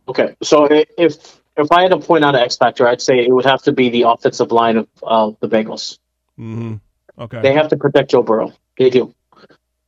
Okay, 0.08 0.36
so 0.42 0.68
if 0.98 1.40
if 1.58 1.72
I 1.72 1.82
had 1.84 1.92
to 1.92 2.00
point 2.00 2.24
out 2.24 2.36
an 2.36 2.42
X 2.42 2.58
factor, 2.58 2.88
I'd 2.88 3.02
say 3.02 3.20
it 3.20 3.32
would 3.32 3.46
have 3.46 3.62
to 3.64 3.72
be 3.72 3.90
the 3.90 4.04
offensive 4.04 4.52
line 4.52 4.78
of 4.78 4.88
uh, 5.04 5.32
the 5.40 5.50
Bengals. 5.50 5.98
Mm-hmm. 6.40 6.76
Okay. 7.18 7.42
They 7.42 7.54
have 7.54 7.70
to 7.70 7.78
protect 7.78 8.12
Joe 8.12 8.24
Burrow. 8.24 8.54
They 8.78 8.90
do. 8.90 9.14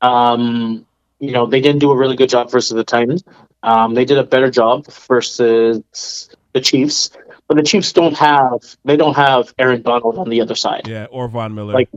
Um, 0.02 0.86
you 1.19 1.32
know, 1.32 1.45
they 1.45 1.62
didn't 1.62 1.80
do 1.80 1.91
a 1.91 1.97
really 1.97 2.15
good 2.15 2.30
job 2.30 2.52
versus 2.52 2.76
the 2.76 2.84
Titans. 2.84 3.24
Um, 3.63 3.93
they 3.93 4.06
did 4.06 4.17
a 4.17 4.24
better 4.24 4.50
job 4.50 4.88
versus 5.08 6.30
the 6.54 6.62
Chiefs, 6.62 7.12
but 7.47 7.58
the 7.58 7.63
Chiefs 7.63 7.93
don't 7.93 8.17
have 8.17 8.60
they 8.84 8.97
don't 8.97 9.15
have 9.15 9.54
Aaron 9.58 9.84
Donald 9.84 10.17
on 10.17 10.30
the 10.30 10.41
other 10.41 10.56
side. 10.56 10.88
Yeah, 10.88 11.06
or 11.06 11.28
Von 11.28 11.54
Miller. 11.54 11.74
Like 11.74 11.89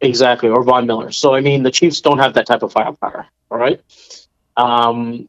exactly, 0.00 0.48
or 0.48 0.64
Von 0.64 0.86
Miller. 0.86 1.12
So 1.12 1.34
I 1.34 1.42
mean, 1.42 1.62
the 1.62 1.70
Chiefs 1.70 2.00
don't 2.00 2.18
have 2.18 2.34
that 2.34 2.46
type 2.46 2.62
of 2.62 2.72
firepower. 2.72 3.26
All 3.50 3.58
right. 3.58 3.80
Um, 4.56 5.28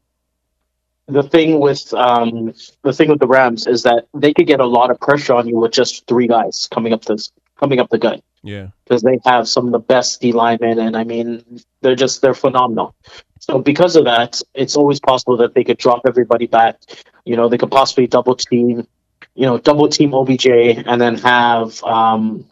the 1.07 1.23
thing 1.23 1.59
with 1.59 1.93
um, 1.93 2.53
the 2.83 2.93
thing 2.93 3.09
with 3.09 3.19
the 3.19 3.27
Rams 3.27 3.65
is 3.65 3.83
that 3.83 4.07
they 4.13 4.33
could 4.33 4.47
get 4.47 4.59
a 4.59 4.65
lot 4.65 4.91
of 4.91 4.99
pressure 4.99 5.33
on 5.33 5.47
you 5.47 5.57
with 5.57 5.71
just 5.71 6.05
three 6.07 6.27
guys 6.27 6.67
coming 6.71 6.93
up 6.93 7.05
this 7.05 7.31
coming 7.57 7.79
up 7.79 7.89
the 7.89 7.97
gut. 7.97 8.21
Yeah, 8.43 8.67
because 8.83 9.01
they 9.01 9.19
have 9.25 9.47
some 9.47 9.65
of 9.65 9.71
the 9.71 9.79
best 9.79 10.21
D 10.21 10.31
linemen, 10.31 10.79
and 10.79 10.95
I 10.95 11.03
mean 11.03 11.61
they're 11.81 11.95
just 11.95 12.21
they're 12.21 12.33
phenomenal. 12.33 12.93
So 13.39 13.59
because 13.59 13.95
of 13.95 14.05
that, 14.05 14.41
it's 14.53 14.75
always 14.75 14.99
possible 14.99 15.37
that 15.37 15.53
they 15.53 15.63
could 15.63 15.77
drop 15.77 16.01
everybody 16.05 16.47
back. 16.47 16.79
You 17.25 17.35
know, 17.35 17.49
they 17.49 17.57
could 17.57 17.71
possibly 17.71 18.07
double 18.07 18.35
team, 18.35 18.87
you 19.35 19.45
know, 19.45 19.57
double 19.57 19.87
team 19.87 20.13
OBJ, 20.13 20.47
and 20.47 20.99
then 20.99 21.17
have 21.17 21.81
um, 21.83 22.45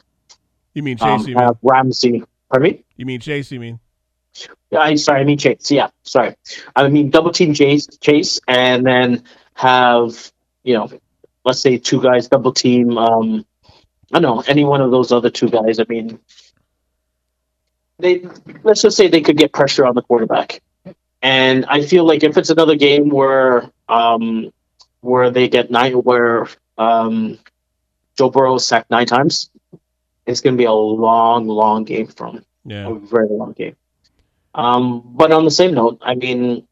you 0.74 0.84
mean 0.84 0.98
Chase? 0.98 1.22
Um, 1.22 1.28
you 1.28 1.36
mean? 1.36 1.50
Ramsey? 1.62 2.24
Pardon 2.50 2.72
me? 2.72 2.84
You 2.96 3.06
mean 3.06 3.20
Chase? 3.20 3.52
You 3.52 3.60
mean? 3.60 3.80
I 4.78 4.96
sorry, 4.96 5.22
I 5.22 5.24
mean 5.24 5.38
Chase. 5.38 5.72
Yeah, 5.72 5.90
sorry. 6.04 6.36
I 6.76 6.88
mean 6.90 7.10
double 7.10 7.32
team 7.32 7.54
Chase, 7.54 7.88
Chase, 8.00 8.40
and 8.48 8.86
then 8.86 9.24
have 9.54 10.32
you 10.64 10.74
know, 10.74 10.90
let's 11.44 11.60
say 11.60 11.78
two 11.78 12.02
guys 12.02 12.28
double 12.28 12.52
team. 12.52 12.98
Um, 12.98 13.46
I 14.12 14.20
don't 14.20 14.38
know 14.38 14.44
any 14.48 14.66
one 14.66 14.82
of 14.82 14.92
those 14.92 15.12
other 15.12 15.30
two 15.30 15.50
guys. 15.50 15.80
I 15.80 15.86
mean, 15.88 16.20
they 18.00 18.26
let's 18.64 18.82
just 18.82 18.98
say 18.98 19.08
they 19.08 19.22
could 19.22 19.38
get 19.38 19.54
pressure 19.54 19.86
on 19.86 19.96
the 19.96 20.02
quarterback, 20.02 20.62
and 21.22 21.66
I 21.66 21.82
feel 21.82 22.06
like 22.06 22.24
if 22.24 22.38
it's 22.38 22.50
another 22.50 22.76
game 22.76 23.10
where 23.10 23.70
um, 23.88 24.52
where 25.02 25.30
they 25.30 25.48
get 25.48 25.72
nine, 25.72 25.94
where 25.94 26.48
um, 26.78 27.40
Joe 28.18 28.30
Burrow 28.30 28.56
is 28.56 28.66
sacked 28.66 28.90
nine 28.90 29.06
times, 29.06 29.50
it's 30.26 30.42
going 30.42 30.56
to 30.56 30.58
be 30.58 30.66
a 30.66 30.74
long, 30.74 31.48
long 31.48 31.84
game 31.84 32.08
from 32.08 32.44
yeah, 32.66 32.90
a 32.90 32.96
very 32.96 33.28
long 33.30 33.54
game. 33.54 33.76
Um, 34.56 35.04
but 35.06 35.32
on 35.32 35.44
the 35.44 35.52
same 35.52 35.74
note, 35.74 36.00
I 36.02 36.16
mean, 36.16 36.66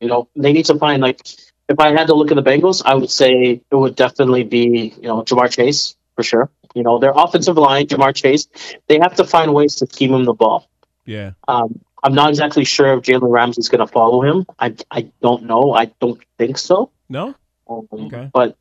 you 0.00 0.08
know, 0.08 0.28
they 0.36 0.52
need 0.52 0.66
to 0.66 0.78
find 0.78 1.02
like 1.02 1.26
if 1.68 1.80
I 1.80 1.92
had 1.92 2.08
to 2.08 2.14
look 2.14 2.30
at 2.30 2.36
the 2.36 2.42
Bengals, 2.42 2.82
I 2.84 2.94
would 2.94 3.10
say 3.10 3.62
it 3.70 3.74
would 3.74 3.96
definitely 3.96 4.44
be 4.44 4.94
you 4.96 5.08
know 5.08 5.22
Ja'Marr 5.22 5.50
Chase 5.50 5.96
for 6.14 6.22
sure. 6.22 6.50
You 6.74 6.82
know, 6.82 6.98
their 6.98 7.12
offensive 7.14 7.56
line, 7.56 7.86
Ja'Marr 7.86 8.14
Chase, 8.14 8.48
they 8.86 8.98
have 8.98 9.14
to 9.16 9.24
find 9.24 9.54
ways 9.54 9.76
to 9.76 9.86
scheme 9.86 10.12
him 10.12 10.24
the 10.24 10.34
ball. 10.34 10.68
Yeah. 11.06 11.32
Um, 11.48 11.80
I'm 12.02 12.14
not 12.14 12.28
exactly 12.28 12.64
sure 12.64 12.92
if 12.98 13.02
Jalen 13.02 13.30
Ramsey's 13.30 13.70
going 13.70 13.84
to 13.84 13.90
follow 13.90 14.22
him. 14.22 14.44
I 14.58 14.74
I 14.90 15.10
don't 15.22 15.44
know. 15.44 15.72
I 15.72 15.86
don't 16.00 16.20
think 16.36 16.58
so. 16.58 16.90
No. 17.08 17.34
Um, 17.68 17.88
okay. 17.90 18.30
But 18.30 18.56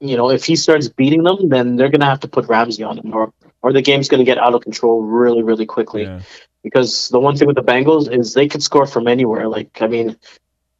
you 0.00 0.18
know, 0.18 0.30
if 0.30 0.44
he 0.44 0.56
starts 0.56 0.88
beating 0.88 1.22
them, 1.22 1.48
then 1.48 1.76
they're 1.76 1.88
going 1.88 2.00
to 2.00 2.06
have 2.06 2.20
to 2.20 2.28
put 2.28 2.48
Ramsey 2.48 2.82
on 2.82 2.98
him, 2.98 3.14
or 3.14 3.32
or 3.64 3.72
the 3.72 3.82
game's 3.82 4.08
going 4.08 4.20
to 4.20 4.24
get 4.24 4.38
out 4.38 4.54
of 4.54 4.62
control 4.62 5.02
really, 5.02 5.42
really 5.42 5.66
quickly. 5.66 6.02
Yeah 6.04 6.20
because 6.64 7.10
the 7.10 7.20
one 7.20 7.36
thing 7.36 7.46
with 7.46 7.56
the 7.56 7.62
Bengals 7.62 8.10
is 8.10 8.34
they 8.34 8.48
could 8.48 8.62
score 8.62 8.86
from 8.86 9.06
anywhere. 9.06 9.46
Like 9.46 9.80
I 9.80 9.86
mean, 9.86 10.16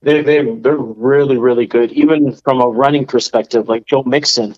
they 0.03 0.23
they 0.23 0.43
they're 0.57 0.77
really 0.77 1.37
really 1.37 1.67
good, 1.67 1.93
even 1.93 2.35
from 2.35 2.61
a 2.61 2.67
running 2.67 3.07
perspective. 3.07 3.69
Like 3.69 3.87
Joe 3.87 4.03
Mixon, 4.03 4.57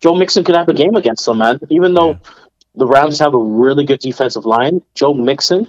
Joe 0.00 0.14
Mixon 0.14 0.44
could 0.44 0.54
have 0.54 0.68
a 0.68 0.74
game 0.74 0.94
against 0.94 1.26
them, 1.26 1.38
man. 1.38 1.58
Even 1.68 1.92
though 1.92 2.12
yeah. 2.12 2.18
the 2.76 2.86
Rams 2.86 3.18
have 3.18 3.34
a 3.34 3.38
really 3.38 3.84
good 3.84 4.00
defensive 4.00 4.46
line, 4.46 4.80
Joe 4.94 5.12
Mixon 5.12 5.68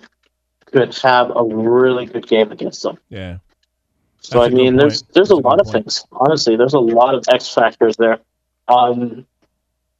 could 0.65 0.95
have 1.01 1.31
a 1.35 1.43
really 1.43 2.05
good 2.05 2.27
game 2.27 2.51
against 2.51 2.83
them. 2.83 2.99
Yeah. 3.09 3.39
So 4.19 4.41
I 4.41 4.49
mean, 4.49 4.75
there's 4.75 5.01
there's 5.13 5.29
That's 5.29 5.31
a 5.31 5.35
lot 5.35 5.59
of 5.59 5.65
point. 5.65 5.85
things. 5.85 6.05
Honestly, 6.11 6.55
there's 6.55 6.73
a 6.73 6.79
lot 6.79 7.15
of 7.15 7.25
X 7.29 7.53
factors 7.53 7.97
there. 7.97 8.19
Um, 8.67 9.25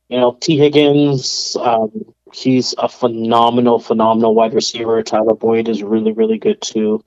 you 0.10 0.18
know, 0.18 0.38
Tee 0.40 0.58
Higgins, 0.58 1.56
um, 1.60 2.14
he's 2.34 2.74
a 2.78 2.88
phenomenal, 2.90 3.80
phenomenal 3.80 4.36
wide 4.36 4.54
receiver. 4.54 5.02
Tyler 5.04 5.36
Boyd 5.36 5.68
is 5.68 5.84
really, 5.84 6.12
really 6.12 6.38
good 6.38 6.62
too. 6.62 7.04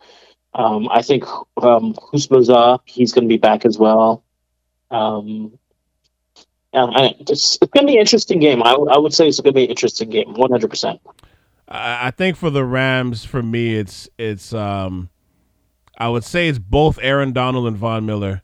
Um, 0.54 0.88
I 0.90 1.02
think 1.02 1.24
um, 1.62 1.94
Uzomah, 2.12 2.80
he's 2.84 3.12
going 3.12 3.24
to 3.24 3.28
be 3.28 3.38
back 3.38 3.64
as 3.64 3.78
well. 3.78 4.24
Um, 4.90 5.58
yeah, 6.74 6.88
it's, 7.20 7.58
it's 7.60 7.70
going 7.72 7.86
to 7.86 7.90
be 7.90 7.96
an 7.96 8.00
interesting 8.00 8.40
game. 8.40 8.62
I, 8.62 8.72
I 8.72 8.98
would 8.98 9.14
say 9.14 9.28
it's 9.28 9.40
going 9.40 9.54
to 9.54 9.56
be 9.56 9.64
an 9.64 9.70
interesting 9.70 10.10
game, 10.10 10.34
one 10.34 10.50
hundred 10.50 10.70
percent. 10.70 11.00
I 11.72 12.10
think 12.10 12.36
for 12.36 12.50
the 12.50 12.64
Rams, 12.64 13.24
for 13.24 13.42
me, 13.42 13.76
it's 13.76 14.08
it's 14.18 14.52
um, 14.52 15.08
I 15.96 16.08
would 16.08 16.24
say 16.24 16.48
it's 16.48 16.58
both 16.58 16.98
Aaron 17.00 17.32
Donald 17.32 17.68
and 17.68 17.76
Von 17.76 18.04
Miller. 18.06 18.42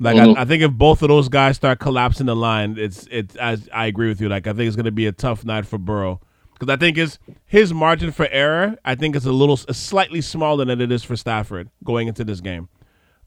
Like 0.00 0.16
mm-hmm. 0.16 0.38
I, 0.38 0.42
I, 0.42 0.44
think 0.44 0.62
if 0.62 0.70
both 0.72 1.02
of 1.02 1.08
those 1.08 1.28
guys 1.28 1.56
start 1.56 1.80
collapsing 1.80 2.26
the 2.26 2.36
line, 2.36 2.76
it's 2.78 3.08
it's 3.10 3.34
as 3.36 3.68
I 3.72 3.86
agree 3.86 4.08
with 4.08 4.20
you. 4.20 4.28
Like 4.28 4.46
I 4.46 4.52
think 4.52 4.68
it's 4.68 4.76
going 4.76 4.84
to 4.84 4.92
be 4.92 5.06
a 5.06 5.12
tough 5.12 5.44
night 5.44 5.66
for 5.66 5.76
Burrow 5.76 6.20
because 6.52 6.72
I 6.72 6.76
think 6.76 6.96
his 6.96 7.18
his 7.46 7.74
margin 7.74 8.12
for 8.12 8.28
error 8.28 8.76
I 8.84 8.94
think 8.94 9.16
is 9.16 9.26
a 9.26 9.32
little 9.32 9.56
slightly 9.56 10.20
smaller 10.20 10.64
than 10.64 10.80
it 10.80 10.92
is 10.92 11.02
for 11.02 11.16
Stafford 11.16 11.70
going 11.82 12.06
into 12.06 12.24
this 12.24 12.40
game. 12.40 12.68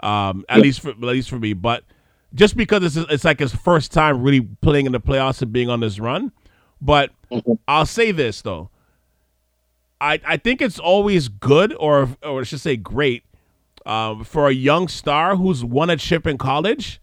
Um, 0.01 0.45
at 0.47 0.57
yep. 0.57 0.63
least 0.63 0.79
for 0.79 0.89
at 0.91 0.99
least 0.99 1.29
for 1.29 1.39
me, 1.39 1.53
but 1.53 1.83
just 2.33 2.55
because 2.55 2.83
it's 2.83 3.11
it's 3.11 3.25
like 3.25 3.39
his 3.39 3.53
first 3.53 3.91
time 3.91 4.23
really 4.23 4.41
playing 4.41 4.85
in 4.85 4.93
the 4.93 5.01
playoffs 5.01 5.41
and 5.41 5.51
being 5.51 5.69
on 5.69 5.81
this 5.81 5.99
run. 5.99 6.31
But 6.79 7.11
mm-hmm. 7.29 7.53
I'll 7.67 7.85
say 7.85 8.11
this 8.11 8.41
though. 8.41 8.69
I 9.99 10.21
I 10.25 10.37
think 10.37 10.61
it's 10.61 10.79
always 10.79 11.27
good 11.27 11.75
or 11.77 12.09
or 12.23 12.39
I 12.39 12.43
should 12.43 12.61
say 12.61 12.77
great 12.77 13.25
um, 13.85 14.23
for 14.23 14.47
a 14.47 14.53
young 14.53 14.87
star 14.87 15.35
who's 15.35 15.63
won 15.63 15.89
a 15.89 15.97
chip 15.97 16.27
in 16.27 16.37
college 16.37 17.01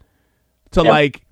to 0.71 0.83
yep. 0.83 0.91
like 0.91 1.23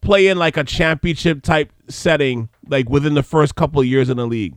play 0.00 0.28
in 0.28 0.38
like 0.38 0.56
a 0.56 0.64
championship 0.64 1.42
type 1.42 1.72
setting 1.88 2.48
like 2.68 2.88
within 2.88 3.14
the 3.14 3.22
first 3.22 3.54
couple 3.54 3.80
of 3.80 3.86
years 3.86 4.08
in 4.08 4.16
the 4.16 4.26
league. 4.26 4.56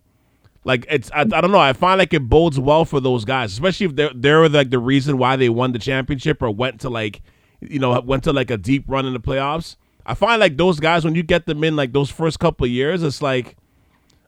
Like 0.64 0.86
it's 0.90 1.10
I, 1.12 1.22
I 1.22 1.26
don't 1.26 1.52
know, 1.52 1.60
I 1.60 1.74
find 1.74 1.98
like 1.98 2.14
it 2.14 2.30
bodes 2.30 2.60
well 2.60 2.86
for 2.86 3.00
those 3.00 3.26
guys, 3.26 3.52
especially 3.52 3.88
if 3.88 3.96
they're 3.96 4.12
they're 4.14 4.50
like 4.50 4.70
the 4.70 4.80
reason 4.80 5.18
why 5.18 5.36
they 5.36 5.50
won 5.50 5.72
the 5.72 5.80
championship 5.80 6.42
or 6.42 6.52
went 6.52 6.82
to 6.82 6.90
like 6.90 7.22
you 7.62 7.80
know, 7.80 8.00
went 8.02 8.24
to 8.24 8.34
like 8.34 8.52
a 8.52 8.58
deep 8.58 8.86
run 8.88 9.06
in 9.06 9.14
the 9.14 9.20
playoffs. 9.20 9.76
I 10.06 10.14
find 10.14 10.40
like 10.40 10.58
those 10.58 10.80
guys 10.80 11.06
when 11.06 11.16
you 11.16 11.24
get 11.24 11.46
them 11.46 11.64
in 11.64 11.76
like 11.76 11.94
those 11.94 12.10
first 12.10 12.40
couple 12.40 12.66
of 12.66 12.72
years, 12.72 13.04
it's 13.04 13.22
like 13.22 13.58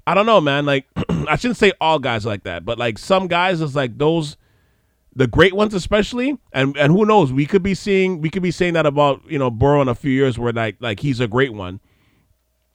I 0.08 0.14
don't 0.14 0.26
know, 0.26 0.42
man. 0.42 0.66
Like 0.66 0.86
I 1.10 1.36
shouldn't 1.36 1.58
say 1.58 1.74
all 1.80 2.00
guys 2.00 2.26
like 2.26 2.44
that, 2.44 2.66
but 2.66 2.78
like 2.78 2.98
some 2.98 3.28
guys, 3.28 3.62
it's 3.62 3.76
like 3.76 3.98
those 3.98 4.38
the 5.16 5.28
great 5.28 5.54
ones 5.54 5.74
especially 5.74 6.38
and 6.54 6.78
and 6.78 6.94
who 6.94 7.06
knows 7.06 7.34
we 7.34 7.46
could 7.46 7.64
be 7.64 7.74
seeing 7.74 8.22
we 8.22 8.30
could 8.30 8.44
be 8.44 8.52
saying 8.52 8.74
that 8.74 8.86
about 8.86 9.22
you 9.28 9.38
know 9.38 9.52
Burrow 9.52 9.82
in 9.82 9.88
a 9.88 9.96
few 9.96 10.12
years 10.12 10.40
where 10.40 10.54
like 10.54 10.78
like 10.80 11.00
he's 11.00 11.20
a 11.20 11.28
great 11.28 11.54
one 11.54 11.80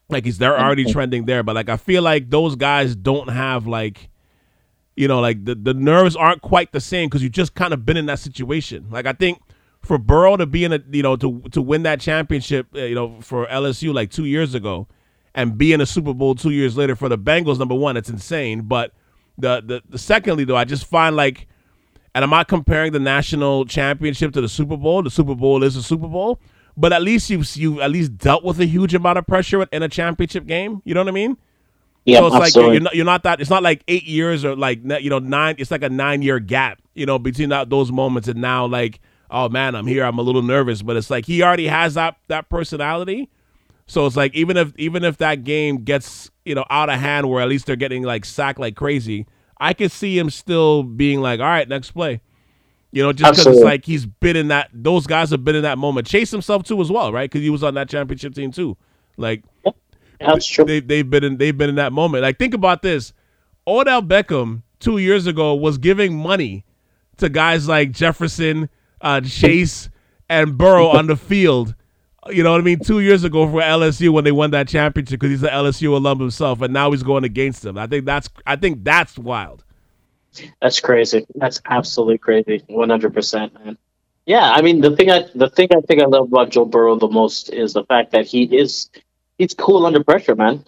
like 0.09 0.25
he's 0.25 0.39
they're 0.39 0.59
already 0.59 0.85
trending 0.91 1.25
there 1.25 1.43
but 1.43 1.55
like 1.55 1.69
I 1.69 1.77
feel 1.77 2.03
like 2.03 2.31
those 2.31 2.57
guys 2.57 2.95
don't 2.95 3.29
have 3.29 3.67
like 3.67 4.11
you 4.97 5.09
know 5.09 5.21
like 5.21 5.45
the 5.45 5.55
the 5.55 5.75
nerves 5.75 6.15
aren't 6.15 6.43
quite 6.43 6.73
the 6.73 6.81
same 6.81 7.09
because 7.09 7.23
you 7.23 7.31
just 7.31 7.55
kind 7.55 7.73
of 7.73 7.87
been 7.87 7.97
in 7.97 8.07
that 8.07 8.19
situation 8.19 8.87
like 8.91 9.07
I 9.07 9.13
think 9.13 9.41
for 9.87 9.99
Burrow 9.99 10.37
to 10.37 10.47
be 10.47 10.65
in 10.65 10.73
a 10.73 10.81
you 10.91 11.03
know 11.03 11.17
to 11.17 11.41
to 11.53 11.63
win 11.63 11.85
that 11.85 12.01
championship, 12.01 12.67
uh, 12.75 12.81
you 12.81 12.95
know, 12.95 13.21
for 13.21 13.47
LSU 13.47 13.95
like 13.95 14.11
two 14.11 14.25
years 14.25 14.55
ago, 14.55 14.89
and 15.35 15.57
be 15.57 15.73
in 15.73 15.81
a 15.81 15.87
Super 15.87 16.13
Bowl 16.13 16.35
two 16.35 16.51
years 16.51 16.77
later 16.77 16.97
for 16.97 17.09
the 17.09 17.17
Bengals. 17.17 17.59
Number 17.59 17.75
one, 17.75 17.97
it's 17.97 18.11
insane. 18.11 18.63
But 18.63 18.93
the 19.39 19.63
the, 19.65 19.83
the 19.89 19.99
secondly 19.99 20.45
though, 20.45 20.57
I 20.57 20.65
just 20.65 20.87
find 20.87 21.15
like, 21.15 21.47
and 22.17 22.25
I'm 22.25 22.31
not 22.31 22.49
comparing 22.49 22.93
the 22.93 22.99
national 22.99 23.67
championship 23.67 24.33
to 24.33 24.41
the 24.41 24.49
Super 24.49 24.79
Bowl. 24.79 25.03
The 25.03 25.11
Super 25.11 25.35
Bowl 25.35 25.63
is 25.63 25.77
a 25.77 25.83
Super 25.83 26.09
Bowl, 26.09 26.41
but 26.75 26.91
at 26.95 27.03
least 27.03 27.29
you 27.29 27.43
you 27.53 27.83
at 27.83 27.91
least 27.91 28.17
dealt 28.17 28.43
with 28.43 28.59
a 28.59 28.65
huge 28.65 28.95
amount 28.95 29.19
of 29.19 29.27
pressure 29.27 29.63
in 29.65 29.83
a 29.83 29.89
championship 29.91 30.47
game. 30.47 30.81
You 30.87 30.95
know 30.95 31.03
what 31.03 31.09
I 31.09 31.13
mean? 31.13 31.37
Yeah, 32.07 32.21
so 32.21 32.29
it's 32.29 32.37
absolutely. 32.37 32.47
like 32.47 32.55
you're, 32.55 32.73
you're 32.73 32.83
not, 32.83 32.95
you're 32.97 33.05
not 33.05 33.23
that. 33.25 33.43
It's 33.43 33.51
not 33.51 33.63
like 33.63 33.83
eight 33.87 34.05
years 34.05 34.47
or 34.47 34.57
like 34.57 34.81
you 34.83 35.11
know 35.11 35.19
nine. 35.19 35.57
It's 35.59 35.71
like 35.71 35.83
a 35.83 35.91
nine 35.91 36.23
year 36.23 36.39
gap. 36.39 36.81
You 36.95 37.05
know 37.05 37.19
between 37.19 37.51
that 37.51 37.69
those 37.69 37.93
moments 37.93 38.29
and 38.29 38.41
now 38.41 38.65
like 38.65 38.99
oh 39.31 39.51
man 39.51 39.75
I'm 39.75 39.87
here. 39.87 40.03
I'm 40.03 40.19
a 40.19 40.23
little 40.23 40.41
nervous, 40.41 40.81
but 40.81 40.97
it's 40.97 41.11
like 41.11 41.27
he 41.27 41.43
already 41.43 41.67
has 41.67 41.95
that 41.95 42.17
that 42.29 42.49
personality. 42.49 43.29
So 43.89 44.07
it's 44.07 44.17
like 44.17 44.35
even 44.35 44.57
if 44.57 44.73
even 44.79 45.05
if 45.05 45.19
that 45.19 45.45
game 45.45 45.85
gets 45.85 46.31
you 46.47 46.55
know 46.55 46.65
out 46.71 46.89
of 46.89 46.99
hand, 46.99 47.29
where 47.29 47.43
at 47.43 47.49
least 47.51 47.67
they're 47.67 47.77
getting 47.77 48.05
like 48.05 48.25
sacked 48.25 48.59
like 48.59 48.75
crazy, 48.75 49.27
I 49.59 49.73
could 49.73 49.91
see 49.91 50.19
him 50.19 50.31
still 50.31 50.83
being 50.83 51.21
like, 51.21 51.41
all 51.41 51.47
right, 51.47 51.69
next 51.69 51.93
play. 51.93 52.21
You 52.93 53.03
know, 53.03 53.13
just 53.13 53.33
because 53.33 53.47
it's 53.47 53.65
like 53.65 53.85
he's 53.85 54.07
been 54.07 54.37
in 54.37 54.49
that. 54.49 54.71
Those 54.73 55.07
guys 55.07 55.31
have 55.31 55.45
been 55.45 55.57
in 55.57 55.63
that 55.63 55.77
moment. 55.79 56.07
Chase 56.07 56.31
himself 56.31 56.63
too 56.63 56.81
as 56.81 56.91
well, 56.91 57.13
right? 57.13 57.31
Because 57.31 57.43
he 57.43 57.51
was 57.51 57.63
on 57.63 57.75
that 57.75 57.89
championship 57.89 58.35
team 58.35 58.53
too. 58.53 58.77
Like 59.17 59.45
That's 60.21 60.47
true. 60.47 60.65
they 60.65 60.81
they've 60.81 61.09
been 61.09 61.25
in 61.25 61.37
they've 61.37 61.57
been 61.57 61.69
in 61.69 61.75
that 61.77 61.93
moment. 61.93 62.23
Like 62.23 62.39
think 62.39 62.55
about 62.55 62.83
this. 62.83 63.13
Odell 63.67 64.03
Beckham 64.03 64.63
two 64.79 64.99
years 64.99 65.27
ago 65.27 65.55
was 65.55 65.79
giving 65.79 66.17
money 66.17 66.65
to 67.19 67.29
guys 67.29 67.69
like 67.69 67.91
Jefferson, 67.93 68.69
uh, 69.01 69.21
Chase, 69.21 69.89
and 70.29 70.57
Burrow 70.57 70.89
on 70.97 71.07
the 71.07 71.17
field. 71.17 71.75
You 72.31 72.43
know 72.43 72.53
what 72.53 72.61
I 72.61 72.65
mean? 72.65 72.81
Two 72.81 73.01
years 73.01 73.25
ago 73.25 73.49
for 73.51 73.61
LSU 73.61 74.11
when 74.11 74.25
they 74.25 74.33
won 74.33 74.51
that 74.53 74.69
championship 74.69 75.21
because 75.21 75.31
he's 75.31 75.43
an 75.43 75.51
LSU 75.51 75.95
alum 75.97 76.21
himself, 76.21 76.61
and 76.61 76.73
now 76.73 76.91
he's 76.91 77.03
going 77.03 77.25
against 77.25 77.63
them. 77.63 77.79
I 77.79 77.87
think 77.87 78.05
that's 78.05 78.29
I 78.47 78.57
think 78.57 78.85
that's 78.85 79.19
wild. 79.19 79.65
That's 80.61 80.81
crazy. 80.81 81.27
That's 81.35 81.61
absolutely 81.65 82.19
crazy. 82.19 82.63
One 82.69 82.91
hundred 82.91 83.15
percent, 83.15 83.55
man. 83.55 83.79
Yeah, 84.27 84.51
I 84.51 84.63
mean 84.63 84.81
the 84.81 84.95
thing 84.95 85.11
I 85.11 85.27
the 85.35 85.49
thing 85.49 85.69
I 85.73 85.81
think 85.81 86.03
I 86.03 86.07
love 86.07 86.29
about 86.29 86.51
Joe 86.51 86.65
Burrow 86.65 86.97
the 86.97 87.09
most 87.09 87.53
is 87.53 87.73
the 87.73 87.85
fact 87.85 88.13
that 88.13 88.27
he 88.27 88.45
is 88.45 88.91
he's 89.39 89.55
cool 89.55 89.87
under 89.87 90.03
pressure, 90.03 90.35
man. 90.35 90.65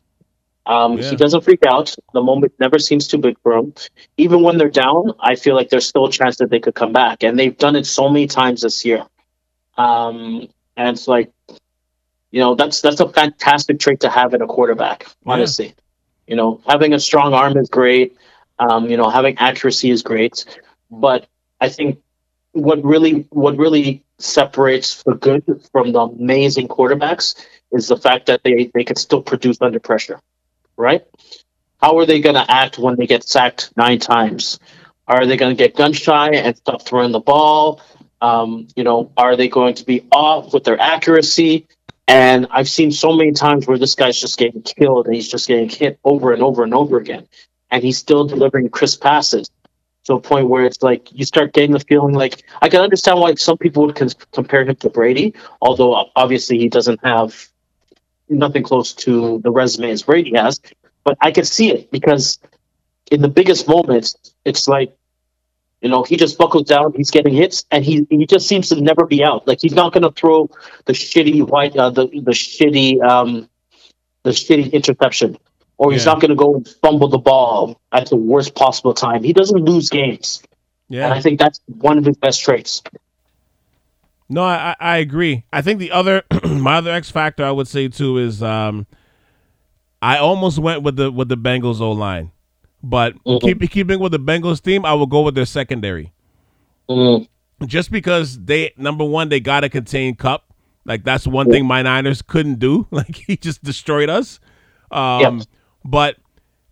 Um, 0.66 0.98
Yeah. 0.98 1.10
He 1.10 1.16
doesn't 1.16 1.42
freak 1.44 1.64
out. 1.66 1.94
The 2.12 2.22
moment 2.22 2.52
never 2.60 2.78
seems 2.78 3.08
too 3.08 3.18
big 3.18 3.38
for 3.42 3.54
him. 3.54 3.74
Even 4.16 4.42
when 4.42 4.58
they're 4.58 4.68
down, 4.68 5.12
I 5.18 5.34
feel 5.34 5.54
like 5.54 5.70
there's 5.70 5.86
still 5.86 6.06
a 6.06 6.12
chance 6.12 6.36
that 6.36 6.50
they 6.50 6.60
could 6.60 6.74
come 6.74 6.92
back, 6.92 7.22
and 7.22 7.38
they've 7.38 7.56
done 7.56 7.74
it 7.74 7.86
so 7.86 8.08
many 8.08 8.26
times 8.26 8.62
this 8.62 8.84
year. 8.84 9.04
Um, 9.78 10.48
and 10.78 10.96
it's 10.96 11.08
like, 11.08 11.30
you 12.30 12.40
know, 12.40 12.54
that's 12.54 12.80
that's 12.80 13.00
a 13.00 13.08
fantastic 13.08 13.80
trait 13.80 14.00
to 14.00 14.08
have 14.08 14.32
in 14.32 14.40
a 14.40 14.46
quarterback. 14.46 15.04
Yeah. 15.26 15.32
Honestly, 15.32 15.74
you 16.26 16.36
know, 16.36 16.62
having 16.66 16.94
a 16.94 17.00
strong 17.00 17.34
arm 17.34 17.56
is 17.58 17.68
great. 17.68 18.16
Um, 18.58 18.88
you 18.88 18.96
know, 18.96 19.10
having 19.10 19.36
accuracy 19.38 19.90
is 19.90 20.02
great, 20.02 20.44
but 20.90 21.26
I 21.60 21.68
think 21.68 21.98
what 22.52 22.82
really 22.84 23.26
what 23.30 23.56
really 23.56 24.04
separates 24.18 25.02
the 25.02 25.14
good 25.14 25.44
from 25.72 25.92
the 25.92 26.00
amazing 26.00 26.68
quarterbacks 26.68 27.34
is 27.72 27.88
the 27.88 27.96
fact 27.96 28.26
that 28.26 28.42
they 28.44 28.70
they 28.72 28.84
can 28.84 28.96
still 28.96 29.22
produce 29.22 29.58
under 29.60 29.80
pressure, 29.80 30.20
right? 30.76 31.04
How 31.80 31.98
are 31.98 32.06
they 32.06 32.20
going 32.20 32.34
to 32.34 32.50
act 32.50 32.78
when 32.78 32.96
they 32.96 33.06
get 33.06 33.24
sacked 33.24 33.72
nine 33.76 33.98
times? 33.98 34.58
Are 35.06 35.26
they 35.26 35.36
going 35.36 35.56
to 35.56 35.62
get 35.62 35.76
gun 35.76 35.92
shy 35.92 36.30
and 36.30 36.56
stop 36.56 36.82
throwing 36.82 37.12
the 37.12 37.20
ball? 37.20 37.80
Um, 38.20 38.68
you 38.74 38.84
know, 38.84 39.12
are 39.16 39.36
they 39.36 39.48
going 39.48 39.74
to 39.74 39.84
be 39.84 40.06
off 40.10 40.52
with 40.52 40.64
their 40.64 40.80
accuracy? 40.80 41.66
And 42.06 42.46
I've 42.50 42.68
seen 42.68 42.90
so 42.90 43.12
many 43.12 43.32
times 43.32 43.66
where 43.66 43.78
this 43.78 43.94
guy's 43.94 44.18
just 44.18 44.38
getting 44.38 44.62
killed 44.62 45.06
and 45.06 45.14
he's 45.14 45.28
just 45.28 45.46
getting 45.46 45.68
hit 45.68 45.98
over 46.04 46.32
and 46.32 46.42
over 46.42 46.64
and 46.64 46.74
over 46.74 46.96
again, 46.96 47.28
and 47.70 47.82
he's 47.82 47.98
still 47.98 48.26
delivering 48.26 48.70
crisp 48.70 49.02
passes 49.02 49.50
to 50.04 50.14
a 50.14 50.20
point 50.20 50.48
where 50.48 50.64
it's 50.64 50.82
like 50.82 51.12
you 51.12 51.26
start 51.26 51.52
getting 51.52 51.72
the 51.72 51.80
feeling 51.80 52.14
like 52.14 52.42
I 52.62 52.70
can 52.70 52.80
understand 52.80 53.20
why 53.20 53.34
some 53.34 53.58
people 53.58 53.86
would 53.86 54.14
compare 54.32 54.64
him 54.64 54.76
to 54.76 54.88
Brady, 54.88 55.34
although 55.60 56.10
obviously 56.16 56.58
he 56.58 56.70
doesn't 56.70 57.04
have 57.04 57.46
nothing 58.30 58.62
close 58.62 58.94
to 58.94 59.38
the 59.44 59.50
resume 59.50 59.90
as 59.90 60.02
Brady 60.02 60.34
has. 60.34 60.60
But 61.04 61.18
I 61.20 61.30
can 61.30 61.44
see 61.44 61.70
it 61.70 61.90
because 61.90 62.38
in 63.10 63.20
the 63.20 63.28
biggest 63.28 63.68
moments, 63.68 64.16
it's 64.46 64.66
like 64.66 64.96
you 65.80 65.88
know 65.88 66.02
he 66.02 66.16
just 66.16 66.38
buckles 66.38 66.64
down, 66.68 66.92
he's 66.94 67.10
getting 67.10 67.34
hits, 67.34 67.64
and 67.70 67.84
he 67.84 68.06
he 68.10 68.26
just 68.26 68.46
seems 68.48 68.68
to 68.70 68.80
never 68.80 69.06
be 69.06 69.22
out. 69.24 69.46
Like 69.46 69.60
he's 69.60 69.74
not 69.74 69.92
going 69.92 70.02
to 70.02 70.10
throw 70.12 70.50
the 70.86 70.92
shitty 70.92 71.46
white 71.46 71.76
uh, 71.76 71.90
the 71.90 72.06
the 72.08 72.32
shitty 72.32 73.00
um 73.02 73.48
the 74.24 74.30
shitty 74.30 74.72
interception. 74.72 75.38
Or 75.80 75.92
he's 75.92 76.04
Yeah. 76.04 76.12
not 76.12 76.20
going 76.20 76.30
to 76.30 76.34
go 76.34 76.56
and 76.56 76.66
fumble 76.82 77.06
the 77.06 77.18
ball 77.18 77.80
at 77.92 78.08
the 78.10 78.16
worst 78.16 78.56
possible 78.56 78.92
time. 78.94 79.22
He 79.22 79.32
doesn't 79.32 79.64
lose 79.64 79.88
games. 79.90 80.42
Yeah, 80.88 81.04
and 81.04 81.14
I 81.14 81.20
think 81.20 81.38
that's 81.38 81.60
one 81.66 81.98
of 81.98 82.04
his 82.04 82.16
best 82.16 82.42
traits. 82.42 82.82
No, 84.28 84.42
I, 84.42 84.70
I 84.70 84.76
I 84.80 84.96
agree. 84.98 85.44
I 85.52 85.62
think 85.62 85.78
the 85.78 85.92
other 85.92 86.24
my 86.44 86.78
other 86.78 86.90
X 86.90 87.10
factor 87.10 87.44
I 87.44 87.50
would 87.52 87.68
say 87.68 87.86
too 87.88 88.18
is 88.18 88.42
um 88.42 88.86
I 90.02 90.18
almost 90.18 90.58
went 90.58 90.82
with 90.82 90.96
the 90.96 91.10
with 91.12 91.28
the 91.28 91.36
Bengals 91.36 91.80
O 91.80 91.92
line. 91.92 92.32
But 92.82 93.14
Mhm. 93.24 93.40
keep 93.40 93.70
keeping 93.70 93.98
with 93.98 94.12
the 94.12 94.20
Bengals 94.20 94.62
team, 94.62 94.84
I 94.84 94.94
will 94.94 95.06
go 95.06 95.22
with 95.22 95.34
their 95.34 95.46
secondary. 95.46 96.12
Mm, 96.88 97.26
just 97.66 97.90
because 97.90 98.38
they 98.38 98.72
number 98.76 99.04
one 99.04 99.28
they 99.28 99.40
got 99.40 99.60
to 99.60 99.68
contain 99.68 100.14
Kupp. 100.14 100.44
Like 100.84 101.04
that's 101.04 101.26
one 101.26 101.50
thing 101.50 101.66
my 101.66 101.82
Niners 101.82 102.22
couldn't 102.22 102.58
do. 102.58 102.86
Like 102.92 103.14
he 103.16 103.36
just 103.36 103.62
destroyed 103.62 104.08
us. 104.08 104.40
Um, 104.90 105.20
Yep. 105.38 105.46
But 105.84 106.16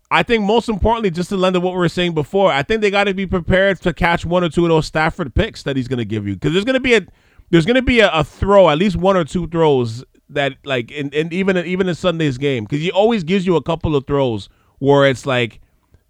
I 0.09 0.23
think 0.23 0.43
most 0.43 0.69
importantly, 0.69 1.11
just 1.11 1.29
to 1.29 1.37
lend 1.37 1.55
to 1.55 1.59
what 1.59 1.73
we 1.73 1.79
were 1.79 1.89
saying 1.89 2.13
before, 2.13 2.51
I 2.51 2.63
think 2.63 2.81
they 2.81 2.89
got 2.89 3.05
to 3.05 3.13
be 3.13 3.25
prepared 3.25 3.81
to 3.81 3.93
catch 3.93 4.25
one 4.25 4.43
or 4.43 4.49
two 4.49 4.63
of 4.65 4.69
those 4.69 4.85
Stafford 4.85 5.35
picks 5.35 5.63
that 5.63 5.75
he's 5.75 5.87
going 5.87 5.97
to 5.99 6.05
give 6.05 6.25
you 6.27 6.35
because 6.35 6.53
there's 6.53 6.65
going 6.65 6.75
to 6.75 6.79
be 6.79 6.93
a 6.95 7.01
there's 7.49 7.65
going 7.65 7.75
to 7.75 7.81
be 7.81 7.99
a, 7.99 8.09
a 8.11 8.23
throw, 8.23 8.69
at 8.69 8.77
least 8.77 8.95
one 8.95 9.17
or 9.17 9.23
two 9.25 9.47
throws 9.47 10.03
that 10.29 10.53
like 10.63 10.91
and, 10.91 11.13
and 11.13 11.31
even 11.33 11.57
even 11.57 11.87
in 11.89 11.95
Sunday's 11.95 12.37
game 12.37 12.63
because 12.63 12.79
he 12.79 12.91
always 12.91 13.23
gives 13.23 13.45
you 13.45 13.55
a 13.55 13.61
couple 13.61 13.95
of 13.95 14.07
throws 14.07 14.49
where 14.79 15.05
it's 15.07 15.25
like, 15.25 15.59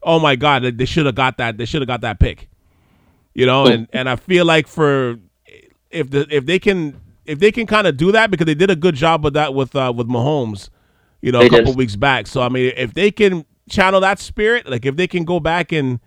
oh 0.07 0.19
my 0.19 0.35
god, 0.35 0.63
they 0.63 0.85
should 0.85 1.05
have 1.05 1.15
got 1.15 1.37
that, 1.37 1.57
they 1.57 1.65
should 1.65 1.81
have 1.81 1.87
got 1.87 2.01
that 2.01 2.19
pick 2.19 2.47
you 3.37 3.45
know 3.45 3.67
and 3.67 3.87
and 3.93 4.09
i 4.09 4.15
feel 4.15 4.43
like 4.45 4.67
for 4.67 5.17
if 5.91 6.09
the 6.09 6.27
if 6.29 6.45
they 6.47 6.57
can 6.59 6.99
if 7.25 7.39
they 7.39 7.51
can 7.51 7.67
kind 7.67 7.85
of 7.85 7.95
do 7.95 8.11
that 8.11 8.31
because 8.31 8.45
they 8.45 8.55
did 8.55 8.71
a 8.71 8.75
good 8.75 8.95
job 8.95 9.23
with 9.23 9.35
that 9.35 9.53
with 9.53 9.75
uh 9.75 9.93
with 9.95 10.07
Mahomes 10.07 10.69
you 11.21 11.31
know 11.31 11.41
a 11.41 11.49
couple 11.49 11.65
did. 11.65 11.77
weeks 11.77 11.95
back 11.95 12.25
so 12.25 12.41
i 12.41 12.49
mean 12.49 12.73
if 12.75 12.95
they 12.95 13.11
can 13.11 13.45
channel 13.69 14.01
that 14.01 14.17
spirit 14.17 14.67
like 14.67 14.85
if 14.85 14.95
they 14.95 15.07
can 15.07 15.23
go 15.23 15.39
back 15.39 15.71
and 15.71 15.99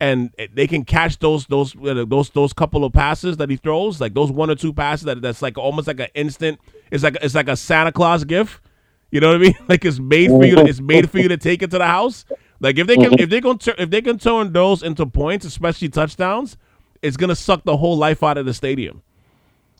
and 0.00 0.32
they 0.54 0.66
can 0.66 0.82
catch 0.82 1.18
those 1.18 1.44
those 1.46 1.74
those 1.74 2.30
those 2.30 2.52
couple 2.54 2.84
of 2.84 2.92
passes 2.94 3.36
that 3.36 3.50
he 3.50 3.56
throws 3.56 4.00
like 4.00 4.14
those 4.14 4.32
one 4.32 4.48
or 4.48 4.54
two 4.54 4.72
passes 4.72 5.04
that 5.04 5.20
that's 5.20 5.42
like 5.42 5.58
almost 5.58 5.88
like 5.88 6.00
an 6.00 6.08
instant 6.14 6.58
it's 6.90 7.04
like 7.04 7.18
it's 7.20 7.34
like 7.34 7.48
a 7.48 7.56
santa 7.56 7.92
claus 7.92 8.24
gift 8.24 8.62
you 9.10 9.20
know 9.20 9.28
what 9.28 9.36
I 9.36 9.38
mean? 9.38 9.54
Like 9.68 9.84
it's 9.84 9.98
made 9.98 10.28
for 10.28 10.44
you. 10.44 10.56
To, 10.56 10.66
it's 10.66 10.80
made 10.80 11.10
for 11.10 11.18
you 11.18 11.28
to 11.28 11.36
take 11.36 11.62
it 11.62 11.70
to 11.70 11.78
the 11.78 11.86
house. 11.86 12.24
Like 12.60 12.78
if 12.78 12.86
they 12.86 12.96
can, 12.96 13.14
if 13.18 13.30
they 13.30 13.40
can, 13.40 13.58
tur- 13.58 13.74
if 13.78 13.90
they 13.90 14.02
can 14.02 14.18
turn 14.18 14.52
those 14.52 14.82
into 14.82 15.06
points, 15.06 15.44
especially 15.46 15.88
touchdowns, 15.88 16.56
it's 17.02 17.16
gonna 17.16 17.36
suck 17.36 17.64
the 17.64 17.76
whole 17.76 17.96
life 17.96 18.22
out 18.22 18.38
of 18.38 18.46
the 18.46 18.54
stadium. 18.54 19.02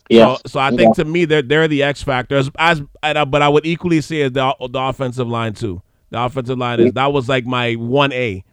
yeah. 0.09 0.37
So, 0.37 0.41
so 0.47 0.61
I 0.61 0.71
think 0.71 0.95
to 0.97 1.05
me, 1.05 1.25
they're 1.25 1.43
they're 1.43 1.69
the 1.69 1.83
X 1.83 2.03
factor. 2.03 2.37
As, 2.37 2.51
as 2.59 2.83
uh, 3.03 3.25
but 3.25 3.43
I 3.43 3.49
would 3.49 3.67
equally 3.67 4.01
say 4.01 4.29
the 4.29 4.55
the 4.71 4.81
offensive 4.81 5.29
line 5.29 5.55
too. 5.55 5.83
The 6.11 6.23
offensive 6.23 6.59
line 6.59 6.81
is 6.81 6.93
that 6.93 7.13
was 7.13 7.29
like 7.29 7.47
my 7.47 7.75
one 7.75 8.13
A. 8.13 8.45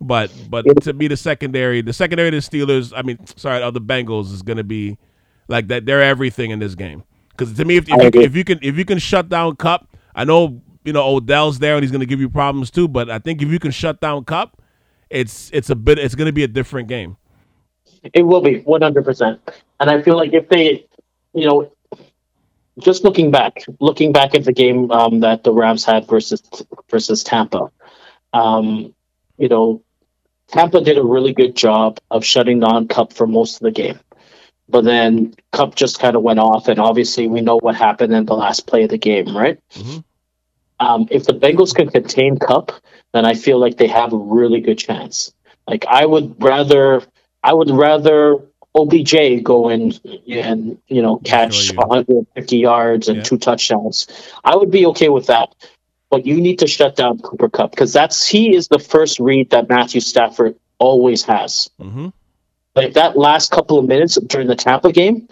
But 0.00 0.30
but 0.48 0.64
to 0.82 0.92
me, 0.92 1.08
the 1.08 1.16
secondary, 1.16 1.80
the 1.80 1.92
secondary 1.92 2.28
of 2.28 2.34
the 2.34 2.38
Steelers, 2.38 2.92
I 2.96 3.02
mean, 3.02 3.24
sorry, 3.36 3.62
of 3.62 3.74
the 3.74 3.80
Bengals 3.80 4.32
is 4.32 4.42
gonna 4.42 4.64
be 4.64 4.98
like 5.48 5.68
that. 5.68 5.86
They're 5.86 6.02
everything 6.02 6.50
in 6.50 6.58
this 6.58 6.74
game. 6.74 7.04
Because 7.30 7.54
to 7.54 7.64
me, 7.64 7.76
if, 7.76 7.88
if, 7.88 8.14
you, 8.14 8.20
if 8.22 8.36
you 8.36 8.44
can 8.44 8.58
if 8.62 8.76
you 8.76 8.84
can 8.84 8.98
shut 8.98 9.28
down 9.28 9.56
Kupp, 9.56 9.88
I 10.14 10.24
know 10.24 10.60
you 10.84 10.92
know 10.92 11.16
Odell's 11.16 11.58
there 11.58 11.74
and 11.76 11.82
he's 11.82 11.92
gonna 11.92 12.06
give 12.06 12.20
you 12.20 12.28
problems 12.28 12.70
too. 12.70 12.88
But 12.88 13.10
I 13.10 13.18
think 13.18 13.42
if 13.42 13.48
you 13.48 13.58
can 13.58 13.70
shut 13.70 14.00
down 14.00 14.24
Kupp, 14.24 14.60
it's 15.10 15.50
it's 15.52 15.70
a 15.70 15.76
bit 15.76 15.98
it's 15.98 16.14
gonna 16.14 16.32
be 16.32 16.44
a 16.44 16.48
different 16.48 16.88
game. 16.88 17.16
It 18.12 18.22
will 18.22 18.40
be 18.40 18.60
100%. 18.60 19.38
And 19.80 19.90
I 19.90 20.02
feel 20.02 20.16
like 20.16 20.32
if 20.32 20.48
they, 20.48 20.86
you 21.34 21.46
know, 21.46 21.72
just 22.78 23.04
looking 23.04 23.30
back, 23.30 23.64
looking 23.80 24.12
back 24.12 24.34
at 24.34 24.44
the 24.44 24.52
game 24.52 24.90
um, 24.92 25.20
that 25.20 25.42
the 25.42 25.52
Rams 25.52 25.84
had 25.84 26.06
versus 26.06 26.42
versus 26.90 27.24
Tampa, 27.24 27.70
um, 28.32 28.94
you 29.36 29.48
know, 29.48 29.82
Tampa 30.48 30.80
did 30.80 30.96
a 30.96 31.02
really 31.02 31.32
good 31.32 31.56
job 31.56 31.98
of 32.10 32.24
shutting 32.24 32.60
down 32.60 32.88
Kupp 32.88 33.12
for 33.12 33.26
most 33.26 33.56
of 33.56 33.62
the 33.62 33.70
game. 33.70 33.98
But 34.68 34.84
then 34.84 35.34
Kupp 35.52 35.74
just 35.74 35.98
kind 35.98 36.14
of 36.14 36.22
went 36.22 36.38
off, 36.38 36.68
and 36.68 36.78
obviously 36.78 37.26
we 37.26 37.40
know 37.40 37.58
what 37.58 37.74
happened 37.74 38.12
in 38.12 38.26
the 38.26 38.34
last 38.34 38.66
play 38.66 38.84
of 38.84 38.90
the 38.90 38.98
game, 38.98 39.36
right? 39.36 39.58
Mhm. 39.72 40.04
Um, 40.80 41.08
if 41.10 41.24
the 41.24 41.32
Bengals 41.32 41.74
can 41.74 41.88
contain 41.88 42.38
Kupp, 42.38 42.72
then 43.12 43.24
I 43.24 43.34
feel 43.34 43.58
like 43.58 43.76
they 43.76 43.88
have 43.88 44.12
a 44.12 44.16
really 44.16 44.60
good 44.60 44.78
chance. 44.78 45.32
Like 45.66 45.84
I 45.86 46.06
would 46.06 46.42
rather, 46.42 47.02
I 47.42 47.52
would 47.52 47.70
rather 47.70 48.38
OBJ 48.74 49.42
go 49.42 49.68
in 49.70 49.92
and 50.30 50.78
you 50.88 51.02
know 51.02 51.18
catch 51.18 51.70
you. 51.70 51.76
150 51.76 52.56
yards 52.58 53.08
and 53.08 53.18
Yeah. 53.18 53.22
two 53.24 53.38
touchdowns, 53.38 54.06
I 54.44 54.56
would 54.56 54.70
be 54.70 54.86
okay 54.86 55.08
with 55.08 55.26
that. 55.26 55.54
But 56.10 56.24
you 56.24 56.40
need 56.40 56.60
to 56.60 56.66
shut 56.66 56.96
down 56.96 57.18
Cooper 57.18 57.50
Kupp 57.50 57.70
because 57.70 57.92
that's 57.92 58.26
he 58.26 58.54
is 58.54 58.68
the 58.68 58.78
first 58.78 59.20
read 59.20 59.50
that 59.50 59.68
Matthew 59.68 60.00
Stafford 60.00 60.56
always 60.78 61.22
has. 61.24 61.68
Mm-hmm. 61.80 62.08
Like 62.74 62.94
that 62.94 63.16
last 63.18 63.50
couple 63.50 63.78
of 63.78 63.86
minutes 63.86 64.14
during 64.14 64.46
the 64.46 64.54
Tampa 64.54 64.92
game, 64.92 65.28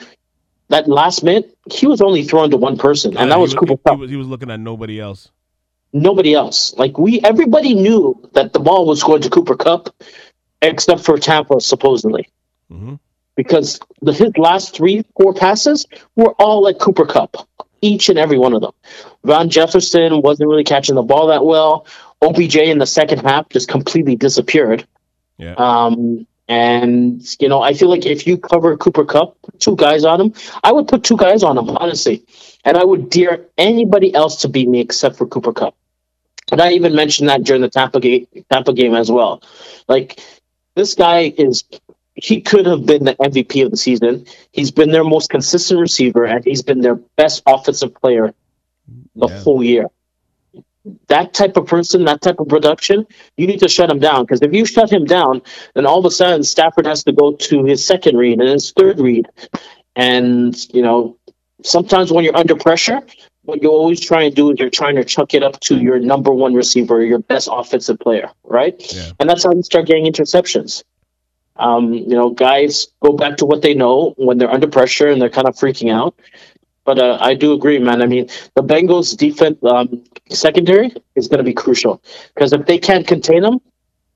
that 0.69 0.89
last 0.89 1.23
minute 1.23 1.57
he 1.71 1.87
was 1.87 2.03
only 2.03 2.25
throwing 2.25 2.51
to 2.51 2.57
one 2.57 2.77
person, 2.77 3.17
and 3.17 3.31
that 3.31 3.39
was 3.39 3.55
Cooper 3.55 3.75
he, 3.75 3.79
Kupp. 3.89 3.99
was, 4.01 4.11
he 4.11 4.17
was 4.17 4.27
looking 4.27 4.51
at 4.51 4.61
nobody 4.61 5.01
else. 5.01 5.31
Nobody 5.97 6.35
else. 6.35 6.75
Like 6.75 6.99
we, 6.99 7.21
everybody 7.23 7.75
knew 7.75 8.29
that 8.35 8.53
the 8.53 8.61
ball 8.61 8.87
was 8.87 9.03
going 9.03 9.23
to 9.23 9.31
Cooper 9.31 9.57
Kupp, 9.57 9.95
except 10.61 11.05
for 11.05 11.17
Tampa 11.19 11.61
supposedly. 11.61 12.29
Mm-hmm. 12.71 12.95
because 13.37 13.79
the, 14.03 14.13
his 14.13 14.37
last 14.37 14.75
three, 14.75 15.05
four 15.17 15.33
passes 15.33 15.87
were 16.17 16.33
all 16.33 16.67
at 16.67 16.81
Cooper 16.81 17.07
Kupp, 17.07 17.49
each 17.81 18.09
and 18.09 18.19
every 18.19 18.39
one 18.39 18.53
of 18.55 18.61
them. 18.61 18.73
Van 19.23 19.49
Jefferson 19.49 20.21
wasn't 20.21 20.49
really 20.49 20.65
catching 20.65 20.97
the 20.97 21.03
ball 21.03 21.29
that 21.29 21.45
well. 21.45 21.87
OBJ 22.23 22.57
in 22.57 22.79
the 22.79 22.87
second 22.87 23.21
half 23.21 23.49
just 23.49 23.69
completely 23.69 24.17
disappeared. 24.17 24.85
Yeah. 25.39 25.55
Um, 25.55 26.27
and 26.49 27.23
you 27.41 27.49
know, 27.49 27.63
I 27.63 27.73
feel 27.73 27.89
like 27.89 28.05
if 28.05 28.27
you 28.27 28.37
cover 28.37 28.77
Cooper 28.77 29.05
Kupp, 29.05 29.37
two 29.61 29.77
guys 29.77 30.05
on 30.05 30.21
him, 30.21 30.35
I 30.65 30.73
would 30.73 30.89
put 30.89 31.05
two 31.05 31.17
guys 31.17 31.43
on 31.43 31.57
him, 31.57 31.71
honestly, 31.71 32.25
and 32.65 32.77
I 32.77 32.85
would 32.85 33.11
dare 33.11 33.47
anybody 33.57 34.13
else 34.15 34.43
to 34.43 34.49
beat 34.49 34.69
me 34.69 34.81
except 34.81 35.17
for 35.17 35.27
Cooper 35.27 35.53
Kupp. 35.53 35.75
And 36.53 36.61
I 36.61 36.73
even 36.73 36.95
mentioned 36.95 37.29
that 37.29 37.43
during 37.45 37.63
the 37.63 37.69
Tampa 37.69 38.01
game, 38.01 38.27
Tampa 38.51 38.73
game 38.73 38.95
as 38.95 39.11
well. 39.11 39.43
Like 39.89 40.21
this 40.75 40.95
guy 40.95 41.35
is 41.37 41.65
he 42.15 42.41
could 42.41 42.67
have 42.67 42.87
been 42.87 43.05
the 43.05 43.15
MVP 43.17 43.65
of 43.65 43.71
the 43.71 43.77
season. 43.77 44.27
He's 44.53 44.71
been 44.71 44.91
their 44.91 45.05
most 45.05 45.29
consistent 45.31 45.81
receiver, 45.81 46.25
and 46.25 46.45
he's 46.45 46.63
been 46.63 46.81
their 46.81 46.95
best 47.17 47.43
offensive 47.47 47.95
player 47.95 48.35
the 49.17 49.29
Yeah. 49.29 49.39
whole 49.43 49.63
year. 49.63 49.91
That 51.09 51.35
type 51.35 51.57
of 51.57 51.67
person, 51.67 52.05
that 52.05 52.23
type 52.23 52.39
of 52.39 52.49
production, 52.49 53.07
you 53.37 53.47
need 53.47 53.59
to 53.61 53.69
shut 53.69 53.91
him 53.91 53.99
down. 53.99 54.23
Because 54.23 54.41
if 54.41 54.55
you 54.55 54.65
shut 54.65 54.91
him 54.91 55.05
down, 55.05 55.43
then 55.75 55.85
all 55.85 55.99
of 55.99 56.05
a 56.05 56.11
sudden 56.11 56.45
Stafford 56.45 56.87
has 56.87 57.03
to 57.05 57.13
go 57.13 57.33
to 57.33 57.65
his 57.65 57.85
second 57.85 58.17
read 58.17 58.39
and 58.41 58.49
his 58.49 58.71
third 58.73 59.01
read. 59.01 59.27
And, 59.97 60.57
you 60.73 60.83
know, 60.83 61.17
sometimes 61.63 62.13
when 62.13 62.25
you're 62.25 62.37
under 62.37 62.55
pressure, 62.55 63.03
what 63.47 63.63
you 63.63 63.71
always 63.71 64.01
try 64.01 64.23
and 64.25 64.35
do 64.35 64.51
is 64.51 64.59
you're 64.59 64.71
trying 64.71 64.97
to 64.97 65.05
chuck 65.05 65.33
it 65.35 65.43
up 65.43 65.59
to 65.61 65.79
your 65.79 65.99
number 65.99 66.33
one 66.33 66.55
receiver, 66.55 67.03
your 67.05 67.21
best 67.21 67.49
offensive 67.51 67.99
player, 67.99 68.31
right? 68.45 68.75
Yeah. 68.95 69.11
And 69.19 69.29
that's 69.29 69.45
how 69.45 69.53
you 69.53 69.63
start 69.63 69.87
getting 69.87 70.05
interceptions. 70.05 70.85
Um, 71.57 71.93
you 71.95 72.09
know, 72.09 72.31
guys 72.31 72.89
go 73.01 73.13
back 73.13 73.39
to 73.39 73.47
what 73.47 73.63
they 73.63 73.73
know 73.73 74.15
when 74.19 74.37
they're 74.39 74.51
under 74.51 74.67
pressure 74.67 75.09
and 75.09 75.21
they're 75.23 75.31
kind 75.31 75.49
of 75.49 75.55
freaking 75.55 75.91
out. 75.93 76.15
But 76.85 76.99
uh, 76.99 77.19
I 77.21 77.35
do 77.35 77.53
agree, 77.53 77.79
man. 77.79 78.03
I 78.03 78.07
mean, 78.07 78.29
the 78.55 78.63
Bengals' 78.63 79.17
defense 79.17 79.59
um, 79.65 80.05
secondary 80.31 80.93
is 81.15 81.29
going 81.29 81.39
to 81.39 81.45
be 81.45 81.55
crucial 81.55 82.03
because 82.35 82.53
if 82.53 82.67
they 82.67 82.79
can't 82.79 83.07
contain 83.07 83.43
them, 83.43 83.59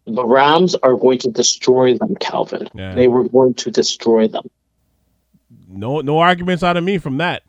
the 0.07 0.25
Rams 0.25 0.75
are 0.77 0.95
going 0.97 1.19
to 1.21 1.31
destroy 1.31 1.97
them. 1.97 2.15
Calvin, 2.17 2.69
Yeah. 2.75 2.95
they 2.95 3.09
were 3.09 3.29
going 3.29 3.55
to 3.55 3.71
destroy 3.71 4.29
them. 4.29 4.49
No, 5.69 6.01
no 6.01 6.19
arguments 6.19 6.63
out 6.63 6.77
of 6.77 6.85
me 6.85 6.99
from 6.99 7.19
that. 7.19 7.43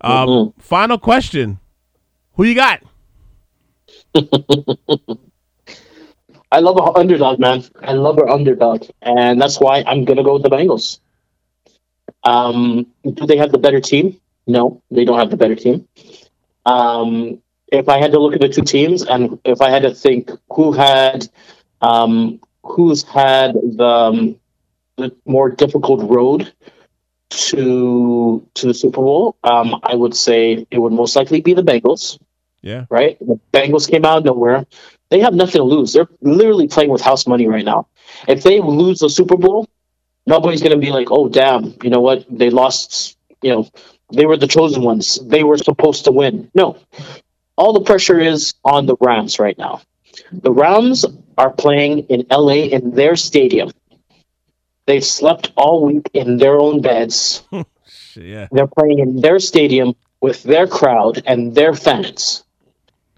Um, 0.00 0.28
Mhm. 0.28 0.52
Final 0.58 0.98
question: 0.98 1.58
Who 2.34 2.44
you 2.44 2.54
got? 2.54 2.82
I 6.52 6.60
love 6.60 6.78
our 6.78 6.96
underdog, 6.96 7.38
man. 7.38 7.64
I 7.82 7.92
love 7.92 8.18
our 8.18 8.28
underdog, 8.28 8.84
and 9.02 9.40
that's 9.40 9.58
why 9.60 9.82
I'm 9.86 10.04
gonna 10.04 10.22
go 10.22 10.34
with 10.34 10.42
the 10.42 10.48
Bengals. 10.50 11.00
Um, 12.24 12.86
do 13.04 13.26
they 13.26 13.36
have 13.36 13.52
the 13.52 13.58
better 13.58 13.80
team? 13.80 14.20
No, 14.46 14.82
they 14.90 15.04
don't 15.04 15.18
have 15.18 15.30
the 15.30 15.36
better 15.36 15.54
team. 15.56 15.88
Um, 16.64 17.42
if 17.72 17.88
I 17.88 17.98
had 17.98 18.12
to 18.12 18.18
look 18.20 18.34
at 18.34 18.40
the 18.40 18.48
two 18.48 18.62
teams, 18.62 19.02
and 19.02 19.38
if 19.44 19.60
I 19.60 19.70
had 19.70 19.82
to 19.82 19.94
think 19.94 20.30
who 20.52 20.72
had, 20.72 21.28
um, 21.80 22.40
who's 22.62 23.02
had 23.02 23.54
the, 23.54 23.84
um, 23.84 24.36
the 24.96 25.14
more 25.24 25.50
difficult 25.50 26.08
road 26.08 26.52
to 27.30 28.46
to 28.54 28.66
the 28.66 28.74
Super 28.74 29.00
Bowl, 29.02 29.36
um, 29.44 29.80
I 29.82 29.94
would 29.94 30.14
say 30.14 30.66
it 30.70 30.78
would 30.78 30.92
most 30.92 31.16
likely 31.16 31.40
be 31.40 31.54
the 31.54 31.62
Bengals 31.62 32.18
Yeah. 32.62 32.86
right? 32.90 33.18
The 33.20 33.38
Bengals 33.52 33.90
came 33.90 34.04
out 34.04 34.18
of 34.18 34.24
nowhere. 34.24 34.66
They 35.10 35.20
have 35.20 35.34
nothing 35.34 35.60
to 35.60 35.64
lose. 35.64 35.92
They're 35.92 36.08
literally 36.20 36.68
playing 36.68 36.90
with 36.90 37.00
house 37.02 37.26
money 37.26 37.46
right 37.46 37.64
now. 37.64 37.86
If 38.26 38.42
they 38.42 38.60
lose 38.60 39.00
the 39.00 39.08
Super 39.08 39.36
Bowl, 39.36 39.68
nobody's 40.26 40.60
going 40.62 40.72
to 40.72 40.78
be 40.86 40.90
like, 40.92 41.08
"Oh, 41.10 41.28
damn! 41.28 41.74
You 41.82 41.90
know 41.90 42.00
what? 42.00 42.24
They 42.30 42.50
lost. 42.50 43.16
You 43.42 43.50
know, 43.52 43.68
they 44.12 44.26
were 44.26 44.36
the 44.36 44.48
chosen 44.48 44.82
ones. 44.82 45.18
They 45.22 45.44
were 45.44 45.58
supposed 45.58 46.04
to 46.06 46.12
win." 46.12 46.50
No, 46.54 46.78
all 47.56 47.72
the 47.72 47.82
pressure 47.82 48.18
is 48.18 48.54
on 48.64 48.86
the 48.86 48.96
Rams 49.00 49.38
right 49.38 49.56
now. 49.58 49.82
The 50.32 50.50
Rams 50.52 51.04
are 51.38 51.50
playing 51.50 51.98
in 52.08 52.26
LA 52.30 52.66
in 52.76 52.92
their 52.92 53.14
stadium. 53.16 53.70
They've 54.86 55.04
slept 55.04 55.52
all 55.56 55.84
week 55.84 56.08
in 56.14 56.36
their 56.38 56.58
own 56.58 56.80
beds. 56.80 57.42
Yeah. 58.14 58.48
They're 58.50 58.66
playing 58.66 59.00
in 59.00 59.20
their 59.20 59.38
stadium 59.38 59.94
with 60.20 60.42
their 60.42 60.66
crowd 60.66 61.22
and 61.26 61.54
their 61.54 61.74
fans. 61.74 62.44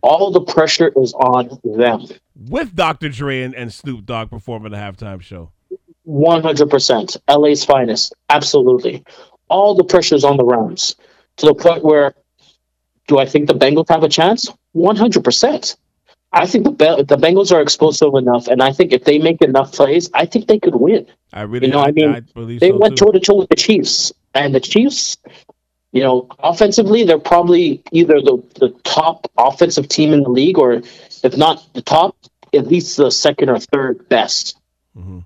All 0.02 0.30
the 0.30 0.40
pressure 0.40 0.92
is 0.96 1.12
on 1.14 1.58
them. 1.62 2.06
With 2.34 2.74
Dr. 2.74 3.08
Dre 3.08 3.42
and, 3.42 3.54
and 3.54 3.72
Snoop 3.72 4.06
Dogg 4.06 4.30
performing 4.30 4.72
the 4.72 4.78
halftime 4.78 5.20
show. 5.20 5.52
100%. 6.06 7.16
LA's 7.28 7.64
finest. 7.64 8.14
Absolutely. 8.28 9.04
All 9.48 9.74
the 9.74 9.84
pressure 9.84 10.14
is 10.14 10.24
on 10.24 10.36
the 10.36 10.44
Rams 10.44 10.96
to 11.36 11.46
the 11.46 11.54
point 11.54 11.84
where 11.84 12.14
do 13.06 13.18
I 13.18 13.26
think 13.26 13.48
the 13.48 13.54
Bengals 13.54 13.88
have 13.88 14.02
a 14.02 14.08
chance? 14.08 14.52
100%. 14.76 15.76
I 16.32 16.46
think 16.46 16.64
the, 16.64 16.70
Be- 16.70 17.02
the 17.02 17.16
Bengals 17.16 17.52
are 17.52 17.60
explosive 17.60 18.14
enough, 18.14 18.48
and 18.48 18.62
I 18.62 18.72
think 18.72 18.92
if 18.92 19.04
they 19.04 19.18
make 19.18 19.40
enough 19.40 19.72
plays, 19.72 20.10
I 20.12 20.26
think 20.26 20.46
they 20.46 20.58
could 20.58 20.74
win. 20.74 21.06
I 21.32 21.42
really, 21.42 21.68
You 21.68 21.72
know, 21.72 21.80
I 21.80 21.90
mean, 21.92 22.10
I 22.10 22.20
They 22.20 22.70
so 22.70 22.76
went 22.76 22.98
toe 22.98 23.10
to 23.12 23.20
toe 23.20 23.36
with 23.36 23.48
the 23.48 23.56
Chiefs, 23.56 24.12
and 24.34 24.54
the 24.54 24.60
Chiefs, 24.60 25.16
you 25.92 26.02
know, 26.02 26.28
offensively, 26.38 27.04
they're 27.04 27.18
probably 27.18 27.82
either 27.92 28.20
the, 28.20 28.42
the 28.56 28.68
top 28.84 29.30
offensive 29.38 29.88
team 29.88 30.12
in 30.12 30.22
the 30.22 30.28
league, 30.28 30.58
or 30.58 30.82
if 31.22 31.36
not 31.36 31.66
the 31.72 31.82
top, 31.82 32.14
at 32.54 32.66
least 32.66 32.98
the 32.98 33.10
second 33.10 33.48
or 33.48 33.58
third 33.58 34.08
best. 34.08 34.58
Mhm. 34.96 35.24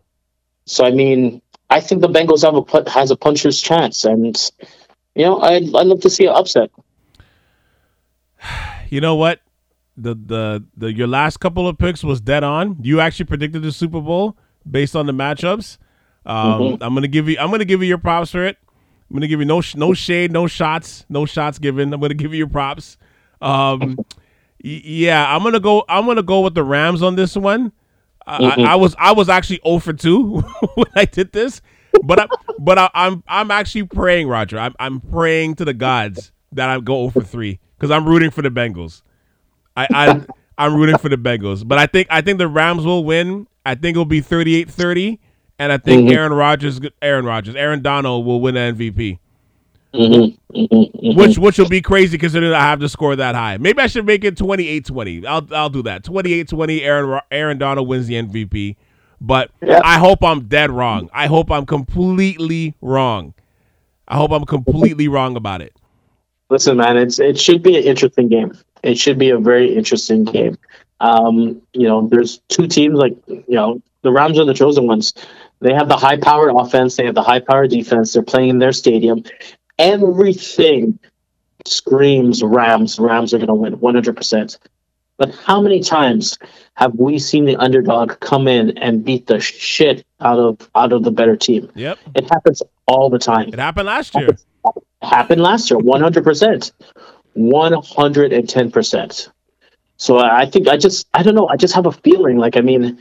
So, 0.67 0.85
I 0.85 0.93
mean, 0.93 1.43
I 1.69 1.81
think 1.81 2.01
the 2.01 2.09
Bengals 2.09 2.43
have 2.43 2.55
a 2.55 2.91
has 2.91 3.11
a 3.11 3.17
puncher's 3.17 3.61
chance, 3.61 4.05
and 4.05 4.37
you 5.17 5.25
know, 5.25 5.41
I'd, 5.41 5.65
I'd 5.75 5.87
love 5.87 6.01
to 6.03 6.11
see 6.11 6.27
an 6.27 6.35
upset. 6.35 6.71
You 8.89 9.01
know 9.01 9.17
what? 9.17 9.41
The, 9.97 10.15
the 10.15 10.65
the 10.77 10.93
your 10.93 11.07
last 11.07 11.39
couple 11.41 11.69
of 11.69 11.77
picks 11.79 12.03
was 12.03 12.21
dead 12.21 12.43
on. 12.45 12.79
You 12.83 13.01
actually 13.01 13.27
predicted 13.27 13.63
the 13.63 13.73
Super 13.73 14.01
Bowl 14.01 14.37
based 14.71 14.97
on 14.97 15.07
the 15.07 15.13
matchups. 15.13 15.77
Um, 16.25 16.37
Mhm. 16.61 16.79
I'm 16.81 16.95
gonna 16.95 17.09
give 17.09 17.29
you 17.29 17.37
I'm 17.39 17.51
gonna 17.51 17.65
give 17.67 17.83
you 17.83 17.89
your 17.89 17.99
props 17.99 18.31
for 18.31 18.45
it. 18.45 18.57
I'm 19.11 19.17
gonna 19.17 19.27
give 19.29 19.41
you 19.41 19.45
no 19.47 19.61
sh- 19.61 19.75
no 19.77 19.93
shade, 19.93 20.33
no 20.33 20.47
shots, 20.47 21.05
no 21.11 21.27
shots 21.27 21.59
given. 21.59 21.93
I'm 21.93 22.01
gonna 22.01 22.15
give 22.15 22.33
you 22.33 22.39
your 22.39 22.49
props. 22.49 22.97
Um, 23.43 23.99
yeah, 24.61 25.35
I'm 25.35 25.43
gonna 25.43 25.61
go. 25.61 25.85
I'm 25.89 26.07
gonna 26.07 26.23
go 26.23 26.41
with 26.41 26.55
the 26.55 26.63
Rams 26.65 27.03
on 27.03 27.17
this 27.17 27.37
one. 27.37 27.73
I, 28.27 28.39
Mhm. 28.39 28.67
I, 28.67 28.73
I 28.73 28.75
was 28.77 28.95
I 28.99 29.13
was 29.13 29.29
actually 29.29 29.61
0 29.67 29.79
for 29.81 29.93
two 29.93 30.39
when 30.75 30.87
I 30.95 31.05
did 31.05 31.33
this, 31.33 31.61
but 32.05 32.21
I, 32.21 32.27
but 32.59 32.79
I, 32.79 32.89
I'm 32.95 33.23
I'm 33.29 33.51
actually 33.51 33.83
praying, 33.85 34.29
Roger. 34.29 34.59
I'm 34.59 34.75
I'm 34.79 35.01
praying 35.01 35.57
to 35.57 35.65
the 35.65 35.75
gods 35.75 36.33
that 36.53 36.69
I 36.71 36.79
go 36.81 37.09
0 37.09 37.11
for 37.11 37.23
three 37.23 37.59
because 37.77 37.91
I'm 37.91 38.07
rooting 38.09 38.31
for 38.31 38.43
the 38.43 38.51
Bengals. 38.51 39.03
I, 39.77 39.87
I 39.91 40.21
I'm 40.59 40.75
rooting 40.77 40.99
for 40.99 41.09
the 41.09 41.17
Bengals, 41.17 41.67
but 41.67 41.79
I 41.79 41.87
think 41.87 42.09
I 42.11 42.21
think 42.21 42.39
the 42.39 42.49
Rams 42.49 42.85
will 42.85 43.05
win. 43.05 43.47
I 43.65 43.75
think 43.75 43.95
it'll 43.95 44.05
be 44.05 44.21
38-30, 44.21 45.19
and 45.59 45.73
I 45.73 45.79
think 45.79 46.09
Mhm. 46.09 46.15
Aaron 46.15 46.33
Rodgers, 46.33 46.81
Aaron 47.01 47.25
Rodgers, 47.25 47.55
Aaron 47.55 47.81
Donald 47.83 48.27
will 48.27 48.41
win 48.41 48.55
the 48.55 48.61
MVP, 48.61 49.19
Mm-hmm, 49.95 50.57
mm-hmm, 50.59 50.75
mm-hmm. 50.75 51.19
which 51.19 51.39
which 51.39 51.59
will 51.59 51.69
be 51.69 51.81
crazy 51.83 52.17
considering 52.19 52.53
I 52.53 52.61
have 52.61 52.81
to 52.81 52.89
score 52.89 53.15
that 53.17 53.35
high. 53.35 53.59
Maybe 53.59 53.81
I 53.81 53.87
should 53.87 54.07
make 54.07 54.25
it 54.25 54.37
28-20. 54.37 55.27
I'll 55.27 55.47
I'll 55.53 55.69
do 55.71 55.83
that. 55.85 56.03
28-20. 56.05 56.83
Aaron 56.83 57.21
Aaron 57.31 57.59
Donald 57.59 57.87
wins 57.89 58.07
the 58.07 58.15
MVP, 58.15 58.77
but 59.21 59.51
Yeah. 59.63 59.81
I 59.85 59.99
hope 59.99 60.25
I'm 60.25 60.45
dead 60.49 60.71
wrong. 60.71 61.09
I 61.13 61.27
hope 61.27 61.51
I'm 61.51 61.67
completely 61.67 62.75
wrong. 62.81 63.35
I 64.09 64.17
hope 64.17 64.33
I'm 64.33 64.45
completely 64.45 65.09
wrong 65.09 65.37
about 65.37 65.63
it. 65.63 65.75
Listen, 66.51 66.77
man, 66.79 66.97
it's 66.97 67.19
it 67.19 67.39
should 67.39 67.63
be 67.63 67.77
an 67.77 67.85
interesting 67.85 68.29
game. 68.29 68.53
It 68.83 68.99
should 68.99 69.19
be 69.19 69.31
a 69.31 69.39
very 69.39 69.75
interesting 69.75 70.25
game. 70.25 70.59
Um, 71.01 71.63
you 71.73 71.89
know, 71.89 72.09
there's 72.09 72.41
two 72.49 72.67
teams 72.67 72.95
like 72.95 73.17
you 73.27 73.45
know 73.49 73.83
the 74.03 74.13
Rams 74.13 74.39
are 74.39 74.45
the 74.45 74.55
chosen 74.55 74.87
ones. 74.87 75.13
They 75.61 75.75
have 75.75 75.89
the 75.89 75.97
high-powered 75.97 76.53
offense. 76.55 76.97
They 76.97 77.07
have 77.07 77.15
the 77.15 77.23
high-powered 77.23 77.71
defense. 77.71 78.13
They're 78.13 78.23
playing 78.23 78.51
in 78.51 78.59
their 78.59 78.73
stadium. 78.73 79.23
Everything 79.79 80.99
screams 81.67 82.43
Rams. 82.43 82.99
Rams 82.99 83.33
are 83.33 83.39
going 83.39 83.49
to 83.49 83.55
win 83.55 83.79
100. 83.79 84.17
percent 84.17 84.59
But 85.19 85.35
how 85.35 85.61
many 85.61 85.81
times 85.81 86.39
have 86.75 86.95
we 86.95 87.19
seen 87.19 87.45
the 87.45 87.57
underdog 87.57 88.19
come 88.21 88.49
in 88.49 88.77
and 88.79 89.05
beat 89.05 89.27
the 89.27 89.41
shit 89.41 90.05
out 90.21 90.39
of 90.39 90.69
out 90.75 90.93
of 90.93 91.05
the 91.05 91.13
better 91.13 91.37
team? 91.37 91.71
Yep. 91.75 91.99
It 92.15 92.29
happens 92.29 92.63
all 92.87 93.11
the 93.11 93.19
time. 93.19 93.49
It 93.49 93.59
happened 93.59 93.87
last 93.87 94.15
year. 94.15 94.37
happened 95.03 95.43
last 95.43 95.71
year 95.71 95.81
100% 95.81 96.73
110% 97.37 99.29
so 99.97 100.19
i 100.19 100.47
think 100.47 100.69
i 100.69 100.77
just 100.77 101.07
i 101.15 101.23
don't 101.23 101.35
know 101.35 101.49
i 101.49 101.57
just 101.57 101.75
have 101.75 101.87
a 101.87 101.93
feeling 101.93 102.37
like 102.37 102.57
i 102.57 102.61
mean 102.61 102.99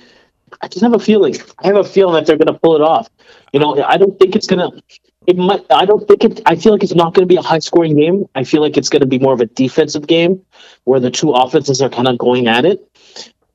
i 0.61 0.67
just 0.67 0.81
have 0.81 0.93
a 0.93 0.99
feeling 0.99 1.35
i 1.59 1.67
have 1.67 1.77
a 1.77 1.83
feeling 1.83 2.15
that 2.15 2.25
they're 2.25 2.37
going 2.37 2.53
to 2.53 2.59
pull 2.59 2.75
it 2.75 2.81
off 2.81 3.09
you 3.53 3.59
know 3.59 3.81
i 3.83 3.97
don't 3.97 4.17
think 4.19 4.35
it's 4.35 4.47
going 4.47 4.59
to 4.59 4.83
it 5.27 5.37
might 5.37 5.65
i 5.71 5.85
don't 5.85 6.07
think 6.07 6.23
it 6.23 6.41
i 6.45 6.55
feel 6.55 6.71
like 6.71 6.83
it's 6.83 6.95
not 6.95 7.13
going 7.13 7.27
to 7.27 7.31
be 7.31 7.37
a 7.37 7.41
high 7.41 7.59
scoring 7.59 7.95
game 7.95 8.25
i 8.35 8.43
feel 8.43 8.61
like 8.61 8.77
it's 8.77 8.89
going 8.89 9.01
to 9.01 9.05
be 9.07 9.19
more 9.19 9.33
of 9.33 9.41
a 9.41 9.45
defensive 9.45 10.07
game 10.07 10.43
where 10.83 10.99
the 10.99 11.11
two 11.11 11.31
offenses 11.31 11.81
are 11.81 11.89
kind 11.89 12.07
of 12.07 12.17
going 12.17 12.47
at 12.47 12.65
it 12.65 12.87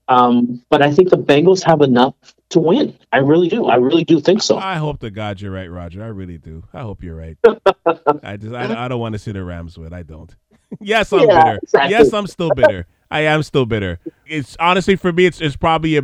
um, 0.08 0.62
but 0.68 0.82
i 0.82 0.92
think 0.92 1.10
the 1.10 1.18
bengals 1.18 1.62
have 1.64 1.80
enough 1.80 2.14
to 2.50 2.60
win. 2.60 2.96
I 3.12 3.18
really 3.18 3.48
do. 3.48 3.66
I 3.66 3.76
really 3.76 4.04
do 4.04 4.20
think 4.20 4.42
so. 4.42 4.56
I 4.56 4.76
hope 4.76 5.00
to 5.00 5.10
God 5.10 5.40
you're 5.40 5.50
right, 5.50 5.70
Roger. 5.70 6.02
I 6.02 6.08
really 6.08 6.38
do. 6.38 6.64
I 6.72 6.82
hope 6.82 7.02
you're 7.02 7.16
right. 7.16 7.36
I 8.22 8.36
just 8.36 8.54
I, 8.54 8.84
I 8.84 8.88
don't 8.88 9.00
want 9.00 9.14
to 9.14 9.18
see 9.18 9.32
the 9.32 9.42
Rams 9.42 9.76
win. 9.78 9.92
I 9.92 10.02
don't. 10.02 10.34
Yes, 10.80 11.12
I'm 11.12 11.28
Yeah, 11.28 11.32
bitter. 11.32 11.60
exactly. 11.62 11.88
Yes, 11.90 12.12
I'm 12.12 12.26
still 12.26 12.50
bitter. 12.50 12.86
I 13.10 13.20
am 13.20 13.42
still 13.42 13.66
bitter. 13.66 13.98
It's 14.24 14.56
honestly 14.60 14.96
for 14.96 15.12
me, 15.12 15.26
it's 15.26 15.40
it's 15.40 15.56
probably 15.56 15.96
a 15.96 16.02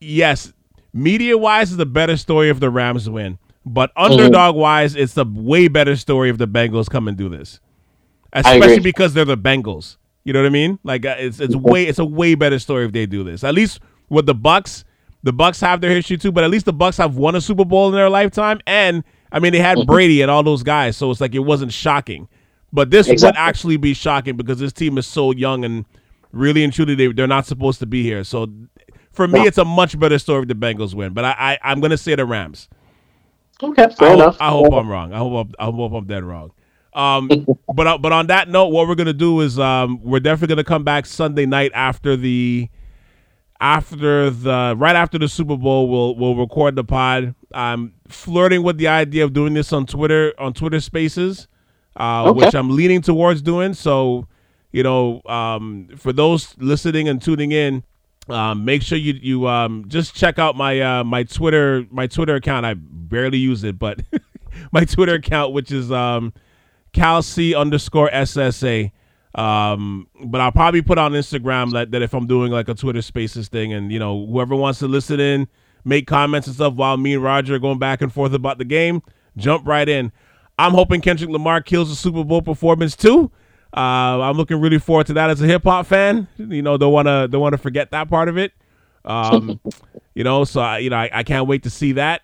yes. 0.00 0.52
Media 0.92 1.36
wise, 1.38 1.72
is 1.72 1.78
a 1.78 1.86
better 1.86 2.16
story 2.16 2.50
if 2.50 2.60
the 2.60 2.70
Rams 2.70 3.08
win, 3.08 3.38
but 3.64 3.90
Mm-hmm. 4.08 4.34
underdog 4.34 4.56
wise, 4.56 4.94
it's 4.94 5.16
a 5.16 5.24
way 5.24 5.68
better 5.68 5.96
story 5.96 6.28
if 6.30 6.38
the 6.38 6.46
Bengals 6.46 6.88
come 6.88 7.08
and 7.08 7.16
do 7.16 7.28
this, 7.28 7.60
especially 8.32 8.80
because 8.80 9.14
they're 9.14 9.24
the 9.24 9.36
Bengals. 9.36 9.96
You 10.24 10.32
know 10.32 10.40
what 10.40 10.46
I 10.46 10.50
mean? 10.50 10.78
Like 10.84 11.04
uh, 11.04 11.16
it's 11.18 11.40
it's 11.40 11.54
way 11.54 11.84
it's 11.86 11.98
a 11.98 12.04
way 12.04 12.34
better 12.34 12.58
story 12.58 12.84
if 12.84 12.92
they 12.92 13.06
do 13.06 13.24
this. 13.24 13.42
At 13.44 13.54
least 13.54 13.80
with 14.08 14.26
the 14.26 14.34
Bucs, 14.34 14.84
the 15.22 15.32
Bucs 15.32 15.60
have 15.60 15.80
their 15.80 15.90
history 15.90 16.16
too, 16.18 16.32
but 16.32 16.44
at 16.44 16.50
least 16.50 16.66
the 16.66 16.72
Bucs 16.74 16.98
have 16.98 17.16
won 17.16 17.34
a 17.34 17.40
Super 17.40 17.64
Bowl 17.64 17.88
in 17.88 17.94
their 17.94 18.10
lifetime, 18.10 18.60
and 18.66 19.04
I 19.32 19.38
mean 19.40 19.52
they 19.52 19.58
had 19.60 19.84
Mm-hmm. 19.84 19.86
Brady 19.86 20.22
and 20.22 20.30
all 20.30 20.42
those 20.42 20.62
guys, 20.62 20.96
so 20.96 21.10
it's 21.10 21.20
like 21.20 21.34
it 21.34 21.40
wasn't 21.40 21.72
shocking. 21.72 22.28
But 22.72 22.90
this 22.90 23.08
would 23.08 23.36
actually 23.36 23.76
be 23.76 23.94
shocking 23.94 24.36
because 24.36 24.58
this 24.58 24.72
team 24.72 24.98
is 24.98 25.06
so 25.06 25.32
young 25.32 25.64
and 25.64 25.84
really 26.32 26.64
and 26.64 26.72
truly 26.72 26.94
they 26.94 27.08
they're 27.12 27.26
not 27.26 27.46
supposed 27.46 27.78
to 27.80 27.86
be 27.86 28.02
here. 28.02 28.24
So 28.24 28.48
for 29.12 29.28
me, 29.28 29.40
Yeah. 29.40 29.46
it's 29.46 29.58
a 29.58 29.64
much 29.64 29.98
better 29.98 30.18
story 30.18 30.42
if 30.42 30.48
the 30.48 30.54
Bengals 30.54 30.94
win. 30.94 31.12
But 31.12 31.24
I, 31.26 31.34
I 31.38 31.58
I'm 31.72 31.80
gonna 31.80 31.98
say 31.98 32.14
the 32.14 32.24
Rams. 32.26 32.68
Okay, 33.62 33.84
I 33.84 33.88
fair 33.90 34.10
hope, 34.10 34.20
enough. 34.20 34.36
I 34.40 34.48
hope 34.50 34.72
I'm 34.72 34.88
wrong. 34.88 35.12
I 35.12 35.18
hope 35.18 35.48
I'm, 35.48 35.54
I 35.58 35.64
hope 35.76 35.92
I'm 35.92 36.06
dead 36.06 36.24
wrong. 36.24 36.52
Um, 36.94 37.28
but 37.74 37.86
uh, 37.86 37.98
but 37.98 38.12
on 38.12 38.26
that 38.28 38.48
note, 38.48 38.68
what 38.68 38.88
we're 38.88 38.94
gonna 38.96 39.12
do 39.12 39.40
is 39.40 39.58
um, 39.58 40.00
we're 40.02 40.20
definitely 40.20 40.54
gonna 40.56 40.64
come 40.64 40.84
back 40.84 41.06
Sunday 41.06 41.46
night 41.46 41.72
after 41.74 42.16
the 42.16 42.68
after 43.60 44.30
the 44.30 44.74
right 44.76 44.96
after 44.96 45.18
the 45.18 45.28
Super 45.28 45.56
Bowl. 45.56 45.88
We'll 45.88 46.16
we'll 46.16 46.36
record 46.36 46.76
the 46.76 46.84
pod. 46.84 47.34
I'm 47.54 47.94
flirting 48.08 48.62
with 48.62 48.78
the 48.78 48.88
idea 48.88 49.24
of 49.24 49.32
doing 49.32 49.54
this 49.54 49.72
on 49.72 49.86
Twitter 49.86 50.34
on 50.38 50.52
Twitter 50.54 50.80
Spaces, 50.80 51.48
uh, 51.96 52.24
Okay. 52.30 52.44
which 52.44 52.54
I'm 52.54 52.74
leaning 52.74 53.00
towards 53.02 53.42
doing. 53.42 53.74
So 53.74 54.26
you 54.72 54.82
know, 54.82 55.20
um, 55.26 55.88
for 55.96 56.12
those 56.12 56.54
listening 56.58 57.06
and 57.08 57.20
tuning 57.20 57.52
in, 57.52 57.82
um, 58.28 58.64
make 58.64 58.82
sure 58.82 58.96
you 58.96 59.14
you 59.20 59.46
um, 59.48 59.84
just 59.88 60.14
check 60.14 60.38
out 60.38 60.56
my 60.56 60.80
uh, 60.80 61.04
my 61.04 61.24
Twitter 61.24 61.86
my 61.90 62.06
Twitter 62.06 62.36
account. 62.36 62.64
I 62.64 62.74
barely 62.74 63.38
use 63.38 63.64
it, 63.64 63.78
but 63.78 64.00
my 64.72 64.84
Twitter 64.84 65.14
account, 65.14 65.52
which 65.52 65.70
is 65.70 65.92
um, 65.92 66.32
CalC 66.94 67.56
underscore 67.58 68.08
SSA. 68.10 68.92
Um, 69.34 70.08
but 70.24 70.40
I'll 70.42 70.52
probably 70.52 70.82
put 70.82 70.98
on 70.98 71.12
Instagram 71.12 71.72
that, 71.72 71.90
that 71.92 72.02
if 72.02 72.12
I'm 72.12 72.26
doing 72.26 72.52
like 72.52 72.68
a 72.68 72.74
Twitter 72.74 73.00
Spaces 73.02 73.48
thing, 73.48 73.72
and 73.72 73.90
you 73.90 73.98
know 73.98 74.26
whoever 74.26 74.54
wants 74.54 74.78
to 74.80 74.88
listen 74.88 75.20
in, 75.20 75.48
make 75.84 76.06
comments 76.06 76.46
and 76.46 76.54
stuff 76.56 76.74
while 76.74 76.96
me 76.96 77.14
and 77.14 77.22
Roger 77.22 77.54
are 77.54 77.58
going 77.58 77.78
back 77.78 78.02
and 78.02 78.12
forth 78.12 78.34
about 78.34 78.58
the 78.58 78.64
game, 78.64 79.02
jump 79.36 79.66
right 79.66 79.88
in. 79.88 80.12
I'm 80.58 80.72
hoping 80.72 81.00
Kendrick 81.00 81.30
Lamar 81.30 81.60
kills 81.60 81.88
the 81.88 81.96
Super 81.96 82.24
Bowl 82.24 82.42
performance 82.42 82.96
too. 82.96 83.30
Uh, 83.74 84.20
I'm 84.20 84.36
looking 84.36 84.60
really 84.60 84.78
forward 84.78 85.06
to 85.06 85.14
that 85.14 85.30
as 85.30 85.40
a 85.40 85.46
hip 85.46 85.64
hop 85.64 85.86
fan. 85.86 86.28
You 86.36 86.62
know, 86.62 86.76
don't 86.76 86.92
want 86.92 87.08
to 87.08 87.28
don't 87.28 87.40
want 87.40 87.54
to 87.54 87.58
forget 87.58 87.90
that 87.92 88.08
part 88.08 88.28
of 88.28 88.36
it. 88.36 88.52
Um, 89.04 89.60
you 90.14 90.24
know, 90.24 90.44
so 90.44 90.60
I, 90.60 90.78
you 90.78 90.90
know, 90.90 90.96
I, 90.96 91.10
I 91.12 91.22
can't 91.22 91.48
wait 91.48 91.62
to 91.62 91.70
see 91.70 91.92
that. 91.92 92.22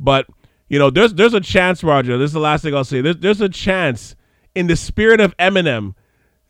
But 0.00 0.26
you 0.68 0.78
know, 0.78 0.90
there's 0.90 1.14
there's 1.14 1.34
a 1.34 1.40
chance, 1.40 1.84
Roger. 1.84 2.18
This 2.18 2.28
is 2.28 2.34
the 2.34 2.40
last 2.40 2.62
thing 2.62 2.74
I'll 2.74 2.84
say. 2.84 3.00
There's 3.00 3.16
there's 3.18 3.40
a 3.40 3.48
chance, 3.48 4.16
in 4.54 4.66
the 4.66 4.76
spirit 4.76 5.20
of 5.20 5.36
Eminem, 5.36 5.94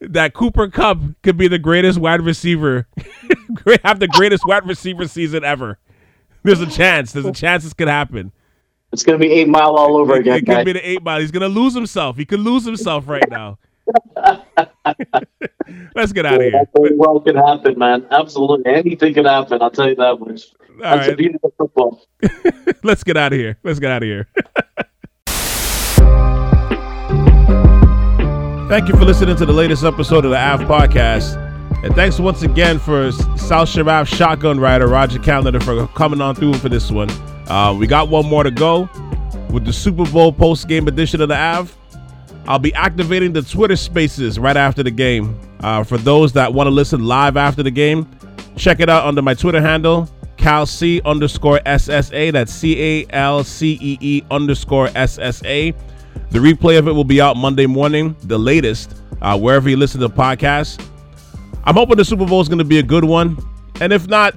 that 0.00 0.34
Cooper 0.34 0.68
Kupp 0.68 0.98
could 1.22 1.36
be 1.36 1.48
the 1.48 1.58
greatest 1.58 1.98
wide 1.98 2.22
receiver, 2.22 2.88
have 3.84 4.00
the 4.00 4.08
greatest 4.08 4.44
wide 4.46 4.66
receiver 4.66 5.06
season 5.06 5.44
ever. 5.44 5.78
There's 6.42 6.60
a 6.60 6.66
chance. 6.66 7.12
There's 7.12 7.26
a 7.26 7.32
chance 7.32 7.64
this 7.64 7.74
could 7.74 7.88
happen. 7.88 8.32
It's 8.92 9.02
going 9.02 9.18
to 9.18 9.22
be 9.22 9.30
eight 9.32 9.48
mile 9.48 9.76
all 9.76 9.96
over 9.96 10.14
again, 10.14 10.38
it 10.38 10.46
could 10.46 10.64
be 10.64 10.72
the 10.72 10.88
eight 10.88 11.02
mile. 11.02 11.20
He's 11.20 11.30
gonna 11.30 11.48
lose 11.48 11.74
himself. 11.74 12.16
He 12.16 12.24
could 12.24 12.40
lose 12.40 12.64
himself 12.64 13.06
right 13.06 13.28
now. 13.28 13.58
Let's 15.94 16.12
get 16.12 16.26
out 16.26 16.34
of 16.34 16.40
here. 16.40 16.64
Well 16.74 17.20
can 17.20 17.36
happen, 17.36 17.78
man. 17.78 18.06
Absolutely, 18.10 18.72
anything 18.72 19.14
can 19.14 19.26
happen. 19.26 19.60
I'll 19.62 19.70
tell 19.70 19.88
you 19.88 19.94
that 19.96 20.18
much. 20.20 20.46
All 20.84 20.96
That's 20.96 21.08
right, 21.08 21.16
beauty 21.16 21.38
of 21.42 21.52
football. 21.58 22.06
let's 22.84 23.02
get 23.02 23.16
out 23.16 23.32
of 23.32 23.38
here. 23.38 23.58
Let's 23.64 23.78
get 23.78 23.90
out 23.90 24.02
of 24.02 24.06
here. 24.06 24.28
Thank 28.68 28.88
you 28.88 28.94
for 28.96 29.04
listening 29.04 29.34
to 29.36 29.46
the 29.46 29.52
latest 29.52 29.82
episode 29.82 30.24
of 30.24 30.30
the 30.30 30.38
AV 30.38 30.60
Podcast. 30.60 31.36
And 31.82 31.94
thanks 31.94 32.20
once 32.20 32.42
again 32.42 32.78
for 32.78 33.10
South 33.12 33.68
Sharav 33.68 34.06
Shotgun 34.06 34.60
Rider 34.60 34.86
Roger 34.86 35.18
Calendar 35.18 35.60
for 35.60 35.86
coming 35.88 36.20
on 36.20 36.34
through 36.34 36.54
for 36.54 36.68
this 36.68 36.90
one. 36.90 37.08
Uh, 37.48 37.74
we 37.78 37.86
got 37.86 38.08
one 38.08 38.26
more 38.26 38.44
to 38.44 38.50
go 38.50 38.88
with 39.50 39.64
the 39.64 39.72
Super 39.72 40.04
Bowl 40.10 40.32
post 40.32 40.68
game 40.68 40.86
edition 40.86 41.20
of 41.20 41.28
the 41.28 41.36
AV. 41.36 41.74
I'll 42.46 42.58
be 42.58 42.72
activating 42.74 43.32
the 43.32 43.42
Twitter 43.42 43.76
spaces 43.76 44.38
right 44.38 44.56
after 44.56 44.82
the 44.82 44.90
game. 44.90 45.38
Uh, 45.60 45.82
for 45.82 45.98
those 45.98 46.32
that 46.34 46.52
want 46.52 46.66
to 46.66 46.70
listen 46.70 47.04
live 47.04 47.36
after 47.36 47.62
the 47.62 47.70
game, 47.70 48.08
check 48.56 48.80
it 48.80 48.88
out 48.88 49.06
under 49.06 49.22
my 49.22 49.34
Twitter 49.34 49.60
handle, 49.60 50.08
CalC 50.36 51.04
underscore 51.04 51.60
SSA. 51.66 52.32
That's 52.32 52.52
C 52.52 52.80
A 52.80 53.06
L 53.10 53.44
C 53.44 53.78
E 53.80 53.98
E 54.00 54.22
underscore 54.30 54.88
SSA. 54.88 55.74
The 56.30 56.38
replay 56.38 56.78
of 56.78 56.88
it 56.88 56.92
will 56.92 57.04
be 57.04 57.20
out 57.20 57.36
Monday 57.36 57.66
morning, 57.66 58.14
the 58.24 58.38
latest, 58.38 58.94
uh, 59.22 59.38
wherever 59.38 59.68
you 59.68 59.76
listen 59.76 60.00
to 60.00 60.08
podcasts. 60.08 60.84
I'm 61.64 61.74
hoping 61.74 61.96
the 61.96 62.04
Super 62.04 62.26
Bowl 62.26 62.40
is 62.40 62.48
going 62.48 62.58
to 62.58 62.64
be 62.64 62.78
a 62.78 62.82
good 62.82 63.04
one. 63.04 63.36
And 63.80 63.92
if 63.92 64.06
not, 64.06 64.34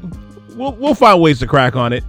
we'll, 0.56 0.74
we'll 0.74 0.96
find 0.96 1.22
ways 1.22 1.40
to 1.40 1.48
crack 1.48 1.76
on 1.76 1.94
it. 1.94 2.04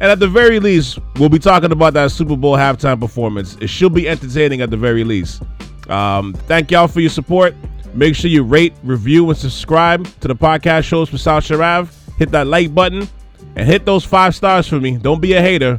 And 0.00 0.10
at 0.10 0.18
the 0.18 0.28
very 0.28 0.58
least, 0.60 0.98
we'll 1.16 1.28
be 1.28 1.38
talking 1.38 1.72
about 1.72 1.94
that 1.94 2.10
Super 2.10 2.36
Bowl 2.36 2.56
halftime 2.56 3.00
performance. 3.00 3.56
It 3.60 3.68
should 3.68 3.94
be 3.94 4.08
entertaining 4.08 4.60
at 4.60 4.70
the 4.70 4.76
very 4.76 5.04
least. 5.04 5.42
Um, 5.88 6.32
thank 6.32 6.70
y'all 6.70 6.88
for 6.88 7.00
your 7.00 7.10
support. 7.10 7.54
Make 7.94 8.16
sure 8.16 8.28
you 8.30 8.42
rate, 8.42 8.74
review, 8.82 9.28
and 9.30 9.38
subscribe 9.38 10.06
to 10.20 10.28
the 10.28 10.34
podcast 10.34 10.84
shows 10.84 11.08
for 11.08 11.18
South 11.18 11.44
Sharav. 11.44 11.94
Hit 12.18 12.30
that 12.32 12.46
like 12.46 12.74
button 12.74 13.08
and 13.56 13.68
hit 13.68 13.84
those 13.86 14.04
five 14.04 14.34
stars 14.34 14.66
for 14.66 14.80
me. 14.80 14.96
Don't 14.96 15.20
be 15.20 15.34
a 15.34 15.40
hater. 15.40 15.78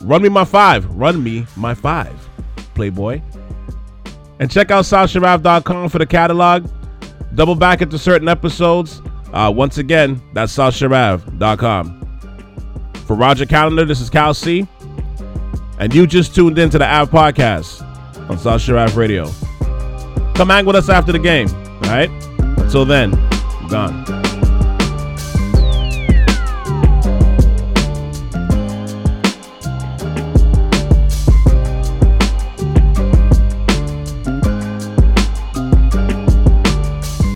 Run 0.00 0.22
me 0.22 0.28
my 0.28 0.44
five. 0.44 0.86
Run 0.94 1.22
me 1.22 1.46
my 1.56 1.74
five, 1.74 2.14
Playboy. 2.74 3.20
And 4.38 4.50
check 4.50 4.70
out 4.70 4.84
SouthSharav.com 4.84 5.88
for 5.88 5.98
the 5.98 6.06
catalog. 6.06 6.68
Double 7.34 7.56
back 7.56 7.82
into 7.82 7.98
certain 7.98 8.28
episodes. 8.28 9.02
Uh, 9.32 9.52
once 9.54 9.78
again, 9.78 10.22
that's 10.32 10.56
SouthSharav.com. 10.56 11.97
For 13.08 13.14
Roger 13.16 13.46
Calendar, 13.46 13.86
this 13.86 14.02
is 14.02 14.10
Cal 14.10 14.34
C. 14.34 14.68
And 15.78 15.94
you 15.94 16.06
just 16.06 16.34
tuned 16.34 16.58
in 16.58 16.68
to 16.68 16.76
the 16.76 16.84
Av 16.84 17.08
Podcast 17.10 17.80
on 18.28 18.36
South 18.36 18.60
Sharav 18.60 18.96
Radio. 18.96 19.30
Come 20.34 20.50
hang 20.50 20.66
with 20.66 20.76
us 20.76 20.90
after 20.90 21.12
the 21.12 21.18
game. 21.18 21.48
All 21.48 21.88
right? 21.88 22.10
Until 22.58 22.84
then, 22.84 23.14
I'm 23.14 23.68
gone. 23.68 24.27